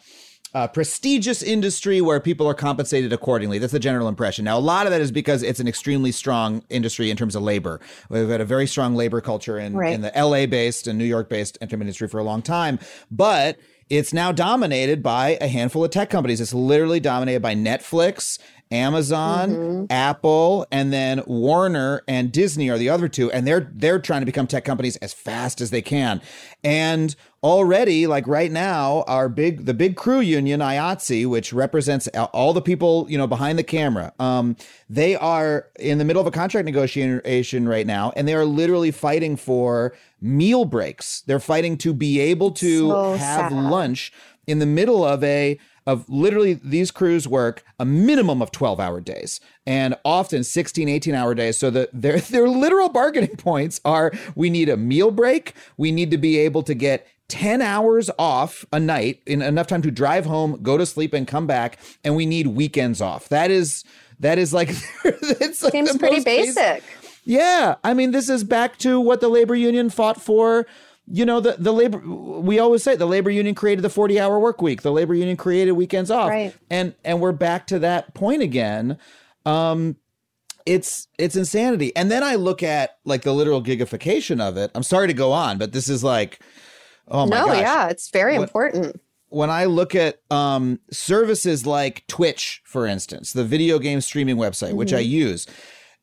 uh, 0.54 0.68
prestigious 0.68 1.42
industry 1.42 2.02
where 2.02 2.20
people 2.20 2.48
are 2.48 2.54
compensated 2.54 3.14
accordingly. 3.14 3.58
That's 3.58 3.74
the 3.74 3.80
general 3.80 4.08
impression. 4.08 4.46
Now, 4.46 4.58
a 4.58 4.60
lot 4.60 4.86
of 4.86 4.92
that 4.92 5.02
is 5.02 5.12
because 5.12 5.44
it's 5.44 5.60
an 5.60 5.68
extremely 5.68 6.12
strong 6.12 6.64
industry 6.70 7.10
in 7.10 7.18
terms 7.18 7.36
of 7.36 7.44
labor. 7.44 7.80
We've 8.10 8.28
had 8.28 8.42
a 8.42 8.46
very 8.46 8.68
strong 8.68 8.96
labor 8.96 9.22
culture 9.22 9.58
in, 9.58 9.74
right. 9.74 9.94
in 9.94 10.02
the 10.02 10.12
LA 10.16 10.46
based 10.46 10.88
and 10.88 10.98
New 10.98 11.06
York 11.06 11.30
based 11.30 11.58
entertainment 11.62 11.88
industry 11.88 12.08
for 12.08 12.20
a 12.20 12.24
long 12.24 12.42
time. 12.42 12.80
But 13.10 13.60
it's 13.90 14.14
now 14.14 14.32
dominated 14.32 15.04
by 15.04 15.38
a 15.42 15.48
handful 15.48 15.84
of 15.84 15.92
tech 15.92 16.10
companies. 16.10 16.40
It's 16.40 16.54
literally 16.54 17.00
dominated 17.00 17.42
by 17.42 17.56
Netflix 17.56 18.40
Amazon, 18.72 19.50
mm-hmm. 19.50 19.86
Apple, 19.90 20.66
and 20.72 20.94
then 20.94 21.22
Warner 21.28 22.02
and 22.08 22.32
Disney 22.32 22.70
are 22.70 22.78
the 22.78 22.90
other 22.90 23.08
two, 23.08 23.32
and 23.32 23.46
they're 23.46 23.70
they're 23.74 24.00
trying 24.00 24.22
to 24.22 24.26
become 24.26 24.48
tech 24.48 24.66
companies 24.66 24.96
as 24.98 25.14
fast 25.14 25.62
as 25.62 25.70
they 25.70 25.82
can. 25.82 26.22
And 26.64 27.16
already, 27.44 28.08
like 28.08 28.28
right 28.28 28.52
now, 28.52 29.04
our 29.08 29.28
big 29.28 29.66
the 29.66 29.74
big 29.74 29.96
crew 29.96 30.20
union 30.20 30.62
IATSE, 30.62 31.28
which 31.28 31.52
represents 31.52 32.08
all 32.34 32.54
the 32.54 32.62
people 32.62 33.06
you 33.10 33.18
know 33.18 33.28
behind 33.28 33.60
the 33.60 33.64
camera, 33.64 34.14
um, 34.20 34.56
they 34.90 35.16
are 35.16 35.68
in 35.80 35.98
the 35.98 36.06
middle 36.06 36.22
of 36.22 36.28
a 36.28 36.32
contract 36.32 36.66
negotiation 36.66 37.68
right 37.68 37.88
now, 37.88 38.14
and 38.16 38.28
they 38.28 38.34
are 38.34 38.46
literally 38.46 38.92
fighting 38.92 39.36
for 39.36 39.94
meal 40.22 40.66
breaks. 40.66 41.22
They're 41.22 41.40
fighting 41.40 41.78
to 41.80 41.94
be 41.94 42.20
able 42.20 42.52
to 42.52 42.90
so 42.90 43.14
have 43.14 43.52
sad. 43.52 43.54
lunch 43.54 44.14
in 44.48 44.60
the 44.60 44.66
middle 44.66 45.04
of 45.04 45.24
a 45.24 45.60
of 45.88 46.08
literally 46.10 46.54
these 46.54 46.92
crews 46.92 47.28
work 47.28 47.64
a 47.80 47.86
minimum 47.86 48.42
of 48.42 48.52
12 48.52 48.80
hour 48.80 49.02
days 49.02 49.40
and 49.66 49.96
often 50.06 50.44
16 50.44 50.88
18 50.88 51.16
hour 51.16 51.34
days. 51.34 51.58
So 51.58 51.70
that 51.72 51.90
their 51.94 52.20
their 52.20 52.48
literal 52.48 52.90
bargaining 52.90 53.36
points 53.38 53.82
are 53.86 54.12
we 54.36 54.50
need 54.50 54.70
a 54.70 54.78
meal 54.78 55.12
break. 55.12 55.54
We 55.78 55.92
need 55.92 56.12
to 56.12 56.18
be 56.18 56.38
able 56.38 56.64
to 56.64 56.74
get 56.74 57.08
10 57.30 57.62
hours 57.62 58.10
off 58.20 58.66
a 58.74 58.80
night 58.80 59.22
in 59.26 59.42
enough 59.42 59.68
time 59.68 59.82
to 59.82 59.92
drive 59.92 60.26
home 60.26 60.60
go 60.62 60.78
to 60.78 60.86
sleep 60.86 61.14
and 61.14 61.28
come 61.28 61.48
back. 61.48 61.80
And 62.04 62.16
we 62.16 62.26
need 62.26 62.48
weekends 62.48 63.02
off. 63.02 63.30
That 63.30 63.52
is 63.52 63.84
that 64.20 64.38
is 64.38 64.54
like 64.54 64.70
it's 65.04 65.64
like 65.64 65.72
seems 65.72 65.98
pretty 65.98 66.24
basic. 66.24 66.56
basic. 66.56 66.84
Yeah. 67.24 67.76
I 67.84 67.94
mean 67.94 68.12
this 68.12 68.30
is 68.30 68.44
back 68.44 68.78
to 68.80 69.00
what 69.00 69.22
the 69.22 69.30
labor 69.30 69.56
union 69.56 69.90
fought 69.90 70.22
for 70.22 70.68
you 71.08 71.26
know 71.26 71.40
the 71.40 71.56
the 71.58 71.74
labor 71.74 71.98
we 72.00 72.60
always 72.60 72.84
say 72.84 72.96
the 72.96 73.06
labor 73.06 73.30
union 73.30 73.56
created 73.56 73.82
the 73.82 73.90
40 73.90 74.20
hour 74.20 74.40
work 74.40 74.62
week 74.62 74.82
the 74.82 74.92
labor 74.92 75.14
union 75.14 75.38
created 75.38 75.74
weekends 75.74 76.12
off 76.12 76.30
right. 76.30 76.56
and 76.70 76.94
and 77.04 77.20
we're 77.20 77.32
back 77.32 77.68
to 77.68 77.80
that 77.80 78.14
point 78.14 78.42
again 78.42 78.98
um 79.46 79.96
it's 80.66 81.08
it's 81.18 81.36
insanity 81.36 81.96
and 81.96 82.12
then 82.12 82.24
i 82.24 82.36
look 82.36 82.62
at 82.62 83.00
like 83.04 83.24
the 83.24 83.34
literal 83.34 83.64
gigification 83.64 84.40
of 84.40 84.58
it 84.58 84.72
i'm 84.76 84.84
sorry 84.84 85.08
to 85.08 85.14
go 85.14 85.32
on 85.32 85.58
but 85.58 85.72
this 85.72 85.90
is 85.90 86.04
like 86.04 86.40
oh 87.08 87.26
my 87.26 87.40
no 87.40 87.48
gosh. 87.48 87.58
yeah 87.58 87.88
it's 87.88 88.10
very 88.12 88.34
when, 88.34 88.44
important 88.44 89.02
when 89.30 89.50
i 89.50 89.66
look 89.66 89.96
at 89.96 90.22
um 90.30 90.80
services 90.92 91.66
like 91.66 92.06
twitch 92.08 92.62
for 92.64 92.86
instance 92.86 93.34
the 93.34 93.44
video 93.44 93.80
game 93.80 94.02
streaming 94.02 94.38
website 94.38 94.70
mm-hmm. 94.70 94.78
which 94.78 94.94
i 94.94 95.02
mm-hmm. 95.02 95.12
use 95.12 95.48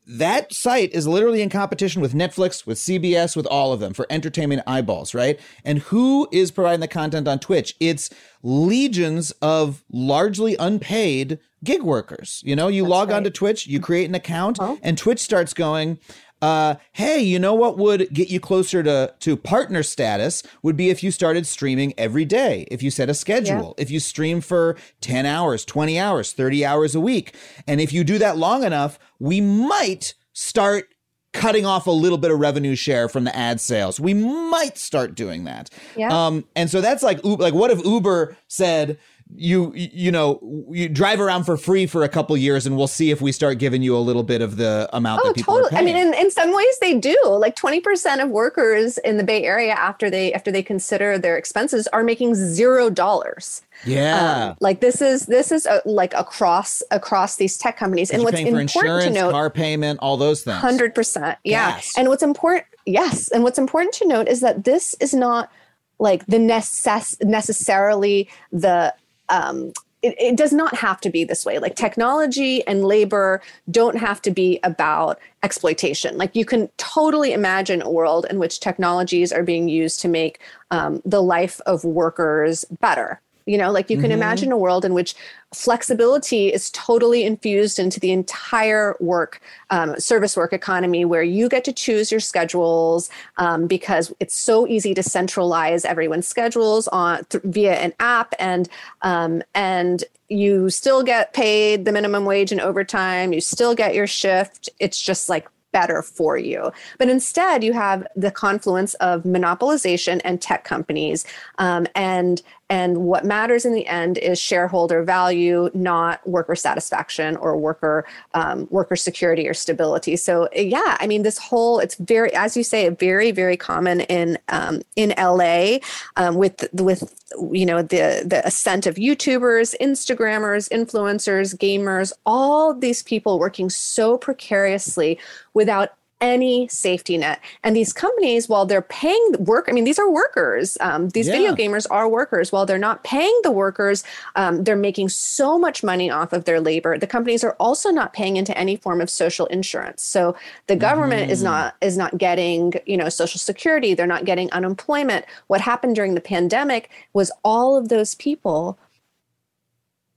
that 0.09 0.55
site 0.55 0.91
is 0.93 1.07
literally 1.07 1.43
in 1.43 1.51
competition 1.51 2.01
with 2.01 2.15
Netflix, 2.15 2.67
with 2.67 2.79
CBS, 2.79 3.37
with 3.37 3.47
all 3.47 3.75
of 3.75 3.81
them 3.81 3.93
for 3.93 4.07
entertainment 4.09 4.63
eyeballs, 4.67 5.15
right? 5.15 5.39
And 5.65 5.81
who 5.81 6.27
is 6.33 6.51
providing 6.51 6.81
the 6.81 6.89
content 6.89 7.29
on 7.29 7.39
Twitch? 7.39 7.77
It's 7.79 8.09
legions 8.43 9.33
of 9.43 9.85
largely 9.93 10.57
unpaid 10.59 11.39
gig 11.63 11.83
workers. 11.83 12.41
You 12.43 12.57
know, 12.57 12.69
you 12.69 12.85
That's 12.85 12.91
log 12.91 13.09
right. 13.11 13.17
onto 13.17 13.31
Twitch, 13.31 13.67
you 13.67 13.81
create 13.81 14.09
an 14.09 14.15
account, 14.15 14.57
oh. 14.61 14.79
and 14.83 14.97
Twitch 14.97 15.21
starts 15.21 15.53
going, 15.53 15.99
uh, 16.41 16.77
hey, 16.93 17.21
you 17.21 17.39
know 17.39 17.55
what 17.55 17.79
would 17.79 18.13
get 18.13 18.29
you 18.29 18.41
closer 18.41 18.83
to, 18.83 19.15
to 19.21 19.37
partner 19.37 19.83
status 19.83 20.43
would 20.63 20.77
be 20.77 20.91
if 20.91 21.03
you 21.03 21.11
started 21.11 21.47
streaming 21.47 21.93
every 21.99 22.25
day, 22.25 22.67
if 22.71 22.83
you 22.83 22.91
set 22.91 23.09
a 23.09 23.15
schedule, 23.15 23.75
yeah. 23.77 23.83
if 23.83 23.91
you 23.91 24.01
stream 24.01 24.41
for 24.41 24.77
10 25.01 25.27
hours, 25.27 25.65
20 25.65 25.99
hours, 25.99 26.33
30 26.33 26.65
hours 26.65 26.95
a 26.95 27.01
week. 27.01 27.35
And 27.67 27.81
if 27.81 27.93
you 27.93 28.05
do 28.05 28.19
that 28.19 28.37
long 28.37 28.65
enough, 28.65 28.99
we 29.19 29.41
might 29.41 30.15
start 30.33 30.89
cutting 31.33 31.67
off 31.67 31.87
a 31.87 31.91
little 31.91 32.19
bit 32.19 32.31
of 32.31 32.39
revenue 32.39 32.75
share 32.75 33.09
from 33.09 33.25
the 33.25 33.37
ad 33.37 33.61
sales. 33.61 34.01
We 34.01 34.15
might 34.15 34.79
start 34.79 35.15
doing 35.15 35.45
that. 35.45 35.71
Yeah. 35.97 36.09
Um, 36.09 36.45
and 36.57 36.71
so 36.71 36.81
that's 36.81 37.03
like, 37.03 37.23
like 37.25 37.55
what 37.55 37.71
if 37.71 37.85
Uber 37.85 38.37
said, 38.49 38.99
you 39.37 39.73
you 39.75 40.11
know 40.11 40.41
you 40.71 40.89
drive 40.89 41.21
around 41.21 41.45
for 41.45 41.57
free 41.57 41.87
for 41.87 42.03
a 42.03 42.09
couple 42.09 42.37
years 42.37 42.67
and 42.67 42.77
we'll 42.77 42.87
see 42.87 43.11
if 43.11 43.21
we 43.21 43.31
start 43.31 43.59
giving 43.59 43.83
you 43.83 43.97
a 43.97 44.01
little 44.01 44.23
bit 44.23 44.41
of 44.41 44.57
the 44.57 44.89
amount 44.93 45.21
oh, 45.23 45.29
that 45.29 45.37
people 45.37 45.55
totally. 45.55 45.79
I 45.79 45.83
mean 45.83 45.97
in, 45.97 46.15
in 46.15 46.31
some 46.31 46.55
ways 46.55 46.79
they 46.81 46.95
do. 46.95 47.17
Like 47.27 47.55
20% 47.57 48.23
of 48.23 48.31
workers 48.31 48.99
in 48.99 49.17
the 49.17 49.25
Bay 49.25 49.45
Area 49.45 49.73
after 49.73 50.09
they 50.09 50.33
after 50.33 50.51
they 50.51 50.63
consider 50.63 51.19
their 51.19 51.37
expenses 51.37 51.87
are 51.89 52.03
making 52.03 52.35
zero 52.35 52.89
dollars. 52.91 53.63
Yeah. 53.85 54.49
Um, 54.51 54.57
like 54.61 54.81
this 54.81 55.03
is 55.03 55.27
this 55.27 55.53
is 55.53 55.67
a, 55.67 55.83
like 55.85 56.15
across 56.15 56.83
across 56.91 57.37
these 57.37 57.59
tech 57.59 57.77
companies. 57.77 58.11
And 58.11 58.25
what's 58.25 58.41
important 58.41 59.05
to 59.05 59.11
note 59.11 59.33
car 59.33 59.51
payment 59.51 60.01
all 60.01 60.17
those 60.17 60.43
things. 60.43 60.63
100% 60.63 61.37
yeah. 61.45 61.73
Gas. 61.73 61.93
and 61.97 62.09
what's 62.09 62.23
important 62.23 62.65
yes. 62.87 63.29
And 63.29 63.45
what's 63.45 63.59
important 63.59 63.95
to 63.97 64.09
note 64.09 64.27
is 64.27 64.41
that 64.41 64.65
this 64.65 64.95
is 65.01 65.13
not 65.13 65.53
like 65.99 66.25
the 66.27 66.39
necess- 66.39 67.23
necessarily 67.23 68.29
the 68.53 68.95
um, 69.29 69.73
it, 70.03 70.15
it, 70.19 70.37
does 70.37 70.53
not 70.53 70.77
have 70.77 71.01
to 71.01 71.11
be 71.11 71.25
this 71.25 71.45
way. 71.45 71.59
Like 71.59 71.75
technology 71.75 72.65
and 72.67 72.85
labor 72.85 73.43
don't 73.71 73.97
have 73.97 74.23
to 74.23 74.31
be 74.31 74.61
about 74.63 75.19
exploitation. 75.43 76.17
Like 76.17 76.37
you 76.37 76.45
can 76.45 76.69
totally 76.77 77.33
imagine 77.33 77.83
a 77.83 77.91
world 77.91 78.27
in 78.31 78.39
which 78.39 78.61
technologies 78.61 79.33
are 79.33 79.43
being 79.43 79.69
used 79.69 79.99
to 80.01 80.09
make 80.09 80.41
um, 80.71 81.03
the 81.05 81.23
life 81.23 81.61
of 81.67 81.83
workers 81.83 82.65
better 82.81 83.21
you 83.49 83.57
know, 83.57 83.73
like 83.73 83.89
you 83.89 83.97
can 83.97 84.11
mm-hmm. 84.11 84.21
imagine 84.21 84.53
a 84.53 84.59
world 84.59 84.85
in 84.85 84.93
which 84.93 85.15
flexibility 85.55 86.53
is 86.53 86.71
totally 86.73 87.25
infused 87.25 87.79
into 87.79 87.99
the 87.99 88.13
entire 88.13 88.95
work, 89.01 89.41
um, 89.71 89.99
service 89.99 90.37
work 90.37 90.53
economy, 90.53 91.07
where 91.07 91.23
you 91.23 91.49
get 91.49 91.65
to 91.65 91.73
choose 91.73 92.11
your 92.11 92.21
schedules 92.21 93.09
um, 93.39 93.67
because 93.67 94.13
it's 94.21 94.35
so 94.35 94.67
easy 94.67 94.93
to 94.93 95.03
centralize 95.03 95.87
everyone's 95.87 96.29
schedules 96.29 96.89
on 96.89 97.25
th- 97.31 97.43
via 97.45 97.77
an 97.77 97.95
app, 98.01 98.35
and 98.39 98.69
um, 99.01 99.43
and 99.55 100.05
you 100.29 100.69
still 100.69 101.03
get 101.03 101.33
paid 101.33 101.87
the 101.87 101.93
minimum 101.93 102.27
wage 102.27 102.53
and 102.53 102.61
overtime. 102.61 103.33
You 103.33 103.41
still 103.41 103.75
get 103.75 103.95
your 103.95 104.07
shift. 104.07 104.69
It's 104.79 105.01
just 105.01 105.31
like 105.31 105.49
better 105.73 106.03
for 106.03 106.37
you. 106.37 106.73
But 106.99 107.09
instead, 107.09 107.63
you 107.63 107.73
have 107.73 108.07
the 108.17 108.31
confluence 108.31 108.95
of 108.95 109.23
monopolization 109.23 110.21
and 110.25 110.41
tech 110.41 110.65
companies 110.65 111.27
um, 111.59 111.87
and 111.95 112.43
and 112.71 112.99
what 112.99 113.25
matters 113.25 113.65
in 113.65 113.73
the 113.73 113.87
end 113.87 114.19
is 114.19 114.39
shareholder 114.39 115.03
value, 115.03 115.71
not 115.73 116.27
worker 116.29 116.55
satisfaction 116.55 117.37
or 117.37 117.57
worker 117.57 118.07
um, 118.35 118.69
worker 118.71 118.97
security 118.97 119.49
or 119.49 119.55
stability. 119.55 120.17
So 120.17 120.49
yeah, 120.55 120.97
I 121.01 121.07
mean, 121.07 121.23
this 121.23 121.39
whole 121.39 121.79
it's 121.79 121.95
very, 121.97 122.33
as 122.35 122.57
you 122.57 122.63
say, 122.63 122.89
very 122.91 123.31
very 123.31 123.57
common 123.57 124.03
in 124.03 124.39
um, 124.49 124.83
in 124.97 125.15
LA 125.19 125.79
um, 126.17 126.37
with 126.37 126.69
with 126.73 127.15
you 127.53 127.65
know 127.65 127.83
the 127.83 128.23
the 128.25 128.47
ascent 128.47 128.87
of 128.87 128.97
YouTubers, 128.97 129.75
Instagrammers, 129.81 130.69
influencers, 130.69 131.57
gamers, 131.57 132.13
all 132.27 132.75
these 132.75 133.03
people 133.03 133.39
working 133.39 133.71
so 133.71 134.19
precariously 134.19 135.19
without 135.55 135.98
any 136.21 136.69
safety 136.69 137.17
net. 137.17 137.41
And 137.63 137.77
these 137.77 137.93
companies, 137.93 138.49
while 138.49 138.67
they're 138.67 138.83
paying 138.83 139.35
work, 139.39 139.67
I 139.69 139.73
mean, 139.73 139.85
these 139.85 139.99
are 139.99 140.11
workers. 140.11 140.77
Um, 140.81 141.11
these 141.11 141.29
yeah. 141.29 141.35
video 141.35 141.55
gamers 141.55 141.87
are 141.91 142.09
workers. 142.09 142.51
While 142.51 142.67
they're 142.67 142.79
not 142.79 143.05
paying 143.05 143.39
the 143.43 143.51
workers, 143.51 144.05
um, 144.37 144.65
they're 144.65 144.77
making 144.77 145.11
so 145.11 145.59
much 145.59 145.83
money 145.83 146.11
off 146.11 146.33
of 146.33 146.45
their 146.45 146.61
labor. 146.61 146.99
The 146.99 147.07
companies 147.07 147.45
are 147.45 147.57
also 147.61 147.91
not 147.91 148.13
paying 148.13 148.37
into 148.37 148.57
any 148.57 148.77
form 148.77 149.01
of 149.01 149.11
social 149.11 149.47
insurance. 149.47 150.03
So 150.03 150.37
the 150.67 150.77
government 150.77 151.29
mm. 151.29 151.33
is 151.33 151.43
not 151.43 151.77
is 151.81 151.97
not 151.97 152.19
getting 152.19 152.75
you 152.87 152.97
know 152.97 153.09
social 153.09 153.39
security. 153.39 153.95
They're 153.95 154.07
not 154.07 154.25
getting 154.25 154.51
unemployment. 154.53 155.25
What 155.47 155.61
happened 155.61 155.95
during 155.95 156.15
the 156.15 156.21
pandemic 156.21 156.91
was 157.13 157.31
all 157.45 157.77
of 157.77 157.89
those 157.89 158.15
people 158.15 158.79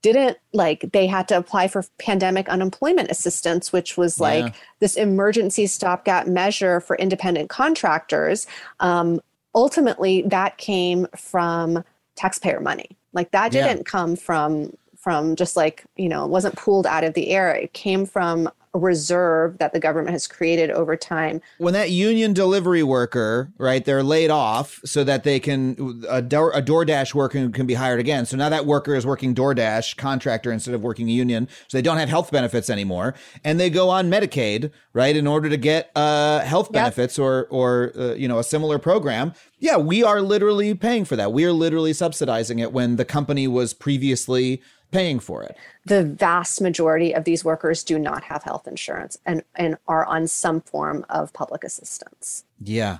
didn't 0.01 0.37
like 0.53 0.89
they 0.93 1.07
had 1.07 1.27
to 1.27 1.37
apply 1.37 1.67
for 1.67 1.83
pandemic 1.99 2.49
unemployment 2.49 3.09
assistance 3.11 3.71
which 3.71 3.97
was 3.97 4.19
like 4.19 4.45
yeah. 4.45 4.53
this 4.79 4.95
emergency 4.95 5.67
stopgap 5.67 6.27
measure 6.27 6.79
for 6.79 6.95
independent 6.97 7.49
contractors 7.49 8.47
um, 8.79 9.21
ultimately 9.53 10.21
that 10.23 10.57
came 10.57 11.07
from 11.15 11.83
taxpayer 12.15 12.59
money 12.59 12.97
like 13.13 13.31
that 13.31 13.51
didn't 13.51 13.77
yeah. 13.77 13.83
come 13.83 14.15
from 14.15 14.71
from 14.97 15.35
just 15.35 15.55
like 15.55 15.83
you 15.95 16.09
know 16.09 16.25
it 16.25 16.29
wasn't 16.29 16.55
pulled 16.55 16.85
out 16.85 17.03
of 17.03 17.13
the 17.13 17.29
air 17.29 17.53
it 17.53 17.73
came 17.73 18.05
from 18.05 18.49
reserve 18.73 19.57
that 19.57 19.73
the 19.73 19.79
government 19.79 20.11
has 20.11 20.27
created 20.27 20.71
over 20.71 20.95
time. 20.95 21.41
When 21.57 21.73
that 21.73 21.91
union 21.91 22.33
delivery 22.33 22.83
worker, 22.83 23.51
right, 23.57 23.83
they're 23.83 24.03
laid 24.03 24.29
off 24.29 24.79
so 24.85 25.03
that 25.03 25.23
they 25.23 25.39
can 25.39 26.05
a, 26.09 26.21
Door, 26.21 26.51
a 26.53 26.61
DoorDash 26.61 27.13
worker 27.13 27.49
can 27.49 27.65
be 27.65 27.73
hired 27.73 27.99
again. 27.99 28.25
So 28.25 28.37
now 28.37 28.49
that 28.49 28.65
worker 28.65 28.95
is 28.95 29.05
working 29.05 29.35
DoorDash 29.35 29.97
contractor 29.97 30.51
instead 30.51 30.73
of 30.73 30.81
working 30.81 31.09
union, 31.09 31.49
so 31.67 31.77
they 31.77 31.81
don't 31.81 31.97
have 31.97 32.09
health 32.09 32.31
benefits 32.31 32.69
anymore, 32.69 33.13
and 33.43 33.59
they 33.59 33.69
go 33.69 33.89
on 33.89 34.09
Medicaid, 34.09 34.71
right, 34.93 35.15
in 35.15 35.27
order 35.27 35.49
to 35.49 35.57
get 35.57 35.91
uh, 35.95 36.39
health 36.39 36.71
benefits 36.71 37.19
or 37.19 37.47
or 37.49 37.91
uh, 37.97 38.13
you 38.13 38.27
know 38.27 38.39
a 38.39 38.43
similar 38.43 38.79
program. 38.79 39.33
Yeah, 39.59 39.77
we 39.77 40.03
are 40.03 40.21
literally 40.21 40.73
paying 40.73 41.05
for 41.05 41.15
that. 41.15 41.33
We 41.33 41.45
are 41.45 41.51
literally 41.51 41.93
subsidizing 41.93 42.59
it 42.59 42.71
when 42.71 42.95
the 42.95 43.05
company 43.05 43.47
was 43.47 43.73
previously 43.73 44.61
paying 44.91 45.19
for 45.19 45.43
it. 45.43 45.57
The 45.85 46.03
vast 46.03 46.61
majority 46.61 47.13
of 47.13 47.23
these 47.23 47.43
workers 47.43 47.83
do 47.83 47.97
not 47.97 48.23
have 48.23 48.43
health 48.43 48.67
insurance 48.67 49.17
and, 49.25 49.43
and 49.55 49.77
are 49.87 50.05
on 50.05 50.27
some 50.27 50.61
form 50.61 51.05
of 51.09 51.33
public 51.33 51.63
assistance. 51.63 52.43
Yeah. 52.61 52.99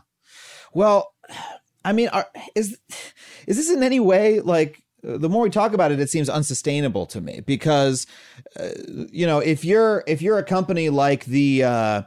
Well, 0.74 1.14
I 1.84 1.94
mean, 1.94 2.10
are, 2.10 2.28
is 2.56 2.78
is 3.48 3.58
this 3.58 3.70
in 3.70 3.84
any 3.84 4.00
way 4.00 4.40
like 4.40 4.84
the 5.04 5.30
more 5.30 5.44
we 5.44 5.50
talk 5.50 5.74
about 5.74 5.92
it, 5.92 6.00
it 6.00 6.10
seems 6.10 6.30
unsustainable 6.30 7.08
to 7.08 7.22
me 7.22 7.42
because, 7.46 8.06
uh, 8.60 8.70
you 9.12 9.26
know, 9.26 9.40
if 9.40 9.66
you're 9.66 10.04
if 10.08 10.22
you're 10.22 10.38
a 10.38 10.44
company 10.44 10.90
like 10.90 11.26
the, 11.26 11.64
uh, 11.64 11.70
uh, 11.72 12.04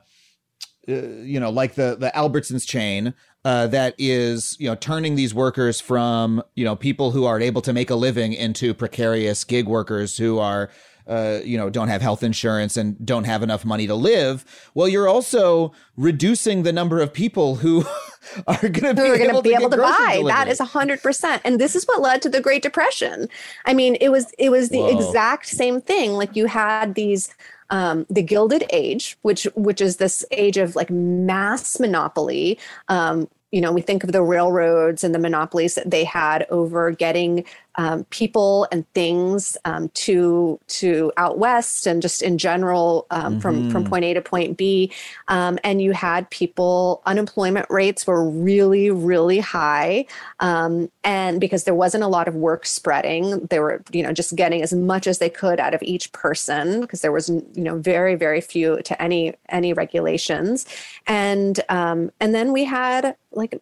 you 0.87 1.41
know, 1.41 1.51
like 1.51 1.75
the 1.75 1.97
the 1.99 2.13
Albertsons 2.15 2.67
chain. 2.67 3.15
Uh, 3.45 3.67
that 3.67 3.95
is, 3.99 4.57
you 4.59 4.67
know, 4.67 4.75
turning 4.75 5.17
these 5.17 5.35
workers 5.35 5.79
from, 5.79 6.43
you 6.55 6.65
know, 6.65 6.75
people 6.75 7.11
who 7.11 7.27
are 7.27 7.39
able 7.39 7.61
to 7.61 7.75
make 7.75 7.91
a 7.91 7.95
living 7.95 8.33
into 8.33 8.73
precarious 8.73 9.45
gig 9.45 9.67
workers 9.67 10.17
who 10.17 10.39
are, 10.39 10.71
uh, 11.07 11.41
you 11.45 11.59
know, 11.59 11.69
don't 11.69 11.89
have 11.89 12.01
health 12.01 12.23
insurance 12.23 12.79
and 12.79 13.05
don't 13.05 13.25
have 13.25 13.43
enough 13.43 13.63
money 13.65 13.87
to 13.87 13.95
live. 13.95 14.71
Well, 14.73 14.89
you're 14.89 15.09
also 15.09 15.73
reducing 15.97 16.63
the 16.63 16.73
number 16.73 17.01
of 17.01 17.13
people 17.13 17.57
who 17.57 17.85
are 18.47 18.69
going 18.69 18.97
to 18.97 19.03
be, 19.03 19.23
able, 19.23 19.43
be 19.43 19.51
to, 19.51 19.57
able 19.57 19.71
to 19.71 19.77
buy. 19.77 20.15
Delivery. 20.15 20.33
That 20.33 20.49
is 20.49 20.59
hundred 20.59 21.03
percent. 21.03 21.43
And 21.45 21.61
this 21.61 21.77
is 21.77 21.85
what 21.85 22.01
led 22.01 22.23
to 22.23 22.31
the 22.31 22.41
Great 22.41 22.63
Depression. 22.63 23.29
I 23.67 23.75
mean, 23.75 23.97
it 24.01 24.09
was 24.09 24.33
it 24.39 24.51
was 24.51 24.71
the 24.71 24.79
Whoa. 24.79 24.97
exact 24.97 25.47
same 25.47 25.81
thing. 25.81 26.13
Like 26.13 26.35
you 26.35 26.47
had 26.47 26.95
these 26.95 27.35
um, 27.71 28.07
the 28.11 28.23
Gilded 28.23 28.65
Age, 28.71 29.17
which 29.23 29.45
which 29.55 29.81
is 29.81 29.97
this 29.97 30.25
age 30.31 30.57
of 30.57 30.77
like 30.77 30.91
mass 30.91 31.79
monopoly. 31.81 32.59
Um, 32.89 33.29
you 33.53 33.61
know, 33.61 33.71
we 33.71 33.83
think 33.83 34.03
of 34.03 34.11
the 34.11 34.23
railroads 34.23 35.05
and 35.05 35.15
the 35.15 35.19
monopolies 35.19 35.77
that 35.77 35.91
they 35.91 36.03
had 36.03 36.45
over 36.51 36.91
getting 36.91 37.45
um, 37.77 38.05
people 38.05 38.67
and 38.71 38.91
things 38.93 39.57
um, 39.65 39.89
to 39.91 40.61
to 40.69 41.13
out 41.17 41.39
west 41.39 41.87
and 41.87 42.01
just 42.03 42.23
in 42.23 42.39
general 42.39 43.07
um, 43.11 43.41
from 43.41 43.71
from 43.71 43.85
point 43.85 44.05
A 44.05 44.15
to 44.15 44.21
point 44.21 44.57
B. 44.57 44.93
Um, 45.29 45.59
and 45.65 45.83
you 45.83 45.93
had 45.93 46.29
people 46.31 47.03
unemployment 47.07 47.67
rates 47.71 48.07
were 48.07 48.29
really 48.29 48.91
really 48.91 49.39
high, 49.39 50.07
um, 50.41 50.91
and 51.03 51.41
because 51.41 51.65
there 51.65 51.75
wasn't 51.75 52.05
a 52.05 52.09
lot 52.09 52.29
of 52.29 52.35
work 52.35 52.67
spreading, 52.67 53.47
they 53.47 53.59
were 53.59 53.83
you 53.93 54.03
know 54.03 54.13
just 54.13 54.37
getting 54.37 54.63
as 54.63 54.73
much 54.73 55.07
as 55.07 55.19
they 55.19 55.31
could 55.31 55.61
out 55.61 55.75
of 55.75 55.83
each 55.83 56.13
person 56.13 56.81
because 56.81 57.01
there 57.01 57.13
was 57.13 57.29
you 57.29 57.65
know 57.65 57.79
very 57.79 58.15
very 58.15 58.41
few 58.41 58.81
to 58.83 59.01
any 59.03 59.35
any 59.49 59.73
regulations, 59.73 60.67
and 61.07 61.61
um, 61.69 62.11
and 62.21 62.35
then 62.35 62.53
we 62.53 62.65
had 62.65 63.17
like 63.33 63.61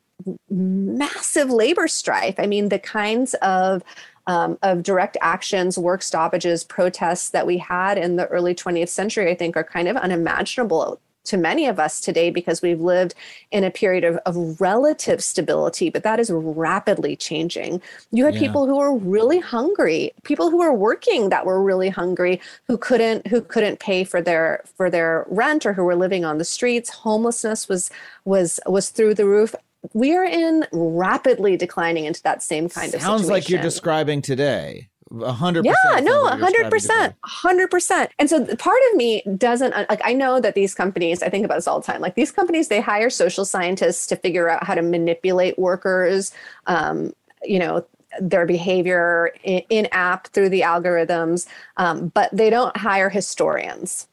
massive 0.51 1.51
labor 1.51 1.89
strife. 1.89 2.35
I 2.39 2.47
mean, 2.47 2.69
the 2.69 2.79
kinds 2.79 3.35
of 3.43 3.83
um, 4.29 4.57
of 4.63 4.85
direct 4.85 5.17
actions, 5.21 5.77
work 5.77 6.01
stoppages, 6.03 6.63
protests 6.63 7.31
that 7.31 7.45
we 7.47 7.59
had 7.59 7.99
in 7.99 8.17
the 8.17 8.27
early 8.29 8.55
20th 8.55 8.89
century, 8.89 9.29
I 9.31 9.35
think, 9.35 9.57
are 9.57 9.65
kind 9.65 9.89
of 9.89 9.97
unimaginable 9.97 11.01
to 11.25 11.37
many 11.37 11.67
of 11.67 11.79
us 11.79 12.01
today 12.01 12.31
because 12.31 12.63
we've 12.63 12.81
lived 12.81 13.15
in 13.53 13.63
a 13.65 13.71
period 13.71 14.03
of, 14.05 14.17
of 14.27 14.61
relative 14.61 15.23
stability, 15.23 15.89
but 15.89 16.03
that 16.03 16.19
is 16.19 16.31
rapidly 16.33 17.15
changing. 17.17 17.81
You 18.11 18.25
had 18.25 18.35
Yeah. 18.35 18.41
people 18.41 18.67
who 18.67 18.77
were 18.77 18.95
really 18.97 19.39
hungry, 19.39 20.13
people 20.25 20.51
who 20.51 20.59
were 20.59 20.73
working 20.75 21.29
that 21.29 21.47
were 21.47 21.63
really 21.63 21.91
hungry, 21.91 22.41
who 22.67 22.77
couldn't 22.77 23.27
who 23.29 23.41
couldn't 23.41 23.79
pay 23.79 24.03
for 24.05 24.21
their 24.21 24.63
for 24.77 24.91
their 24.91 25.25
rent 25.29 25.65
or 25.65 25.73
who 25.75 25.85
were 25.85 25.97
living 25.97 26.25
on 26.25 26.39
the 26.39 26.45
streets. 26.45 26.91
Homelessness 26.91 27.69
was 27.69 27.91
was 28.25 28.59
was 28.67 28.91
through 28.91 29.15
the 29.15 29.27
roof. 29.27 29.55
We 29.93 30.15
are 30.15 30.25
in 30.25 30.67
rapidly 30.73 31.57
declining 31.57 32.05
into 32.05 32.23
that 32.23 32.43
same 32.43 32.69
kind 32.69 32.95
of 32.95 33.01
Sounds 33.01 33.29
like 33.29 33.49
you're 33.49 33.63
describing 33.63 34.23
today. 34.23 34.89
A 35.21 35.33
hundred. 35.33 35.67
Yeah, 35.67 35.75
no, 36.01 36.27
a 36.27 36.37
100% 36.37 37.15
hundred 37.23 37.71
percent. 37.71 38.11
And 38.19 38.31
so 38.31 38.47
part 38.57 38.79
of 38.91 38.97
me 38.97 39.23
doesn't 39.37 39.73
like. 39.91 40.01
I 40.05 40.15
know 40.15 40.41
that 40.41 40.55
these 40.55 40.75
companies. 40.75 41.23
I 41.23 41.29
think 41.29 41.45
about 41.45 41.57
this 41.57 41.69
all 41.69 41.81
the 41.81 41.87
time. 41.87 42.01
Like 42.01 42.15
these 42.15 42.33
companies, 42.33 42.69
they 42.69 42.81
hire 42.81 43.11
social 43.11 43.45
scientists 43.45 44.07
to 44.07 44.17
figure 44.17 44.49
out 44.49 44.65
how 44.65 44.75
to 44.75 44.81
manipulate 44.81 45.59
workers. 45.59 46.33
Um, 46.67 47.13
you 47.45 47.59
know 47.59 47.85
their 48.21 48.47
behavior 48.47 49.33
in, 49.43 49.63
in 49.69 49.89
app 49.93 50.29
through 50.29 50.49
the 50.51 50.61
algorithms, 50.63 51.47
um, 51.77 52.09
but 52.09 52.31
they 52.33 52.51
don't 52.51 52.77
hire 52.77 53.09
historians. 53.09 54.09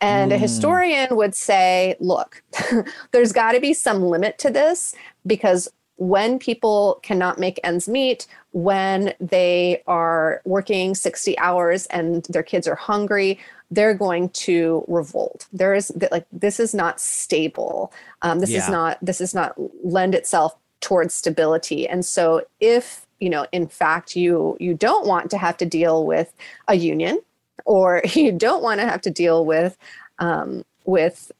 And 0.00 0.32
a 0.32 0.38
historian 0.38 1.14
would 1.16 1.34
say, 1.34 1.96
look, 2.00 2.42
there's 3.12 3.32
got 3.32 3.52
to 3.52 3.60
be 3.60 3.74
some 3.74 4.02
limit 4.02 4.38
to 4.38 4.50
this 4.50 4.94
because 5.26 5.68
when 5.96 6.38
people 6.38 6.98
cannot 7.02 7.38
make 7.38 7.60
ends 7.62 7.86
meet, 7.86 8.26
when 8.52 9.12
they 9.20 9.82
are 9.86 10.40
working 10.46 10.94
60 10.94 11.38
hours 11.38 11.84
and 11.86 12.24
their 12.30 12.42
kids 12.42 12.66
are 12.66 12.74
hungry, 12.74 13.38
they're 13.70 13.94
going 13.94 14.30
to 14.30 14.84
revolt. 14.88 15.46
There 15.52 15.74
is 15.74 15.92
like 16.10 16.26
this 16.32 16.58
is 16.58 16.74
not 16.74 17.00
stable. 17.00 17.92
Um, 18.22 18.40
this 18.40 18.50
is 18.50 18.68
not 18.68 18.98
this 19.02 19.20
is 19.20 19.34
not 19.34 19.54
lend 19.84 20.14
itself 20.14 20.56
towards 20.80 21.12
stability. 21.12 21.86
And 21.86 22.04
so 22.04 22.42
if 22.58 23.06
you 23.20 23.28
know, 23.28 23.46
in 23.52 23.68
fact, 23.68 24.16
you 24.16 24.56
you 24.58 24.74
don't 24.74 25.06
want 25.06 25.30
to 25.30 25.38
have 25.38 25.58
to 25.58 25.66
deal 25.66 26.06
with 26.06 26.32
a 26.66 26.74
union, 26.74 27.20
or 27.64 28.02
you 28.14 28.32
don't 28.32 28.62
want 28.62 28.80
to 28.80 28.86
have 28.86 29.00
to 29.02 29.10
deal 29.10 29.44
with 29.44 29.76
um, 30.18 30.64
with 30.84 31.32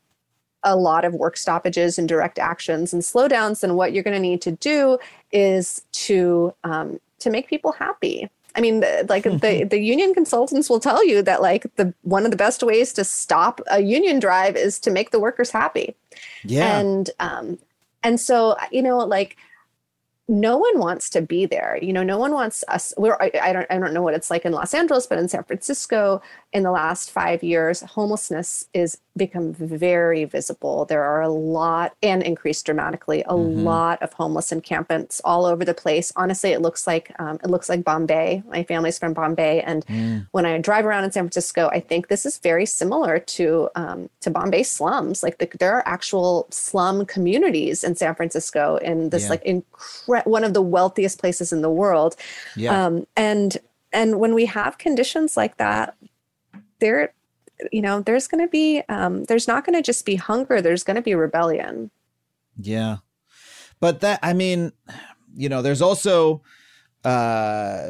a 0.62 0.77
lot 0.77 1.05
of 1.05 1.14
work 1.14 1.37
stoppages 1.37 1.99
and 1.99 2.09
direct 2.09 2.39
actions 2.39 2.93
and 2.93 3.03
slowdowns, 3.03 3.61
then 3.61 3.75
what 3.77 3.93
you're 3.93 4.03
going 4.03 4.14
to 4.14 4.21
need 4.21 4.43
to 4.43 4.53
do 4.53 4.99
is 5.33 5.83
to 5.93 6.53
um, 6.64 7.01
to 7.21 7.31
make 7.31 7.49
people 7.49 7.73
happy. 7.73 8.29
I 8.57 8.61
mean, 8.61 8.81
the, 8.81 9.07
like 9.09 9.23
the 9.25 9.64
the 9.71 9.79
union 9.79 10.12
consultants 10.12 10.68
will 10.68 10.81
tell 10.81 11.07
you 11.07 11.23
that 11.23 11.41
like 11.41 11.66
the 11.77 11.95
one 12.03 12.25
of 12.25 12.31
the 12.31 12.37
best 12.37 12.62
ways 12.62 12.93
to 12.95 13.05
stop 13.05 13.61
a 13.71 13.81
union 13.81 14.18
drive 14.18 14.57
is 14.57 14.79
to 14.81 14.91
make 14.91 15.11
the 15.12 15.21
workers 15.21 15.51
happy 15.51 15.95
Yeah. 16.45 16.79
and 16.79 17.11
um 17.21 17.59
and 18.03 18.18
so 18.21 18.57
you 18.71 18.83
know 18.83 18.99
like 18.99 19.37
no 20.31 20.57
one 20.57 20.78
wants 20.78 21.11
to 21.11 21.20
be 21.20 21.45
there. 21.45 21.76
You 21.83 21.93
know 21.93 22.05
no 22.05 22.16
one 22.16 22.33
wants 22.33 22.62
us 22.68 22.95
we're 22.97 23.16
I, 23.20 23.33
I 23.43 23.53
don't 23.53 23.66
i 23.68 23.78
don't 23.78 23.93
know 23.93 24.01
what 24.03 24.14
it's 24.14 24.31
like 24.31 24.45
in 24.45 24.53
los 24.53 24.72
angeles 24.72 25.07
but 25.07 25.18
in 25.18 25.28
san 25.28 25.43
francisco 25.43 26.22
in 26.53 26.62
the 26.62 26.70
last 26.70 27.11
five 27.11 27.43
years 27.43 27.81
homelessness 27.81 28.68
is 28.72 28.99
become 29.16 29.53
very 29.53 30.24
visible. 30.24 30.85
There 30.87 31.03
are 31.03 31.20
a 31.20 31.28
lot 31.28 31.95
and 32.03 32.22
increased 32.22 32.64
dramatically 32.64 33.22
a 33.26 33.35
lot 33.37 34.01
of 34.03 34.12
homeless 34.12 34.51
encampments 34.53 35.20
all 35.24 35.45
over 35.45 35.64
the 35.64 35.74
place. 35.74 36.12
Honestly 36.16 36.53
it 36.53 36.62
looks 36.62 36.87
like 36.87 37.12
um, 37.18 37.39
it 37.43 37.51
looks 37.51 37.68
like 37.68 37.83
bombay. 37.85 38.43
My 38.49 38.62
family's 38.62 38.99
from 38.99 39.12
bombay 39.14 39.62
and 39.62 39.85
when 40.31 40.47
i 40.47 40.57
drive 40.59 40.87
around 40.87 41.05
in 41.05 41.11
san 41.12 41.24
francisco 41.24 41.68
i 41.72 41.81
think 41.81 42.07
this 42.09 42.24
is 42.24 42.39
very 42.39 42.64
similar 42.66 43.18
to 43.18 43.68
um, 43.74 44.09
to 44.20 44.31
bombay 44.31 44.62
slums. 44.62 45.22
Like 45.24 45.39
the, 45.39 45.49
there 45.59 45.74
are 45.74 45.83
actual 45.87 46.47
slum 46.51 47.05
communities 47.05 47.83
in 47.83 47.97
san 47.97 48.14
francisco 48.14 48.76
in 48.76 49.11
this 49.11 49.24
Yeah. 49.24 49.31
like 49.31 49.45
incre- 49.45 50.20
one 50.27 50.45
of 50.45 50.55
the 50.55 50.62
wealthiest 50.62 51.18
places 51.18 51.53
in 51.53 51.62
the 51.62 51.71
world 51.71 52.16
yeah. 52.57 52.87
um, 52.87 53.07
and 53.16 53.59
and 53.93 54.21
when 54.21 54.35
we 54.35 54.47
have 54.47 54.79
conditions 54.79 55.37
like 55.37 55.57
that 55.57 55.97
there 56.79 57.12
you 57.73 57.83
know 57.83 58.01
there's 58.01 58.27
going 58.27 58.43
to 58.43 58.51
be 58.51 58.83
um, 58.89 59.25
there's 59.25 59.47
not 59.47 59.64
going 59.64 59.77
to 59.77 59.83
just 59.83 60.05
be 60.05 60.16
hunger 60.16 60.61
there's 60.61 60.83
going 60.83 60.97
to 60.97 61.03
be 61.03 61.14
rebellion 61.14 61.91
Yeah. 62.59 62.99
But 63.81 64.01
that 64.01 64.21
I 64.23 64.33
mean, 64.33 64.73
you 65.35 65.49
know, 65.49 65.62
there's 65.62 65.83
also 65.83 66.43
uh 67.05 67.89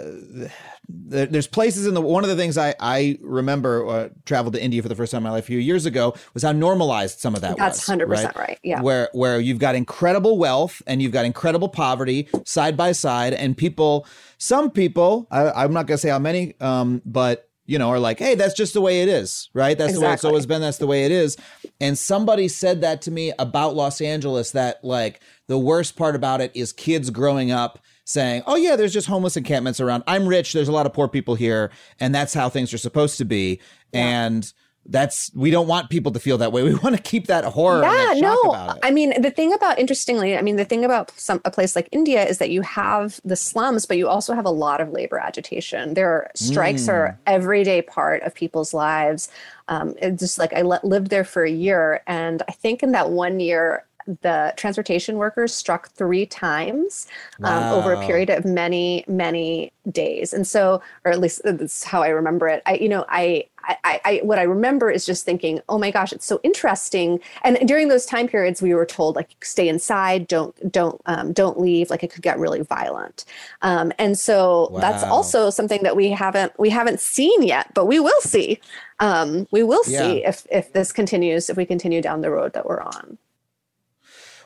there, 0.88 1.26
there's 1.26 1.46
places 1.46 1.86
in 1.86 1.94
the 1.94 2.00
one 2.00 2.24
of 2.24 2.30
the 2.30 2.36
things 2.36 2.56
I 2.58 2.74
I 2.80 3.18
remember 3.22 3.86
uh, 3.86 4.08
traveled 4.24 4.54
to 4.54 4.62
India 4.62 4.82
for 4.82 4.88
the 4.88 4.94
first 4.94 5.12
time 5.12 5.20
in 5.20 5.24
my 5.24 5.30
life 5.30 5.44
a 5.44 5.46
few 5.46 5.58
years 5.58 5.86
ago 5.86 6.14
was 6.34 6.42
how 6.42 6.52
normalized 6.52 7.20
some 7.20 7.34
of 7.34 7.40
that 7.40 7.56
that's 7.56 7.88
was. 7.88 7.98
100% 7.98 8.36
right, 8.36 8.58
yeah 8.62 8.80
Where 8.80 9.08
where 9.12 9.40
you've 9.40 9.58
got 9.58 9.74
incredible 9.74 10.38
wealth 10.38 10.82
and 10.86 11.02
you've 11.02 11.12
got 11.12 11.24
incredible 11.24 11.68
poverty 11.68 12.28
side 12.44 12.76
by 12.76 12.92
side 12.92 13.34
and 13.34 13.56
people 13.56 14.06
some 14.38 14.70
people 14.70 15.26
I, 15.30 15.50
I'm 15.64 15.72
not 15.72 15.86
gonna 15.86 15.98
say 15.98 16.10
how 16.10 16.18
many 16.18 16.54
um 16.60 17.02
but 17.04 17.50
you 17.70 17.78
know, 17.78 17.88
are 17.90 18.00
like, 18.00 18.18
hey, 18.18 18.34
that's 18.34 18.54
just 18.54 18.74
the 18.74 18.80
way 18.80 19.02
it 19.02 19.08
is, 19.08 19.48
right? 19.54 19.78
That's 19.78 19.94
the 19.94 20.00
way 20.00 20.12
it's 20.12 20.24
always 20.24 20.44
been. 20.44 20.60
That's 20.60 20.78
the 20.78 20.88
way 20.88 21.04
it 21.04 21.12
is. 21.12 21.36
And 21.80 21.96
somebody 21.96 22.48
said 22.48 22.80
that 22.80 23.00
to 23.02 23.12
me 23.12 23.32
about 23.38 23.76
Los 23.76 24.00
Angeles 24.00 24.50
that, 24.50 24.82
like, 24.82 25.20
the 25.46 25.56
worst 25.56 25.94
part 25.94 26.16
about 26.16 26.40
it 26.40 26.50
is 26.52 26.72
kids 26.72 27.10
growing 27.10 27.52
up 27.52 27.78
saying, 28.04 28.42
oh, 28.46 28.56
yeah, 28.56 28.76
there's 28.76 28.92
just 28.92 29.06
homeless 29.06 29.36
encampments 29.36 29.80
around. 29.80 30.02
I'm 30.06 30.26
rich. 30.26 30.52
There's 30.52 30.68
a 30.68 30.72
lot 30.72 30.86
of 30.86 30.92
poor 30.92 31.08
people 31.08 31.34
here. 31.34 31.70
And 32.00 32.14
that's 32.14 32.34
how 32.34 32.48
things 32.48 32.72
are 32.74 32.78
supposed 32.78 33.18
to 33.18 33.24
be. 33.24 33.60
And 33.92 34.52
that's, 34.86 35.30
we 35.34 35.50
don't 35.50 35.68
want 35.68 35.90
people 35.90 36.10
to 36.12 36.18
feel 36.18 36.38
that 36.38 36.52
way. 36.52 36.62
We 36.70 36.74
want 36.74 36.96
to 36.96 37.02
keep 37.02 37.26
that 37.26 37.44
horror 37.44 37.82
yeah 37.82 37.90
that 37.90 38.16
no 38.18 38.40
about 38.42 38.76
it. 38.78 38.80
i 38.82 38.90
mean 38.90 39.20
the 39.20 39.30
thing 39.30 39.52
about 39.52 39.78
interestingly 39.78 40.36
i 40.38 40.42
mean 40.42 40.56
the 40.56 40.64
thing 40.64 40.84
about 40.84 41.10
some 41.18 41.40
a 41.44 41.50
place 41.50 41.76
like 41.76 41.88
india 41.92 42.24
is 42.24 42.38
that 42.38 42.48
you 42.50 42.62
have 42.62 43.20
the 43.24 43.36
slums 43.36 43.84
but 43.86 43.96
you 43.98 44.08
also 44.08 44.32
have 44.34 44.46
a 44.46 44.50
lot 44.50 44.80
of 44.80 44.88
labor 44.90 45.18
agitation 45.18 45.94
there 45.94 46.08
are 46.10 46.30
strikes 46.34 46.84
Mm. 46.84 46.92
are 46.92 47.18
everyday 47.26 47.82
part 47.82 48.22
of 48.22 48.34
people's 48.34 48.72
lives 48.72 49.28
um, 49.68 49.94
it's 50.00 50.20
just 50.20 50.38
like 50.38 50.52
i 50.54 50.62
le- 50.62 50.80
lived 50.82 51.10
there 51.10 51.24
for 51.24 51.44
a 51.44 51.50
year 51.50 52.02
and 52.06 52.42
i 52.48 52.52
think 52.52 52.82
in 52.82 52.92
that 52.92 53.10
one 53.10 53.38
year 53.40 53.84
the 54.22 54.52
transportation 54.56 55.16
workers 55.16 55.54
struck 55.54 55.90
three 55.90 56.26
times 56.26 57.06
um, 57.42 57.64
over 57.72 57.92
a 57.92 58.06
period 58.06 58.30
of 58.30 58.44
many, 58.44 59.04
many 59.06 59.72
days. 59.90 60.32
And 60.32 60.46
so, 60.46 60.82
or 61.04 61.12
at 61.12 61.20
least 61.20 61.42
that's 61.44 61.84
how 61.84 62.02
I 62.02 62.08
remember 62.08 62.48
it. 62.48 62.62
I, 62.66 62.74
you 62.74 62.88
know, 62.88 63.04
I, 63.08 63.46
I, 63.62 64.00
I, 64.04 64.20
what 64.22 64.38
I 64.38 64.42
remember 64.42 64.90
is 64.90 65.04
just 65.04 65.24
thinking, 65.24 65.60
oh 65.68 65.78
my 65.78 65.90
gosh, 65.90 66.12
it's 66.12 66.24
so 66.24 66.40
interesting. 66.42 67.20
And 67.42 67.58
during 67.68 67.88
those 67.88 68.06
time 68.06 68.26
periods, 68.26 68.62
we 68.62 68.74
were 68.74 68.86
told 68.86 69.16
like, 69.16 69.36
stay 69.44 69.68
inside, 69.68 70.26
don't, 70.26 70.72
don't, 70.72 71.00
um, 71.06 71.32
don't 71.32 71.60
leave. 71.60 71.90
Like 71.90 72.02
it 72.02 72.10
could 72.10 72.22
get 72.22 72.38
really 72.38 72.62
violent. 72.62 73.26
Um, 73.62 73.92
and 73.98 74.18
so 74.18 74.74
that's 74.80 75.04
also 75.04 75.50
something 75.50 75.82
that 75.82 75.94
we 75.94 76.10
haven't, 76.10 76.58
we 76.58 76.70
haven't 76.70 77.00
seen 77.00 77.42
yet, 77.42 77.72
but 77.74 77.84
we 77.86 78.00
will 78.00 78.20
see. 78.22 78.58
Um, 78.98 79.46
we 79.50 79.62
will 79.62 79.84
see 79.84 80.20
Yeah. 80.20 80.28
if, 80.30 80.46
if 80.50 80.72
this 80.72 80.90
continues, 80.90 81.50
if 81.50 81.56
we 81.56 81.66
continue 81.66 82.00
down 82.02 82.22
the 82.22 82.30
road 82.30 82.54
that 82.54 82.66
we're 82.66 82.82
on. 82.82 83.18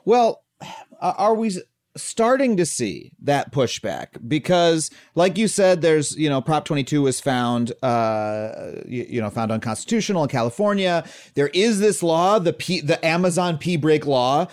Well, 0.04 0.42
are 1.00 1.34
we 1.34 1.50
starting 1.96 2.56
to 2.56 2.66
see 2.66 3.12
that 3.22 3.52
pushback? 3.52 4.06
Because, 4.26 4.90
like 5.14 5.38
you 5.38 5.48
said, 5.48 5.80
there's 5.82 6.16
you 6.16 6.28
know 6.28 6.40
Prop 6.40 6.64
22 6.64 7.02
was 7.02 7.20
found 7.20 7.72
uh, 7.82 8.72
you, 8.86 9.06
you 9.08 9.20
know 9.20 9.30
found 9.30 9.52
unconstitutional 9.52 10.22
in 10.22 10.28
California. 10.28 11.04
There 11.34 11.48
is 11.48 11.80
this 11.80 12.02
law, 12.02 12.38
the 12.38 12.52
P, 12.52 12.80
the 12.80 13.04
Amazon 13.04 13.58
P 13.58 13.76
break 13.76 14.06
law, 14.06 14.46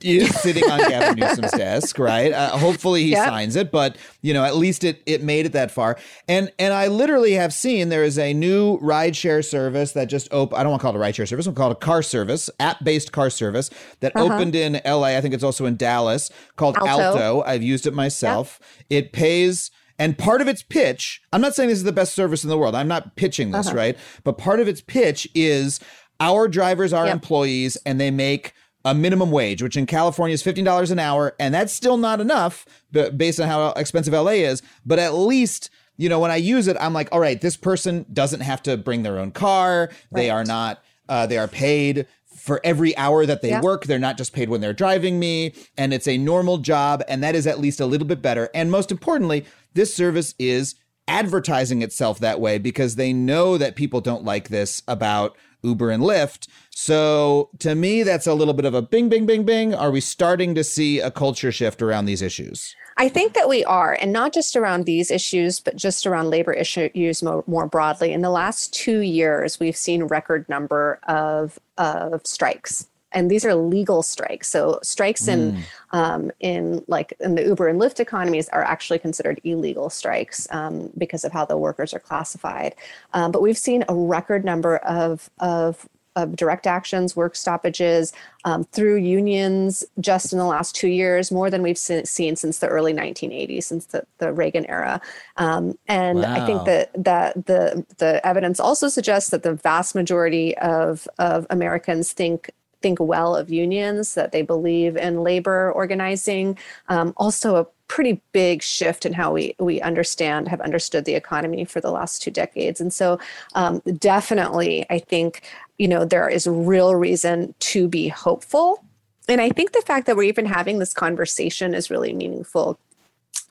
is 0.00 0.34
sitting 0.40 0.64
on 0.70 0.78
Gavin 0.88 1.18
Newsom's 1.18 1.52
desk, 1.52 1.98
right? 1.98 2.32
Uh, 2.32 2.56
hopefully 2.56 3.02
he 3.04 3.10
Yep. 3.10 3.28
signs 3.28 3.56
it, 3.56 3.70
but 3.70 3.96
you 4.22 4.34
know 4.34 4.44
at 4.44 4.56
least 4.56 4.84
it 4.84 5.02
it 5.06 5.22
made 5.22 5.46
it 5.46 5.52
that 5.52 5.70
far. 5.70 5.96
And 6.26 6.50
and 6.58 6.74
I 6.74 6.88
literally 6.88 7.32
have 7.32 7.52
seen 7.52 7.88
there 7.88 8.04
is 8.04 8.18
a 8.18 8.34
new 8.34 8.78
rideshare 8.78 9.44
service 9.44 9.92
that 9.92 10.06
just 10.06 10.28
opened. 10.32 10.58
I 10.58 10.62
don't 10.62 10.70
want 10.70 10.80
to 10.80 10.84
call 10.90 10.94
it 10.94 10.98
a 10.98 11.00
rideshare 11.10 11.28
service. 11.28 11.46
I'm 11.46 11.54
call 11.54 11.70
it 11.70 11.72
a 11.72 11.76
car 11.76 12.02
service, 12.02 12.50
app 12.58 12.82
based 12.82 13.12
car 13.12 13.30
service 13.30 13.70
that 14.00 14.12
opened 14.16 14.54
in 14.54 14.76
L.A. 14.84 15.16
I 15.16 15.20
think 15.20 15.32
it's 15.34 15.44
also 15.44 15.64
in 15.64 15.76
Dallas 15.76 16.30
called. 16.56 16.76
Alto. 16.88 17.42
I've 17.42 17.62
used 17.62 17.86
it 17.86 17.94
myself. 17.94 18.60
It 18.90 19.12
pays. 19.12 19.70
And 19.98 20.16
part 20.16 20.40
of 20.40 20.46
its 20.48 20.62
pitch, 20.62 21.20
I'm 21.32 21.40
not 21.40 21.54
saying 21.54 21.68
this 21.70 21.78
is 21.78 21.84
the 21.84 21.92
best 21.92 22.14
service 22.14 22.44
in 22.44 22.50
the 22.50 22.56
world. 22.58 22.74
I'm 22.74 22.86
not 22.88 23.16
pitching 23.16 23.50
this, 23.50 23.72
right? 23.72 23.96
But 24.24 24.38
part 24.38 24.60
of 24.60 24.68
its 24.68 24.80
pitch 24.80 25.26
is 25.34 25.80
our 26.20 26.46
drivers 26.48 26.92
are 26.92 27.06
Yep. 27.06 27.12
employees 27.14 27.76
and 27.84 28.00
they 28.00 28.10
make 28.10 28.52
a 28.84 28.94
minimum 28.94 29.30
wage, 29.32 29.60
which 29.62 29.76
in 29.76 29.86
California 29.86 30.34
is 30.34 30.42
$15 30.42 30.90
an 30.92 30.98
hour. 31.00 31.34
And 31.40 31.52
that's 31.52 31.72
still 31.72 31.96
not 31.96 32.20
enough 32.20 32.64
b- 32.92 33.10
based 33.10 33.40
on 33.40 33.48
how 33.48 33.68
expensive 33.70 34.14
LA 34.14 34.44
is. 34.44 34.62
But 34.86 35.00
at 35.00 35.14
least, 35.14 35.68
you 35.96 36.08
know, 36.08 36.20
when 36.20 36.30
I 36.30 36.36
use 36.36 36.68
it, 36.68 36.76
I'm 36.80 36.94
like, 36.94 37.08
all 37.10 37.18
right, 37.20 37.40
this 37.40 37.56
person 37.56 38.06
doesn't 38.12 38.40
have 38.40 38.62
to 38.62 38.76
bring 38.76 39.02
their 39.02 39.18
own 39.18 39.32
car. 39.32 39.90
They 40.12 40.30
are 40.30 40.44
not, 40.44 40.80
uh, 41.08 41.26
they 41.26 41.38
are 41.38 41.48
paid 41.48 42.06
for 42.38 42.60
every 42.64 42.96
hour 42.96 43.26
that 43.26 43.42
they 43.42 43.58
work. 43.60 43.84
They're 43.84 43.98
not 43.98 44.16
just 44.16 44.32
paid 44.32 44.48
when 44.48 44.60
they're 44.60 44.72
driving 44.72 45.18
me. 45.18 45.54
And 45.76 45.92
it's 45.92 46.08
a 46.08 46.18
normal 46.18 46.58
job. 46.58 47.02
And 47.08 47.22
that 47.22 47.34
is 47.34 47.46
at 47.46 47.60
least 47.60 47.80
a 47.80 47.86
little 47.86 48.06
bit 48.06 48.22
better. 48.22 48.48
And 48.54 48.70
most 48.70 48.90
importantly, 48.90 49.44
this 49.74 49.94
service 49.94 50.34
is 50.38 50.74
advertising 51.06 51.82
itself 51.82 52.18
that 52.20 52.40
way 52.40 52.58
because 52.58 52.96
they 52.96 53.12
know 53.12 53.58
that 53.58 53.76
people 53.76 54.00
don't 54.00 54.24
like 54.24 54.48
this 54.48 54.82
about 54.86 55.36
Uber 55.62 55.90
and 55.90 56.02
Lyft. 56.02 56.48
So 56.70 57.50
to 57.58 57.74
me, 57.74 58.02
that's 58.02 58.26
a 58.26 58.34
little 58.34 58.54
bit 58.54 58.64
of 58.64 58.74
a 58.74 58.82
bing, 58.82 59.08
bing, 59.08 59.26
bing, 59.26 59.44
bing. 59.44 59.74
Are 59.74 59.90
we 59.90 60.00
starting 60.00 60.54
to 60.54 60.62
see 60.62 61.00
a 61.00 61.10
culture 61.10 61.50
shift 61.50 61.82
around 61.82 62.04
these 62.04 62.22
issues? 62.22 62.74
I 63.00 63.08
think 63.08 63.34
that 63.34 63.48
we 63.48 63.64
are, 63.64 63.96
and 64.00 64.12
not 64.12 64.32
just 64.32 64.56
around 64.56 64.84
these 64.84 65.12
issues, 65.12 65.60
but 65.60 65.76
just 65.76 66.04
around 66.04 66.30
labor 66.30 66.52
issues 66.52 67.22
more, 67.22 67.44
more 67.46 67.66
broadly. 67.66 68.12
In 68.12 68.22
the 68.22 68.30
last 68.30 68.74
two 68.74 69.00
years, 69.00 69.60
we've 69.60 69.76
seen 69.76 70.04
record 70.04 70.48
number 70.48 70.98
of 71.06 71.60
of 71.78 72.26
strikes, 72.26 72.88
and 73.12 73.30
these 73.30 73.44
are 73.44 73.54
legal 73.54 74.02
strikes. 74.02 74.48
So 74.48 74.80
strikes 74.82 75.28
in 75.28 75.62
um, 75.92 76.32
in 76.40 76.84
like 76.88 77.14
in 77.20 77.36
the 77.36 77.44
Uber 77.44 77.68
and 77.68 77.80
Lyft 77.80 78.00
economies 78.00 78.48
are 78.48 78.64
actually 78.64 78.98
considered 78.98 79.40
illegal 79.44 79.90
strikes 79.90 80.48
um, 80.50 80.90
because 80.98 81.24
of 81.24 81.30
how 81.30 81.44
the 81.44 81.56
workers 81.56 81.94
are 81.94 82.00
classified. 82.00 82.74
Um, 83.14 83.30
but 83.30 83.42
we've 83.42 83.56
seen 83.56 83.84
a 83.88 83.94
record 83.94 84.44
number 84.44 84.78
of 84.78 85.30
of 85.38 85.88
of 86.22 86.36
direct 86.36 86.66
actions, 86.66 87.16
work 87.16 87.36
stoppages 87.36 88.12
um, 88.44 88.64
through 88.64 88.96
unions 88.96 89.84
just 90.00 90.32
in 90.32 90.38
the 90.38 90.44
last 90.44 90.74
two 90.74 90.88
years, 90.88 91.30
more 91.30 91.50
than 91.50 91.62
we've 91.62 91.78
se- 91.78 92.04
seen 92.04 92.36
since 92.36 92.58
the 92.58 92.68
early 92.68 92.92
1980s, 92.92 93.64
since 93.64 93.86
the, 93.86 94.04
the 94.18 94.32
Reagan 94.32 94.66
era. 94.66 95.00
Um, 95.36 95.78
and 95.86 96.24
I 96.24 96.44
think 96.46 96.64
that 96.64 96.90
that 97.04 97.46
the 97.46 97.84
the 97.98 98.26
evidence 98.26 98.60
also 98.60 98.88
suggests 98.88 99.30
that 99.30 99.42
the 99.42 99.54
vast 99.54 99.94
majority 99.94 100.56
of 100.58 101.08
of 101.18 101.46
Americans 101.50 102.12
think 102.12 102.50
think 102.80 102.98
well 103.00 103.34
of 103.34 103.50
unions, 103.50 104.14
that 104.14 104.32
they 104.32 104.42
believe 104.42 104.96
in 104.96 105.22
labor 105.22 105.72
organizing. 105.72 106.56
Um, 106.88 107.12
also, 107.16 107.56
a 107.56 107.66
pretty 107.88 108.20
big 108.32 108.62
shift 108.62 109.06
in 109.06 109.14
how 109.14 109.32
we 109.32 109.54
we 109.58 109.80
understand 109.80 110.46
have 110.46 110.60
understood 110.60 111.06
the 111.06 111.14
economy 111.14 111.64
for 111.64 111.80
the 111.80 111.90
last 111.90 112.20
two 112.20 112.30
decades 112.30 112.82
and 112.82 112.92
so 112.92 113.18
um, 113.54 113.80
definitely 113.96 114.84
i 114.90 114.98
think 114.98 115.42
you 115.78 115.88
know 115.88 116.04
there 116.04 116.28
is 116.28 116.46
real 116.46 116.94
reason 116.94 117.54
to 117.60 117.88
be 117.88 118.08
hopeful. 118.08 118.84
And 119.28 119.40
i 119.40 119.50
think 119.50 119.72
the 119.72 119.82
fact 119.82 120.06
that 120.06 120.16
we're 120.16 120.22
even 120.24 120.46
having 120.46 120.78
this 120.78 120.94
conversation 120.94 121.74
is 121.74 121.90
really 121.90 122.12
meaningful 122.12 122.78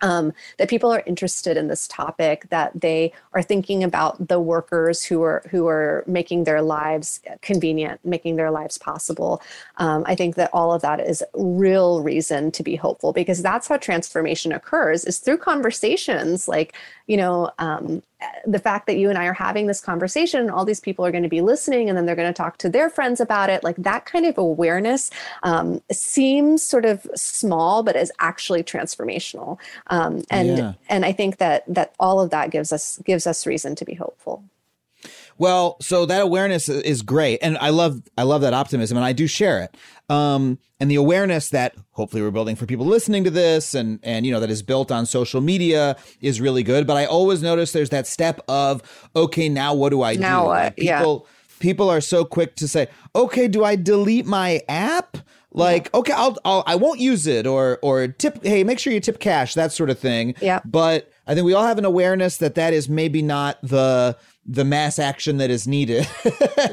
um, 0.01 0.33
that 0.57 0.69
people 0.69 0.91
are 0.91 1.03
interested 1.05 1.57
in 1.57 1.67
this 1.67 1.87
topic, 1.87 2.47
that 2.49 2.71
they 2.75 3.13
are 3.33 3.41
thinking 3.41 3.83
about 3.83 4.27
the 4.27 4.39
workers 4.39 5.03
who 5.03 5.23
are 5.23 5.43
who 5.49 5.67
are 5.67 6.03
making 6.07 6.43
their 6.43 6.61
lives 6.61 7.21
convenient, 7.41 8.03
making 8.05 8.35
their 8.35 8.51
lives 8.51 8.77
possible. 8.77 9.41
Um, 9.77 10.03
I 10.07 10.15
think 10.15 10.35
that 10.35 10.49
all 10.53 10.73
of 10.73 10.81
that 10.81 10.99
is 10.99 11.23
real 11.33 12.01
reason 12.01 12.51
to 12.51 12.63
be 12.63 12.75
hopeful 12.75 13.13
because 13.13 13.41
that's 13.41 13.67
how 13.67 13.77
transformation 13.77 14.51
occurs 14.51 15.05
is 15.05 15.19
through 15.19 15.37
conversations 15.37 16.47
like 16.47 16.73
you 17.07 17.17
know 17.17 17.51
um, 17.59 18.01
the 18.45 18.59
fact 18.59 18.87
that 18.87 18.97
you 18.97 19.09
and 19.09 19.17
I 19.17 19.25
are 19.25 19.33
having 19.33 19.67
this 19.67 19.79
conversation, 19.79 20.49
all 20.49 20.65
these 20.65 20.79
people 20.79 21.05
are 21.05 21.11
going 21.11 21.23
to 21.23 21.29
be 21.29 21.41
listening, 21.41 21.87
and 21.87 21.97
then 21.97 22.05
they're 22.05 22.15
going 22.15 22.31
to 22.31 22.37
talk 22.37 22.57
to 22.59 22.69
their 22.69 22.89
friends 22.89 23.19
about 23.19 23.49
it. 23.49 23.63
Like 23.63 23.75
that 23.77 24.05
kind 24.05 24.25
of 24.25 24.37
awareness 24.37 25.11
um, 25.43 25.81
seems 25.91 26.63
sort 26.63 26.85
of 26.85 27.07
small, 27.15 27.83
but 27.83 27.95
is 27.95 28.11
actually 28.19 28.63
transformational. 28.63 29.59
Um, 29.89 30.23
and 30.29 30.47
Yeah. 30.57 30.73
and 30.89 31.05
I 31.05 31.11
think 31.11 31.38
that 31.38 31.63
that 31.67 31.93
all 31.99 32.19
of 32.19 32.29
that 32.31 32.51
gives 32.51 32.71
us 32.71 32.99
gives 33.05 33.25
us 33.27 33.45
reason 33.45 33.75
to 33.75 33.85
be 33.85 33.93
hopeful. 33.93 34.43
Well, 35.38 35.77
so 35.81 36.05
that 36.07 36.21
awareness 36.23 36.67
is 36.67 37.03
great, 37.03 37.39
and 37.43 37.57
I 37.59 37.69
love 37.69 38.01
I 38.17 38.23
love 38.23 38.41
that 38.41 38.53
optimism, 38.53 38.97
and 38.97 39.05
I 39.05 39.13
do 39.13 39.27
share 39.27 39.61
it. 39.61 39.75
Um, 40.09 40.57
and 40.79 40.89
the 40.89 40.95
awareness 40.95 41.49
that 41.49 41.75
hopefully 41.91 42.21
we're 42.23 42.31
building 42.31 42.55
for 42.55 42.65
people 42.65 42.85
listening 42.88 43.23
to 43.23 43.29
this, 43.29 43.75
and 43.75 43.99
and 44.01 44.25
you 44.25 44.31
know 44.31 44.39
that 44.39 44.49
is 44.49 44.63
built 44.63 44.91
on 44.91 45.05
social 45.05 45.39
media 45.41 45.95
is 46.21 46.41
really 46.41 46.63
good. 46.63 46.88
But 46.88 46.97
I 46.97 47.05
always 47.05 47.43
notice 47.43 47.71
there's 47.71 47.91
that 47.91 48.07
step 48.07 48.39
of 48.47 48.81
okay, 49.15 49.47
now 49.47 49.75
what 49.75 49.89
do 49.89 50.01
I 50.01 50.15
do? 50.15 50.21
What? 50.23 50.47
Like, 50.47 50.73
Yeah. 50.77 50.99
people 50.99 51.27
people 51.59 51.89
are 51.89 52.01
so 52.01 52.25
quick 52.25 52.55
to 52.55 52.67
say, 52.67 52.88
okay, 53.15 53.47
do 53.47 53.63
I 53.63 53.75
delete 53.75 54.25
my 54.25 54.61
app? 54.67 55.16
Like, 55.57 55.93
okay, 55.93 56.13
I'll, 56.13 56.37
I'll 56.45 56.63
I 56.67 56.75
won't 56.75 56.99
use 56.99 57.27
it, 57.27 57.47
or 57.47 57.79
or 57.81 58.07
tip. 58.07 58.43
Hey, 58.43 58.63
make 58.63 58.79
sure 58.79 58.93
you 58.93 58.99
tip 58.99 59.19
cash, 59.19 59.53
that 59.55 59.71
sort 59.71 59.89
of 59.89 59.99
thing. 59.99 60.35
Yeah. 60.41 60.59
But 60.65 61.11
I 61.25 61.33
think 61.33 61.45
we 61.45 61.53
all 61.53 61.65
have 61.65 61.77
an 61.77 61.85
awareness 61.85 62.37
that 62.37 62.55
that 62.55 62.73
is 62.73 62.87
maybe 62.87 63.21
not 63.21 63.57
the 63.61 64.17
the 64.45 64.63
mass 64.63 64.97
action 64.99 65.37
that 65.37 65.49
is 65.49 65.67
needed. 65.67 66.07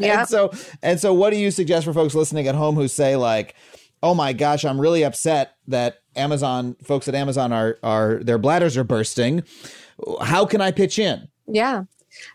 Yeah. 0.00 0.20
and 0.20 0.28
so 0.28 0.50
and 0.82 0.98
so 1.00 1.14
what 1.14 1.30
do 1.30 1.36
you 1.36 1.50
suggest 1.50 1.84
for 1.84 1.92
folks 1.92 2.14
listening 2.14 2.48
at 2.48 2.54
home 2.54 2.74
who 2.74 2.88
say 2.88 3.16
like, 3.16 3.54
"Oh 4.02 4.14
my 4.14 4.32
gosh, 4.32 4.64
I'm 4.64 4.80
really 4.80 5.04
upset 5.04 5.56
that 5.68 6.00
Amazon 6.16 6.76
folks 6.82 7.06
at 7.08 7.14
Amazon 7.14 7.52
are 7.52 7.78
are 7.82 8.16
their 8.22 8.38
bladders 8.38 8.76
are 8.76 8.84
bursting. 8.84 9.44
How 10.20 10.46
can 10.46 10.60
I 10.60 10.72
pitch 10.72 10.98
in?" 10.98 11.28
Yeah. 11.46 11.84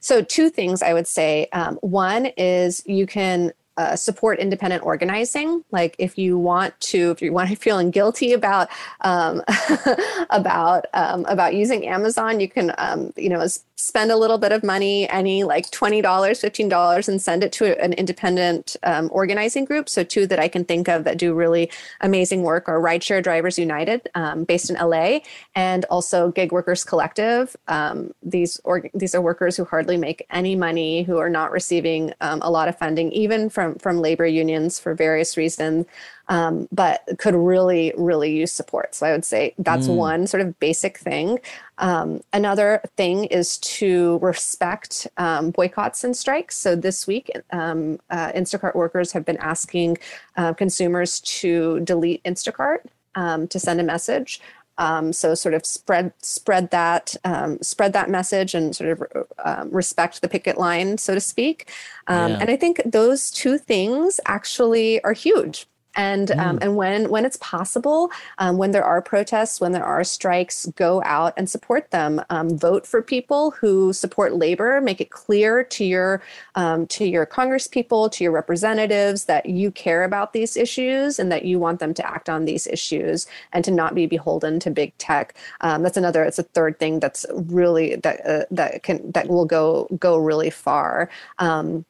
So, 0.01 0.21
two 0.21 0.49
things 0.49 0.81
I 0.81 0.93
would 0.93 1.07
say. 1.07 1.47
Um, 1.53 1.75
one 1.81 2.27
is 2.37 2.83
you 2.85 3.05
can 3.05 3.51
uh, 3.79 3.95
support 3.95 4.39
independent 4.39 4.83
organizing. 4.83 5.63
Like, 5.71 5.95
if 5.97 6.17
you 6.17 6.37
want 6.37 6.77
to, 6.91 7.11
if 7.11 7.21
you 7.21 7.31
want 7.31 7.49
to 7.49 7.55
feeling 7.67 7.91
guilty 7.91 8.33
about 8.33 8.67
um, 9.01 9.41
about 10.29 10.85
um, 10.93 11.23
about 11.25 11.55
using 11.55 11.87
Amazon, 11.87 12.41
you 12.41 12.49
can, 12.49 12.73
um, 12.77 13.13
you 13.15 13.29
know, 13.29 13.39
s- 13.39 13.63
spend 13.79 14.11
a 14.11 14.17
little 14.17 14.37
bit 14.37 14.51
of 14.51 14.61
money, 14.61 15.09
any 15.09 15.43
like 15.43 15.71
twenty 15.71 16.01
dollars, 16.01 16.41
fifteen 16.41 16.67
dollars, 16.67 17.07
and 17.07 17.21
send 17.21 17.43
it 17.43 17.51
to 17.53 17.81
an 17.81 17.93
independent 17.93 18.75
um, 18.83 19.09
organizing 19.11 19.63
group. 19.63 19.87
So, 19.87 20.03
two 20.03 20.27
that 20.27 20.39
I 20.39 20.47
can 20.49 20.65
think 20.65 20.89
of 20.89 21.05
that 21.05 21.17
do 21.17 21.33
really 21.33 21.71
amazing 22.01 22.43
work 22.43 22.67
are 22.67 22.79
Rideshare 22.79 23.23
Drivers 23.23 23.57
United, 23.57 24.09
um, 24.15 24.43
based 24.43 24.69
in 24.69 24.75
LA, 24.75 25.19
and 25.55 25.85
also 25.85 26.31
Gig 26.31 26.51
Workers 26.51 26.83
Collective. 26.83 27.55
Um, 27.67 28.13
these 28.21 28.59
org- 28.65 28.91
these 28.93 29.15
are 29.15 29.21
workers 29.21 29.55
who 29.55 29.63
hardly 29.63 29.95
make 29.95 30.25
any 30.29 30.55
money, 30.55 31.03
who 31.03 31.17
are 31.17 31.29
not 31.29 31.51
receiving 31.51 32.13
um, 32.19 32.41
a 32.41 32.51
lot 32.51 32.67
of 32.67 32.77
funding, 32.77 33.11
even 33.13 33.49
from 33.49 33.75
from 33.75 34.01
labor 34.01 34.27
unions 34.27 34.77
for 34.77 34.93
various 34.93 35.37
reasons, 35.37 35.85
um, 36.29 36.67
but 36.71 37.03
could 37.17 37.35
really 37.35 37.91
really 37.97 38.31
use 38.31 38.51
support. 38.51 38.95
So 38.95 39.05
I 39.05 39.11
would 39.11 39.25
say 39.25 39.53
that's 39.57 39.87
mm. 39.87 39.95
one 39.95 40.27
sort 40.27 40.41
of 40.41 40.57
basic 40.59 40.97
thing. 40.97 41.39
Um, 41.79 42.21
another 42.31 42.81
thing 42.95 43.25
is 43.25 43.57
to 43.57 44.19
respect 44.21 45.07
um, 45.17 45.51
boycotts 45.51 46.03
and 46.03 46.15
strikes. 46.15 46.55
So 46.55 46.75
this 46.75 47.07
week, 47.07 47.31
um, 47.51 47.99
uh, 48.09 48.31
Instacart 48.33 48.75
workers 48.75 49.11
have 49.11 49.25
been 49.25 49.37
asking 49.37 49.97
uh, 50.37 50.53
consumers 50.53 51.19
to 51.21 51.79
delete 51.81 52.23
Instacart 52.23 52.85
um, 53.15 53.47
to 53.47 53.59
send 53.59 53.79
a 53.79 53.83
message. 53.83 54.39
Um, 54.77 55.11
so 55.11 55.35
sort 55.35 55.55
of 55.55 55.65
spread 55.65 56.13
spread 56.21 56.71
that 56.71 57.17
um, 57.25 57.61
spread 57.61 57.91
that 57.93 58.09
message 58.09 58.53
and 58.53 58.73
sort 58.73 58.91
of 58.91 59.27
um, 59.43 59.71
respect 59.71 60.21
the 60.21 60.29
picket 60.29 60.57
line, 60.57 60.97
so 60.97 61.13
to 61.13 61.19
speak. 61.19 61.69
Um, 62.07 62.31
yeah. 62.31 62.37
And 62.39 62.49
I 62.49 62.55
think 62.55 62.81
those 62.85 63.29
two 63.29 63.57
things 63.57 64.21
actually 64.25 65.03
are 65.03 65.11
huge 65.11 65.67
and 65.99 66.31
um, 66.31 66.57
mm. 66.57 66.63
and 66.63 66.75
when 66.77 67.09
when 67.09 67.25
it's 67.25 67.37
possible 67.37 68.09
um, 68.37 68.57
when 68.57 68.71
there 68.71 68.85
are 68.85 69.01
protests 69.01 69.59
when 69.59 69.73
there 69.73 69.83
are 69.83 70.03
strikes 70.03 70.65
go 70.77 71.03
out 71.03 71.33
and 71.35 71.49
support 71.49 71.91
them. 71.91 72.21
Um, 72.29 72.57
vote 72.57 72.87
for 72.87 73.01
people 73.01 73.51
who 73.51 73.91
support 73.91 74.33
labor. 74.33 74.79
Make 74.79 75.01
it 75.01 75.09
clear 75.11 75.63
to 75.65 75.83
your 75.83 76.21
um, 76.55 76.87
to 76.87 77.05
your 77.05 77.25
congress 77.25 77.67
people 77.67 78.09
to 78.11 78.23
your 78.23 78.31
representatives 78.31 79.25
that 79.25 79.47
you 79.47 79.71
care 79.71 80.05
about 80.05 80.31
these 80.31 80.55
issues 80.55 81.19
and 81.19 81.29
that 81.33 81.43
you 81.43 81.59
want 81.59 81.79
them 81.79 81.93
to 81.93 82.07
act 82.07 82.29
on 82.29 82.45
these 82.45 82.65
issues 82.65 83.27
and 83.51 83.65
to 83.65 83.71
not 83.71 83.93
be 83.93 84.05
beholden 84.05 84.59
to 84.61 84.71
big 84.71 84.97
tech. 84.97 85.35
Um, 85.59 85.83
that's 85.83 85.97
another 85.97 86.23
it's 86.23 86.39
a 86.39 86.43
third 86.43 86.79
thing 86.79 87.01
that's 87.01 87.25
really 87.33 87.97
that 87.97 88.25
uh, 88.25 88.45
that 88.51 88.83
can 88.83 89.11
that 89.11 89.27
will 89.27 89.45
go 89.45 89.87
go 89.99 90.17
really 90.17 90.49
far. 90.49 91.09
Um, 91.39 91.85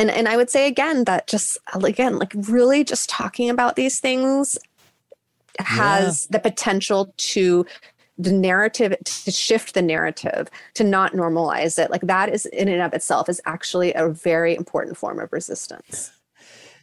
and 0.00 0.10
and 0.10 0.26
i 0.28 0.36
would 0.36 0.50
say 0.50 0.66
again 0.66 1.04
that 1.04 1.26
just 1.26 1.58
again 1.84 2.18
like 2.18 2.32
really 2.34 2.82
just 2.82 3.08
talking 3.08 3.50
about 3.50 3.76
these 3.76 4.00
things 4.00 4.58
has 5.58 6.26
yeah. 6.30 6.36
the 6.36 6.40
potential 6.40 7.12
to 7.18 7.66
the 8.18 8.32
narrative 8.32 8.94
to 9.04 9.30
shift 9.30 9.74
the 9.74 9.82
narrative 9.82 10.48
to 10.74 10.84
not 10.84 11.12
normalize 11.12 11.78
it 11.78 11.90
like 11.90 12.02
that 12.02 12.28
is 12.28 12.46
in 12.46 12.68
and 12.68 12.82
of 12.82 12.92
itself 12.94 13.28
is 13.28 13.40
actually 13.44 13.92
a 13.94 14.08
very 14.08 14.56
important 14.56 14.96
form 14.96 15.18
of 15.18 15.32
resistance 15.32 16.12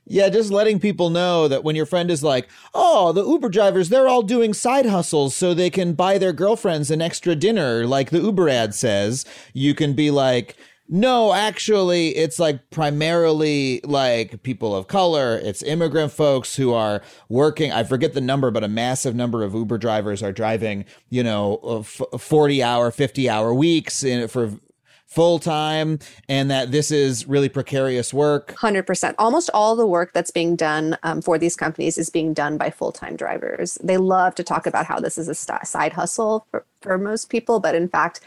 yeah, 0.10 0.30
just 0.30 0.52
letting 0.52 0.80
people 0.80 1.10
know 1.10 1.50
that 1.50 1.66
when 1.66 1.76
your 1.76 1.86
friend 1.86 2.10
is 2.10 2.24
like, 2.24 2.48
oh, 2.74 3.12
the 3.12 3.26
Uber 3.26 3.50
drivers, 3.50 3.90
they're 3.90 4.08
all 4.08 4.22
doing 4.22 4.54
side 4.54 4.86
hustles 4.86 5.36
so 5.36 5.54
they 5.54 5.70
can 5.70 5.94
buy 5.94 6.18
their 6.18 6.32
girlfriends 6.32 6.90
an 6.90 7.02
extra 7.02 7.36
dinner, 7.36 7.86
like 7.86 8.10
the 8.10 8.22
Uber 8.22 8.48
ad 8.48 8.74
says, 8.74 9.26
you 9.54 9.76
can 9.76 9.92
be 9.92 10.10
like, 10.10 10.56
no, 10.90 11.34
actually, 11.34 12.16
it's 12.16 12.40
like 12.40 12.70
primarily 12.70 13.82
like 13.84 14.42
people 14.44 14.76
of 14.76 14.88
color. 14.88 15.38
It's 15.44 15.62
immigrant 15.64 16.12
folks 16.12 16.56
who 16.56 16.74
are 16.74 17.02
working. 17.28 17.72
I 17.72 17.84
forget 17.84 18.14
the 18.14 18.22
number, 18.22 18.52
but 18.52 18.64
a 18.64 18.70
massive 18.70 19.14
number 19.14 19.44
of 19.44 19.54
Uber 19.54 19.78
drivers 19.78 20.24
are 20.24 20.32
driving, 20.32 20.86
you 21.10 21.24
know, 21.24 21.84
40 21.84 22.64
hour, 22.64 22.92
50 22.92 23.30
hour 23.30 23.54
weeks 23.54 24.04
in, 24.04 24.28
for 24.28 24.60
full 25.08 25.40
time 25.40 26.00
and 26.28 26.52
that 26.52 26.72
this 26.72 26.92
is 26.92 27.26
really 27.28 27.48
precarious 27.48 28.14
work 28.14 28.54
100% 28.56 29.16
almost 29.18 29.50
all 29.54 29.74
the 29.74 29.88
work 29.88 30.12
that's 30.12 30.32
being 30.32 30.54
done 30.54 30.98
um, 31.04 31.22
for 31.22 31.40
these 31.40 31.56
companies 31.56 31.98
is 31.98 32.10
being 32.10 32.34
done 32.34 32.58
by 32.58 32.70
full-time 32.70 33.16
drivers 33.16 33.78
they 33.82 33.96
love 33.96 34.36
to 34.36 34.44
talk 34.44 34.68
about 34.68 34.86
how 34.86 35.00
this 35.00 35.18
is 35.18 35.30
a 35.30 35.34
st- 35.34 35.66
side 35.66 35.94
hustle 35.94 36.46
for, 36.52 36.66
for 36.82 36.98
most 36.98 37.30
people 37.30 37.62
but 37.62 37.74
in 37.74 37.88
fact 37.88 38.20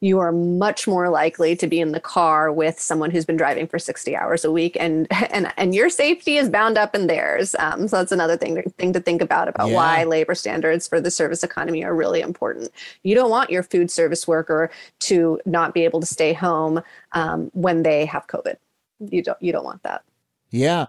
you 0.00 0.18
are 0.18 0.32
much 0.32 0.86
more 0.86 1.08
likely 1.08 1.56
to 1.56 1.66
be 1.66 1.80
in 1.80 1.92
the 1.92 2.00
car 2.00 2.52
with 2.52 2.78
someone 2.78 3.10
who's 3.10 3.24
been 3.24 3.36
driving 3.36 3.66
for 3.66 3.78
60 3.78 4.14
hours 4.14 4.44
a 4.44 4.52
week 4.52 4.76
and 4.78 5.06
and 5.30 5.52
and 5.56 5.74
your 5.74 5.88
safety 5.88 6.36
is 6.36 6.48
bound 6.48 6.78
up 6.78 6.94
in 6.94 7.06
theirs. 7.06 7.54
Um, 7.58 7.88
so 7.88 7.96
that's 7.96 8.12
another 8.12 8.36
thing 8.36 8.56
to, 8.56 8.62
thing 8.70 8.92
to 8.92 9.00
think 9.00 9.22
about 9.22 9.48
about 9.48 9.68
yeah. 9.68 9.74
why 9.74 10.04
labor 10.04 10.34
standards 10.34 10.86
for 10.86 11.00
the 11.00 11.10
service 11.10 11.42
economy 11.42 11.84
are 11.84 11.94
really 11.94 12.20
important. 12.20 12.70
You 13.02 13.14
don't 13.14 13.30
want 13.30 13.50
your 13.50 13.62
food 13.62 13.90
service 13.90 14.28
worker 14.28 14.70
to 15.00 15.40
not 15.46 15.74
be 15.74 15.84
able 15.84 16.00
to 16.00 16.06
stay 16.06 16.32
home 16.32 16.82
um, 17.12 17.50
when 17.54 17.82
they 17.82 18.04
have 18.06 18.26
covid. 18.26 18.56
You 19.00 19.22
don't 19.22 19.40
you 19.40 19.52
don't 19.52 19.64
want 19.64 19.82
that. 19.82 20.02
Yeah 20.50 20.86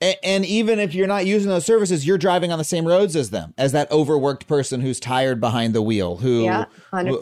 and 0.00 0.46
even 0.46 0.78
if 0.78 0.94
you're 0.94 1.06
not 1.06 1.26
using 1.26 1.50
those 1.50 1.66
services, 1.66 2.06
you're 2.06 2.18
driving 2.18 2.50
on 2.50 2.58
the 2.58 2.64
same 2.64 2.86
roads 2.86 3.14
as 3.14 3.30
them, 3.30 3.52
as 3.58 3.72
that 3.72 3.90
overworked 3.90 4.46
person 4.46 4.80
who's 4.80 4.98
tired 4.98 5.40
behind 5.40 5.74
the 5.74 5.82
wheel, 5.82 6.16
who 6.16 6.44
yeah, 6.44 6.64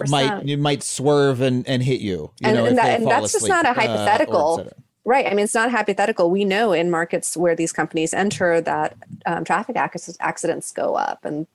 might 0.09 0.45
you 0.45 0.57
might 0.57 0.83
swerve 0.83 1.41
and, 1.41 1.67
and 1.69 1.83
hit 1.83 2.01
you. 2.01 2.31
you 2.41 2.49
and, 2.49 2.57
know, 2.57 2.65
and, 2.67 2.79
that, 2.79 3.01
and 3.01 3.11
that's 3.11 3.35
asleep, 3.35 3.51
just 3.51 3.65
not 3.65 3.67
a 3.67 3.71
uh, 3.71 3.75
hypothetical. 3.75 4.65
Uh, 4.67 4.71
right. 5.05 5.27
I 5.27 5.31
mean, 5.31 5.45
it's 5.45 5.55
not 5.55 5.71
hypothetical. 5.73 6.31
We 6.31 6.45
know 6.45 6.73
in 6.73 6.91
markets 6.91 7.37
where 7.37 7.57
these 7.57 7.73
companies 7.73 8.15
enter 8.15 8.61
that 8.61 8.97
um, 9.27 9.45
traffic 9.45 9.77
accidents 9.77 10.71
go 10.71 10.95
up 10.95 11.25
and 11.25 11.49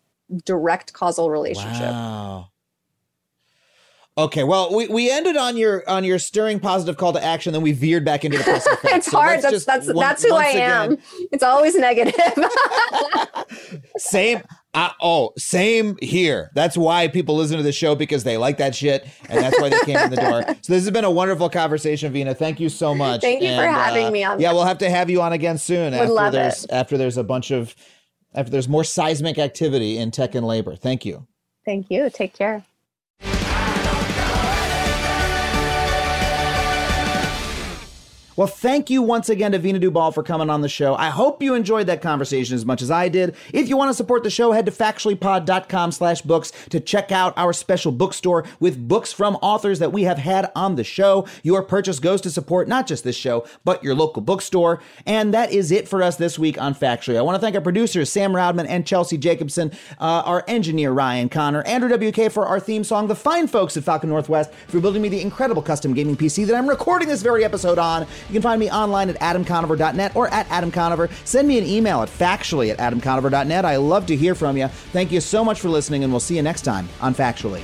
direct 0.43 0.91
causal 0.91 1.29
relationship. 1.29 1.91
Wow. 1.91 2.49
Okay, 4.15 4.43
well, 4.43 4.75
we, 4.75 4.87
we 4.87 5.09
ended 5.09 5.37
on 5.37 5.57
your 5.57 5.87
on 5.89 6.03
your 6.03 6.19
stirring 6.19 6.59
positive 6.59 6.97
call 6.97 7.13
to 7.13 7.23
action, 7.23 7.51
then 7.51 7.63
we 7.63 7.71
veered 7.71 8.05
back 8.05 8.23
into 8.23 8.37
the 8.37 8.43
personal. 8.43 8.77
it's 8.83 9.09
so 9.09 9.17
hard. 9.17 9.41
That's 9.41 9.65
that's 9.65 9.87
one, 9.87 9.95
that's 9.95 10.23
who 10.23 10.35
I 10.35 10.45
am. 10.45 10.99
it's 11.31 11.41
always 11.41 11.75
negative. 11.75 12.13
same. 13.97 14.43
Uh, 14.75 14.89
oh, 15.01 15.31
same 15.37 15.97
here. 15.99 16.51
That's 16.53 16.77
why 16.77 17.07
people 17.07 17.35
listen 17.35 17.57
to 17.57 17.63
the 17.63 17.71
show 17.71 17.95
because 17.95 18.23
they 18.23 18.37
like 18.37 18.57
that 18.57 18.75
shit, 18.75 19.07
and 19.29 19.39
that's 19.39 19.59
why 19.59 19.69
they 19.69 19.79
came 19.79 19.97
in 19.97 20.11
the 20.11 20.17
door. 20.17 20.43
So 20.63 20.73
this 20.73 20.83
has 20.83 20.91
been 20.91 21.03
a 21.03 21.11
wonderful 21.11 21.49
conversation, 21.49 22.13
Veena. 22.13 22.37
Thank 22.37 22.59
you 22.59 22.69
so 22.69 22.93
much. 22.93 23.21
Thank 23.21 23.41
you 23.41 23.49
and, 23.49 23.59
for 23.59 23.67
having 23.67 24.07
uh, 24.07 24.11
me 24.11 24.23
on. 24.23 24.39
Yeah, 24.39 24.51
we'll 24.53 24.63
have 24.63 24.77
to 24.79 24.89
have 24.89 25.09
you 25.09 25.21
on 25.21 25.33
again 25.33 25.57
soon. 25.57 25.91
Would 25.91 26.01
after 26.01 26.13
love 26.13 26.33
there's 26.33 26.63
it. 26.65 26.71
after 26.71 26.97
there's 26.97 27.17
a 27.17 27.23
bunch 27.23 27.51
of 27.51 27.75
after 28.35 28.51
there's 28.51 28.69
more 28.69 28.83
seismic 28.83 29.39
activity 29.39 29.97
in 29.97 30.11
tech 30.11 30.35
and 30.35 30.45
labor. 30.45 30.75
Thank 30.75 31.05
you. 31.05 31.27
Thank 31.65 31.89
you. 31.89 32.09
Take 32.09 32.33
care. 32.33 32.63
Well, 38.35 38.47
thank 38.47 38.89
you 38.89 39.03
once 39.03 39.29
again 39.29 39.51
to 39.51 39.59
Veena 39.59 39.79
Dubal 39.79 40.11
for 40.11 40.23
coming 40.23 40.49
on 40.49 40.61
the 40.61 40.69
show. 40.69 40.95
I 40.95 41.09
hope 41.09 41.43
you 41.43 41.53
enjoyed 41.53 41.85
that 41.85 42.01
conversation 42.01 42.55
as 42.55 42.65
much 42.65 42.81
as 42.81 42.89
I 42.89 43.07
did. 43.07 43.35
If 43.53 43.69
you 43.69 43.77
want 43.77 43.89
to 43.89 43.93
support 43.93 44.23
the 44.23 44.31
show, 44.31 44.53
head 44.53 44.65
to 44.65 44.71
factuallypod.com 44.71 45.91
slash 45.91 46.23
books 46.23 46.51
to 46.69 46.79
check 46.79 47.11
out 47.11 47.37
our 47.37 47.53
special 47.53 47.91
bookstore 47.91 48.43
with 48.59 48.87
books 48.87 49.13
from 49.13 49.35
authors 49.35 49.77
that 49.77 49.93
we 49.93 50.03
have 50.03 50.17
had 50.17 50.51
on 50.55 50.75
the 50.77 50.83
show. 50.83 51.27
Your 51.43 51.61
purchase 51.61 51.99
goes 51.99 52.21
to 52.21 52.31
support 52.31 52.67
not 52.67 52.87
just 52.87 53.03
this 53.03 53.15
show, 53.15 53.45
but 53.63 53.83
your 53.83 53.93
local 53.93 54.23
bookstore. 54.23 54.81
And 55.05 55.31
that 55.35 55.51
is 55.51 55.71
it 55.71 55.87
for 55.87 56.01
us 56.01 56.15
this 56.15 56.39
week 56.39 56.59
on 56.59 56.73
Factually. 56.73 57.17
I 57.17 57.21
want 57.21 57.35
to 57.35 57.39
thank 57.39 57.55
our 57.55 57.61
producers, 57.61 58.09
Sam 58.09 58.35
Rodman 58.35 58.65
and 58.65 58.83
Chelsea 58.87 59.17
Jacobson, 59.17 59.71
uh, 59.99 60.23
our 60.25 60.43
engineer, 60.47 60.91
Ryan 60.91 61.29
Connor, 61.29 61.61
Andrew 61.67 62.11
WK 62.11 62.31
for 62.31 62.47
our 62.47 62.59
theme 62.59 62.83
song, 62.83 63.07
the 63.07 63.15
fine 63.15 63.45
folks 63.45 63.77
at 63.77 63.83
Falcon 63.83 64.09
Northwest 64.09 64.51
for 64.67 64.79
building 64.79 65.03
me 65.03 65.09
the 65.09 65.21
incredible 65.21 65.61
custom 65.61 65.93
gaming 65.93 66.17
PC 66.17 66.47
that 66.47 66.55
I'm 66.55 66.67
recording 66.67 67.07
this 67.07 67.21
very 67.21 67.45
episode 67.45 67.77
on. 67.77 68.07
You 68.27 68.33
can 68.33 68.41
find 68.41 68.59
me 68.59 68.69
online 68.69 69.09
at 69.09 69.19
adamconover.net 69.19 70.15
or 70.15 70.27
at 70.33 70.47
adamconover. 70.49 71.09
Send 71.25 71.47
me 71.47 71.57
an 71.57 71.65
email 71.65 72.01
at 72.01 72.09
factually 72.09 72.75
at 72.75 72.77
adamconover.net. 72.79 73.65
I 73.65 73.77
love 73.77 74.05
to 74.07 74.15
hear 74.15 74.35
from 74.35 74.57
you. 74.57 74.67
Thank 74.67 75.11
you 75.11 75.21
so 75.21 75.43
much 75.43 75.59
for 75.59 75.69
listening, 75.69 76.03
and 76.03 76.11
we'll 76.11 76.19
see 76.19 76.35
you 76.35 76.41
next 76.41 76.61
time 76.61 76.87
on 77.01 77.13
Factually. 77.13 77.63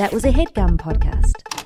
That 0.00 0.14
was 0.14 0.24
a 0.24 0.32
headgum 0.32 0.78
podcast. 0.78 1.59